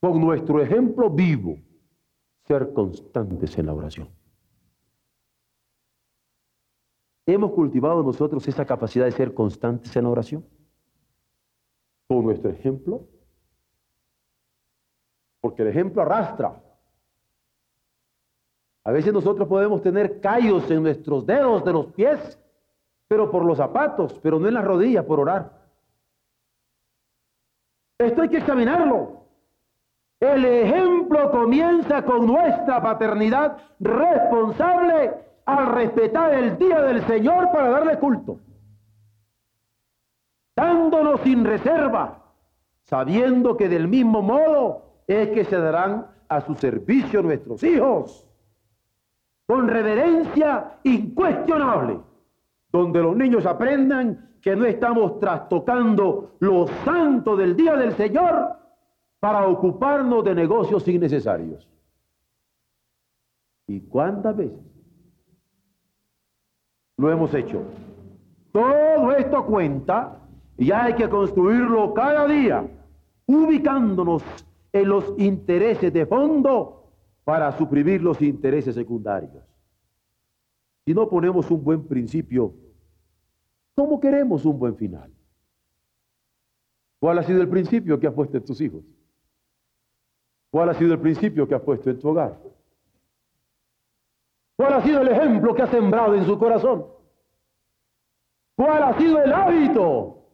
Con 0.01 0.21
nuestro 0.21 0.63
ejemplo 0.63 1.11
vivo, 1.11 1.59
ser 2.47 2.73
constantes 2.73 3.59
en 3.59 3.67
la 3.67 3.75
oración. 3.75 4.09
¿Hemos 7.27 7.53
cultivado 7.53 8.03
nosotros 8.03 8.47
esa 8.49 8.65
capacidad 8.65 9.05
de 9.05 9.13
ser 9.13 9.35
constantes 9.35 9.95
en 9.97 10.05
la 10.05 10.11
oración? 10.11 10.47
Con 12.07 12.25
nuestro 12.25 12.51
ejemplo. 12.51 13.07
Porque 15.41 15.63
el 15.63 15.69
ejemplo 15.69 16.01
arrastra. 16.01 16.63
A 18.85 18.93
veces 18.93 19.13
nosotros 19.13 19.47
podemos 19.47 19.83
tener 19.83 20.21
callos 20.21 20.71
en 20.71 20.83
nuestros 20.83 21.27
dedos 21.27 21.63
de 21.65 21.73
los 21.75 21.93
pies, 21.93 22.41
pero 23.07 23.31
por 23.31 23.45
los 23.45 23.59
zapatos, 23.59 24.19
pero 24.23 24.39
no 24.39 24.49
en 24.49 24.55
las 24.55 24.65
rodillas 24.65 25.05
por 25.05 25.21
orar. 25.21 25.69
Esto 27.99 28.23
hay 28.23 28.31
que 28.31 28.39
examinarlo. 28.39 29.18
El 30.21 30.45
ejemplo 30.45 31.31
comienza 31.31 32.05
con 32.05 32.27
nuestra 32.27 32.83
paternidad 32.83 33.57
responsable 33.79 35.15
al 35.47 35.67
respetar 35.75 36.35
el 36.35 36.59
día 36.59 36.83
del 36.83 37.07
Señor 37.07 37.53
para 37.53 37.71
darle 37.71 37.99
culto. 37.99 38.41
Dándonos 40.57 41.21
sin 41.21 41.45
reserva, 41.45 42.19
sabiendo 42.83 43.57
que 43.57 43.69
del 43.69 43.87
mismo 43.87 44.21
modo 44.21 45.03
es 45.07 45.29
que 45.29 45.45
se 45.45 45.57
darán 45.57 46.09
a 46.29 46.41
su 46.41 46.55
servicio 46.57 47.23
nuestros 47.23 47.63
hijos, 47.63 48.27
con 49.47 49.69
reverencia 49.69 50.79
incuestionable, 50.83 52.01
donde 52.73 53.01
los 53.01 53.17
niños 53.17 53.47
aprendan 53.47 54.35
que 54.43 54.57
no 54.57 54.67
estamos 54.67 55.21
trastocando 55.21 56.33
los 56.41 56.69
santos 56.85 57.39
del 57.39 57.57
día 57.57 57.77
del 57.77 57.93
Señor 57.95 58.59
para 59.21 59.47
ocuparnos 59.47 60.25
de 60.25 60.35
negocios 60.35 60.87
innecesarios. 60.87 61.69
¿Y 63.67 63.81
cuántas 63.81 64.37
veces 64.37 64.59
lo 66.97 67.11
hemos 67.11 67.35
hecho? 67.35 67.63
Todo 68.53 69.13
esto 69.13 69.45
cuenta 69.45 70.21
y 70.57 70.71
hay 70.73 70.95
que 70.95 71.09
construirlo 71.09 71.93
cada 71.95 72.27
día, 72.27 72.67
ubicándonos 73.27 74.23
en 74.73 74.89
los 74.89 75.15
intereses 75.19 75.93
de 75.93 76.07
fondo 76.07 76.93
para 77.25 77.53
suprimir 77.53 78.03
los 78.03 78.21
intereses 78.23 78.75
secundarios. 78.75 79.45
Si 80.87 80.95
no 80.95 81.09
ponemos 81.09 81.51
un 81.51 81.63
buen 81.63 81.87
principio, 81.87 82.55
¿cómo 83.75 84.01
queremos 84.01 84.47
un 84.47 84.59
buen 84.59 84.77
final? 84.77 85.13
¿Cuál 86.99 87.19
ha 87.19 87.23
sido 87.23 87.43
el 87.43 87.49
principio 87.49 88.01
que 88.01 88.07
has 88.07 88.15
puesto 88.15 88.39
en 88.39 88.45
tus 88.45 88.61
hijos? 88.61 88.83
¿Cuál 90.51 90.71
ha 90.71 90.75
sido 90.75 90.95
el 90.95 91.01
principio 91.01 91.47
que 91.47 91.55
has 91.55 91.63
puesto 91.63 91.91
en 91.91 91.99
tu 91.99 92.09
hogar? 92.09 92.39
¿Cuál 94.57 94.75
ha 94.75 94.83
sido 94.83 95.03
el 95.03 95.09
ejemplo 95.09 95.55
que 95.55 95.63
has 95.63 95.71
sembrado 95.71 96.15
en 96.15 96.25
su 96.25 96.39
corazón? 96.39 96.87
¿Cuál 98.57 98.83
ha 98.83 98.99
sido 98.99 99.23
el 99.23 99.33
hábito 99.33 100.25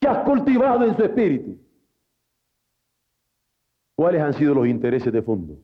que 0.00 0.08
has 0.08 0.24
cultivado 0.24 0.84
en 0.84 0.96
su 0.96 1.04
espíritu? 1.04 1.58
¿Cuáles 3.94 4.22
han 4.22 4.34
sido 4.34 4.54
los 4.54 4.66
intereses 4.66 5.12
de 5.12 5.22
fondo? 5.22 5.58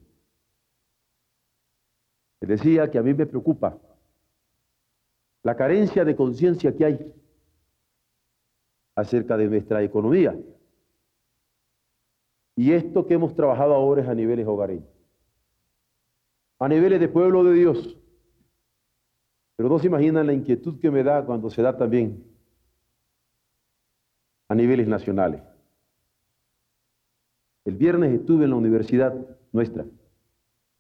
Te 2.41 2.47
decía 2.47 2.91
que 2.91 2.99
a 2.99 3.03
mí 3.03 3.15
me 3.15 3.27
preocupa 3.27 3.79
la 5.43 5.57
carencia 5.57 6.05
de 6.05 6.17
conciencia 6.17 6.75
que 6.77 6.85
hay 6.85 7.15
acerca 8.97 9.37
de 9.37 9.49
nuestra 9.49 9.83
economía. 9.83 10.37
Y 12.57 12.73
esto 12.73 13.07
que 13.07 13.15
hemos 13.15 13.35
trabajado 13.35 13.75
ahora 13.75 14.03
es 14.03 14.09
a 14.09 14.15
niveles 14.15 14.47
hogareños, 14.47 14.89
a 16.59 16.69
niveles 16.69 17.01
de 17.01 17.09
pueblo 17.09 17.43
de 17.45 17.53
Dios. 17.53 17.99
Pero 19.57 19.69
no 19.69 19.79
se 19.79 19.89
imaginan 19.89 20.27
la 20.27 20.33
inquietud 20.33 20.79
que 20.81 20.91
me 20.91 21.03
da 21.03 21.25
cuando 21.25 21.51
se 21.51 21.63
da 21.63 21.77
también 21.77 22.25
a 24.49 24.55
niveles 24.55 24.87
nacionales. 24.87 25.43
El 27.65 27.77
viernes 27.77 28.13
estuve 28.13 28.45
en 28.45 28.51
la 28.51 28.57
universidad 28.57 29.15
nuestra, 29.53 29.85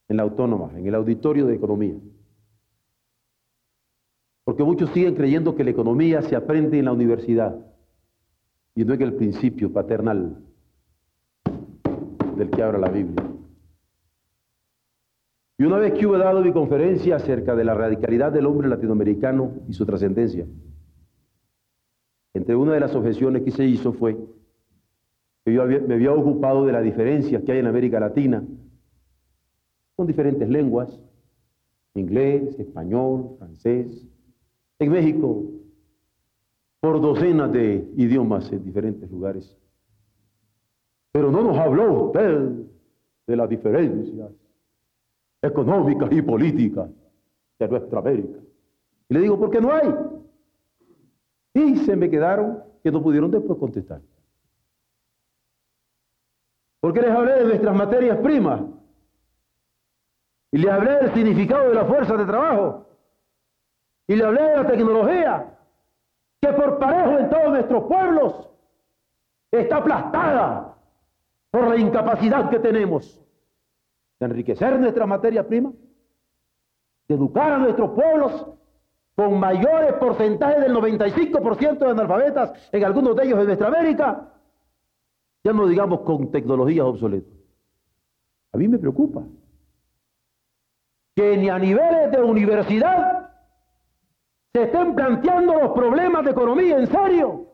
en 0.09 0.17
la 0.17 0.23
autónoma, 0.23 0.79
en 0.79 0.87
el 0.87 0.95
auditorio 0.95 1.47
de 1.47 1.55
economía. 1.55 1.95
Porque 4.45 4.63
muchos 4.63 4.91
siguen 4.91 5.15
creyendo 5.15 5.57
que 5.57 5.65
la 5.65 5.71
economía 5.71 6.21
se 6.23 6.37
aprende 6.37 6.79
en 6.79 6.85
la 6.85 6.93
universidad 6.93 7.57
y 8.75 8.85
no 8.85 8.93
en 8.93 9.03
el 9.03 9.15
principio 9.15 9.73
paternal 9.73 10.45
del 12.37 12.51
que 12.51 12.63
habla 12.63 12.79
la 12.79 12.91
Biblia. 12.91 13.25
Y 15.57 15.65
una 15.65 15.79
vez 15.79 15.93
que 15.95 16.07
hubo 16.07 16.19
dado 16.19 16.41
mi 16.43 16.53
conferencia 16.53 17.17
acerca 17.17 17.55
de 17.55 17.65
la 17.65 17.75
radicalidad 17.75 18.33
del 18.33 18.47
hombre 18.47 18.69
latinoamericano 18.69 19.53
y 19.69 19.73
su 19.73 19.87
trascendencia, 19.87 20.47
entre 22.35 22.57
una 22.57 22.75
de 22.75 22.81
las 22.81 22.95
objeciones 22.95 23.43
que 23.43 23.53
se 23.53 23.65
hizo 23.65 23.93
fue 23.93 24.17
que 25.45 25.53
yo 25.53 25.65
me 25.67 25.95
había 25.95 26.13
ocupado 26.13 26.67
de 26.67 26.73
las 26.73 26.83
diferencias 26.83 27.43
que 27.43 27.53
hay 27.53 27.59
en 27.59 27.67
América 27.67 28.01
Latina 28.01 28.43
con 29.95 30.07
diferentes 30.07 30.49
lenguas, 30.49 31.01
inglés, 31.95 32.59
español, 32.59 33.37
francés, 33.39 34.07
en 34.81 34.91
México, 34.91 35.45
por 36.81 37.01
docenas 37.01 37.53
de 37.53 37.89
idiomas 37.97 38.51
en 38.53 38.65
diferentes 38.65 39.09
lugares. 39.11 39.57
Pero 41.15 41.31
no 41.31 41.45
nos 41.45 41.57
habló 41.57 42.07
usted 42.07 42.51
de 43.29 43.37
las 43.37 43.49
diferencias 43.49 44.33
económicas 45.41 46.11
y 46.11 46.21
políticas 46.21 46.91
de 47.57 47.69
nuestra 47.69 48.01
América. 48.01 48.41
Y 49.09 49.15
le 49.15 49.21
digo, 49.21 49.39
¿por 49.39 49.49
qué 49.49 49.61
no 49.61 49.73
hay? 49.73 49.95
Y 51.55 51.77
se 51.85 51.95
me 51.95 52.11
quedaron 52.11 52.65
que 52.83 52.91
no 52.91 53.01
pudieron 53.01 53.31
después 53.31 53.57
contestar. 53.61 54.01
Porque 56.81 57.01
les 57.01 57.11
hablé 57.11 57.35
de 57.35 57.45
nuestras 57.45 57.77
materias 57.77 58.19
primas. 58.19 58.63
Y 60.51 60.59
les 60.59 60.69
hablé 60.73 60.97
del 60.97 61.15
significado 61.15 61.69
de 61.69 61.75
la 61.77 61.85
fuerza 61.85 62.17
de 62.17 62.25
trabajo. 62.25 62.89
Y 64.09 64.17
le 64.17 64.25
hablé 64.25 64.43
de 64.43 64.57
la 64.57 64.67
tecnología, 64.67 65.59
que 66.41 66.53
por 66.55 66.77
parejo 66.81 67.21
en 67.21 67.31
todos 67.31 67.51
nuestros 67.51 67.85
pueblos 67.85 68.51
está 69.53 69.77
aplastada 69.77 70.74
por 71.55 71.69
la 71.69 71.77
incapacidad 71.77 72.51
que 72.51 72.59
tenemos 72.59 73.25
de 74.19 74.27
enriquecer 74.27 74.77
nuestra 74.81 75.07
materia 75.07 75.47
prima, 75.47 75.73
de 77.07 77.15
educar 77.15 77.53
a 77.53 77.59
nuestros 77.59 77.91
pueblos 77.91 78.47
con 79.15 79.39
mayores 79.39 79.93
porcentajes 79.93 80.63
del 80.63 80.75
95% 80.75 81.79
de 81.79 81.91
analfabetas 81.91 82.71
en 82.73 82.85
algunos 82.85 83.15
de 83.15 83.23
ellos 83.23 83.39
en 83.39 83.47
nuestra 83.47 83.69
América, 83.69 84.33
ya 85.45 85.53
no 85.53 85.69
digamos 85.69 86.01
con 86.01 86.33
tecnologías 86.33 86.87
obsoletas. 86.87 87.33
A 88.53 88.57
mí 88.57 88.67
me 88.67 88.79
preocupa 88.79 89.23
que 91.15 91.37
ni 91.37 91.51
a 91.51 91.59
niveles 91.61 92.11
de 92.11 92.21
universidad 92.21 93.31
se 94.53 94.65
estén 94.65 94.97
planteando 94.97 95.55
los 95.55 95.71
problemas 95.71 96.25
de 96.25 96.33
economía 96.33 96.79
en 96.79 96.89
serio. 96.89 97.47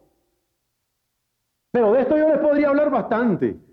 Pero 1.71 1.93
de 1.93 2.01
esto 2.01 2.17
yo 2.17 2.31
les 2.31 2.39
podría 2.39 2.71
hablar 2.71 2.91
bastante 2.91 3.69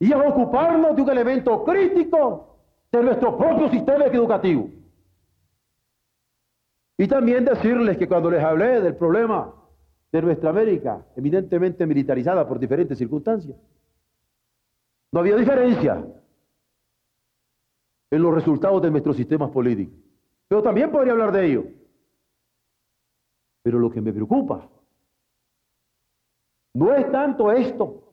y 0.00 0.10
es 0.10 0.16
ocuparnos 0.18 0.96
de 0.96 1.02
un 1.02 1.10
elemento 1.10 1.62
crítico 1.62 2.56
de 2.90 3.02
nuestro 3.02 3.36
propio 3.36 3.68
sistema 3.68 4.06
educativo. 4.06 4.70
Y 6.98 7.06
también 7.06 7.44
decirles 7.44 7.98
que 7.98 8.08
cuando 8.08 8.30
les 8.30 8.42
hablé 8.42 8.80
del 8.80 8.96
problema 8.96 9.54
de 10.10 10.22
nuestra 10.22 10.50
América, 10.50 11.06
eminentemente 11.14 11.86
militarizada 11.86 12.48
por 12.48 12.58
diferentes 12.58 12.96
circunstancias, 12.98 13.56
no 15.12 15.20
había 15.20 15.36
diferencia 15.36 16.04
en 18.10 18.22
los 18.22 18.34
resultados 18.34 18.82
de 18.82 18.90
nuestros 18.90 19.16
sistemas 19.16 19.50
políticos. 19.50 19.94
Pero 20.48 20.62
también 20.62 20.90
podría 20.90 21.12
hablar 21.12 21.30
de 21.30 21.46
ello. 21.46 21.64
Pero 23.62 23.78
lo 23.78 23.90
que 23.90 24.00
me 24.00 24.12
preocupa 24.12 24.68
no 26.74 26.94
es 26.94 27.10
tanto 27.12 27.52
esto, 27.52 28.09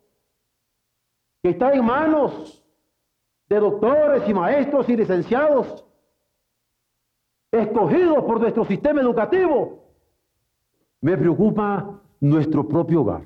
que 1.42 1.50
está 1.50 1.74
en 1.74 1.86
manos 1.86 2.64
de 3.48 3.60
doctores 3.60 4.28
y 4.28 4.34
maestros 4.34 4.90
y 4.90 4.98
licenciados, 4.98 5.86
escogidos 7.52 8.24
por 8.24 8.42
nuestro 8.42 8.66
sistema 8.66 9.02
educativo, 9.02 9.88
me 11.02 11.18
preocupa 11.18 12.02
nuestro 12.20 12.68
propio 12.68 13.02
hogar. 13.02 13.26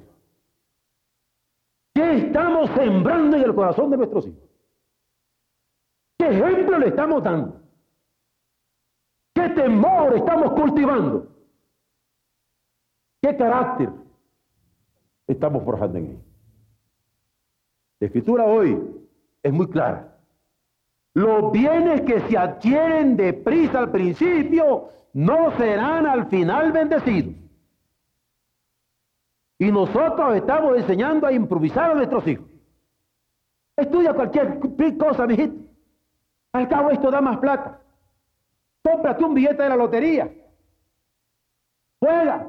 ¿Qué 1.93 2.17
estamos 2.17 2.69
sembrando 2.71 3.37
en 3.37 3.43
el 3.43 3.55
corazón 3.55 3.89
de 3.89 3.97
nuestros 3.97 4.27
hijos? 4.27 4.49
¿Qué 6.17 6.27
ejemplo 6.27 6.77
le 6.77 6.87
estamos 6.87 7.23
dando? 7.23 7.61
¿Qué 9.33 9.49
temor 9.49 10.15
estamos 10.15 10.51
cultivando? 10.51 11.27
¿Qué 13.21 13.35
carácter 13.35 13.89
estamos 15.27 15.63
forjando 15.63 15.97
en 15.97 16.05
ellos? 16.05 16.30
La 18.01 18.07
escritura 18.07 18.45
hoy 18.45 18.81
es 19.43 19.53
muy 19.53 19.67
clara. 19.67 20.17
Los 21.13 21.51
bienes 21.51 22.01
que 22.01 22.19
se 22.21 22.35
adquieren 22.35 23.15
deprisa 23.15 23.77
al 23.77 23.91
principio 23.91 24.89
no 25.13 25.55
serán 25.55 26.07
al 26.07 26.25
final 26.25 26.71
bendecidos. 26.71 27.35
Y 29.59 29.71
nosotros 29.71 30.35
estamos 30.35 30.77
enseñando 30.77 31.27
a 31.27 31.31
improvisar 31.31 31.91
a 31.91 31.93
nuestros 31.93 32.25
hijos. 32.25 32.47
Estudia 33.77 34.15
cualquier 34.15 34.57
cosa, 34.97 35.27
mijito. 35.27 35.61
Al 36.53 36.67
cabo 36.67 36.89
esto 36.89 37.11
da 37.11 37.21
más 37.21 37.37
plata. 37.37 37.81
Cómprate 38.83 39.23
un 39.23 39.35
billete 39.35 39.61
de 39.61 39.69
la 39.69 39.75
lotería. 39.75 40.27
Juega. 41.99 42.47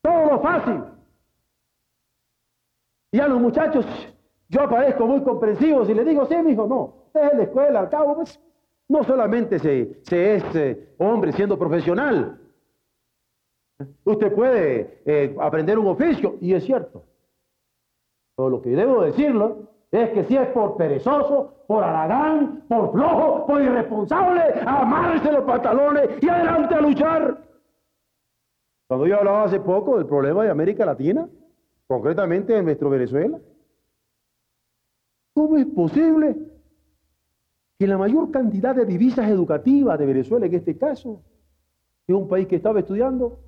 Todo 0.00 0.40
fácil. 0.40 0.93
Y 3.14 3.20
a 3.20 3.28
los 3.28 3.40
muchachos, 3.40 3.86
yo 4.48 4.62
aparezco 4.62 5.06
muy 5.06 5.22
comprensivo 5.22 5.84
si 5.84 5.94
le 5.94 6.04
digo, 6.04 6.26
sí, 6.26 6.34
mi 6.42 6.50
hijo, 6.50 6.66
no, 6.66 6.94
es 7.14 7.32
la 7.32 7.44
escuela, 7.44 7.78
al 7.78 7.88
cabo, 7.88 8.16
pues, 8.16 8.40
no 8.88 9.04
solamente 9.04 9.60
se, 9.60 10.00
se 10.02 10.34
es 10.34 10.56
eh, 10.56 10.94
hombre 10.98 11.30
siendo 11.30 11.56
profesional. 11.56 12.40
Usted 14.02 14.34
puede 14.34 15.00
eh, 15.06 15.36
aprender 15.40 15.78
un 15.78 15.86
oficio, 15.86 16.38
y 16.40 16.54
es 16.54 16.64
cierto. 16.64 17.04
Pero 18.34 18.50
lo 18.50 18.60
que 18.60 18.70
debo 18.70 19.02
decirlo 19.02 19.58
es 19.92 20.10
que 20.10 20.24
si 20.24 20.36
es 20.36 20.48
por 20.48 20.76
perezoso, 20.76 21.52
por 21.68 21.84
aragán, 21.84 22.64
por 22.66 22.90
flojo, 22.90 23.46
por 23.46 23.62
irresponsable, 23.62 24.42
amarse 24.66 25.30
los 25.30 25.44
pantalones 25.44 26.20
y 26.20 26.28
adelante 26.28 26.74
a 26.74 26.80
luchar. 26.80 27.38
Cuando 28.88 29.06
yo 29.06 29.18
hablaba 29.18 29.44
hace 29.44 29.60
poco 29.60 29.98
del 29.98 30.06
problema 30.06 30.42
de 30.42 30.50
América 30.50 30.84
Latina, 30.84 31.28
concretamente 31.86 32.56
en 32.56 32.64
nuestro 32.64 32.90
Venezuela, 32.90 33.38
¿cómo 35.32 35.56
es 35.56 35.66
posible 35.66 36.36
que 37.78 37.86
la 37.86 37.98
mayor 37.98 38.30
cantidad 38.30 38.74
de 38.74 38.86
divisas 38.86 39.28
educativas 39.28 39.98
de 39.98 40.06
Venezuela, 40.06 40.46
en 40.46 40.54
este 40.54 40.76
caso, 40.76 41.22
es 42.06 42.14
un 42.14 42.28
país 42.28 42.46
que 42.46 42.56
estaba 42.56 42.80
estudiando, 42.80 43.38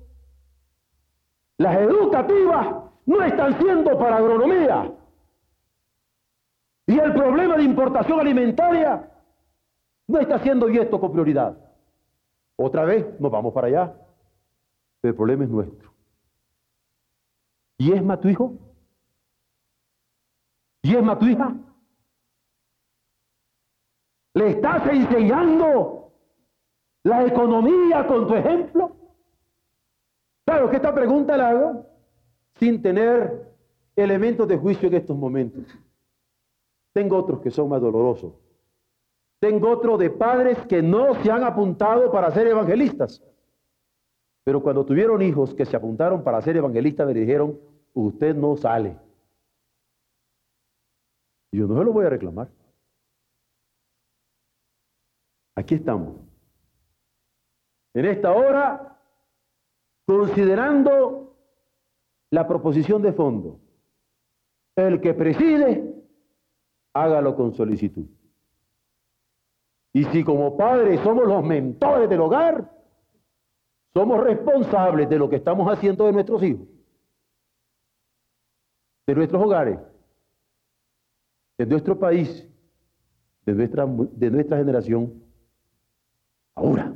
las 1.57 1.75
educativas 1.77 2.87
no 3.05 3.23
están 3.23 3.57
siendo 3.59 3.97
para 3.97 4.17
agronomía. 4.17 4.93
Y 6.85 6.99
el 6.99 7.13
problema 7.13 7.57
de 7.57 7.63
importación 7.63 8.19
alimentaria 8.19 9.09
no 10.07 10.19
está 10.19 10.39
siendo 10.39 10.67
visto 10.67 10.99
con 10.99 11.11
prioridad. 11.11 11.57
Otra 12.57 12.85
vez 12.85 13.19
nos 13.19 13.31
vamos 13.31 13.53
para 13.53 13.67
allá. 13.67 13.93
Pero 15.01 15.11
el 15.11 15.15
problema 15.15 15.43
es 15.45 15.49
nuestro. 15.49 15.91
¿Y 17.77 17.91
es 17.91 18.03
más 18.03 18.19
tu 18.19 18.27
hijo? 18.27 18.53
¿Y 20.81 20.95
es 20.95 21.03
más 21.03 21.19
tu 21.19 21.25
hija? 21.25 21.55
¿Le 24.33 24.49
estás 24.49 24.87
enseñando 24.87 26.13
la 27.03 27.25
economía 27.25 28.05
con 28.07 28.27
tu 28.27 28.35
ejemplo? 28.35 28.95
Claro 30.45 30.69
que 30.69 30.77
esta 30.77 30.93
pregunta 30.93 31.35
la 31.35 31.49
hago 31.49 31.85
sin 32.55 32.81
tener 32.81 33.53
elementos 33.95 34.47
de 34.47 34.57
juicio 34.57 34.87
en 34.87 34.95
estos 34.95 35.17
momentos. 35.17 35.65
Tengo 36.93 37.17
otros 37.17 37.41
que 37.41 37.51
son 37.51 37.69
más 37.69 37.81
dolorosos. 37.81 38.33
Tengo 39.39 39.69
otros 39.69 39.99
de 39.99 40.09
padres 40.09 40.57
que 40.67 40.81
no 40.81 41.21
se 41.21 41.31
han 41.31 41.43
apuntado 41.43 42.11
para 42.11 42.31
ser 42.31 42.47
evangelistas. 42.47 43.21
Pero 44.47 44.63
cuando 44.63 44.85
tuvieron 44.85 45.21
hijos 45.21 45.53
que 45.53 45.65
se 45.65 45.75
apuntaron 45.75 46.23
para 46.23 46.41
ser 46.41 46.55
evangelistas, 46.55 47.05
me 47.05 47.13
dijeron, 47.13 47.59
usted 47.93 48.33
no 48.33 48.55
sale. 48.55 48.97
Y 51.51 51.57
yo 51.57 51.67
no 51.67 51.77
se 51.77 51.83
lo 51.83 51.91
voy 51.91 52.05
a 52.05 52.09
reclamar. 52.11 52.47
Aquí 55.53 55.75
estamos. 55.75 56.15
En 57.93 58.05
esta 58.05 58.31
hora, 58.31 58.97
considerando 60.05 61.35
la 62.31 62.47
proposición 62.47 63.01
de 63.01 63.11
fondo, 63.11 63.59
el 64.77 65.01
que 65.01 65.13
preside, 65.13 65.93
hágalo 66.93 67.35
con 67.35 67.53
solicitud. 67.53 68.05
Y 69.91 70.05
si 70.05 70.23
como 70.23 70.55
padres 70.55 71.01
somos 71.01 71.27
los 71.27 71.43
mentores 71.43 72.09
del 72.09 72.21
hogar, 72.21 72.76
somos 73.97 74.23
responsables 74.23 75.09
de 75.09 75.17
lo 75.17 75.27
que 75.27 75.37
estamos 75.37 75.67
haciendo 75.67 76.05
de 76.05 76.13
nuestros 76.13 76.43
hijos, 76.43 76.67
de 79.07 79.15
nuestros 79.15 79.41
hogares, 79.41 79.79
de 81.57 81.65
nuestro 81.65 81.97
país, 81.97 82.47
de 83.43 83.53
nuestra, 83.55 83.87
de 83.87 84.29
nuestra 84.29 84.57
generación. 84.57 85.11
Ahora, 86.53 86.93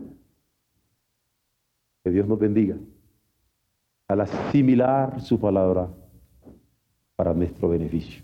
que 2.03 2.11
Dios 2.11 2.27
nos 2.27 2.37
bendiga 2.37 2.77
al 4.07 4.21
asimilar 4.21 5.21
su 5.21 5.39
palabra 5.39 5.89
para 7.15 7.33
nuestro 7.33 7.69
beneficio. 7.69 8.21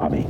Amén. 0.00 0.26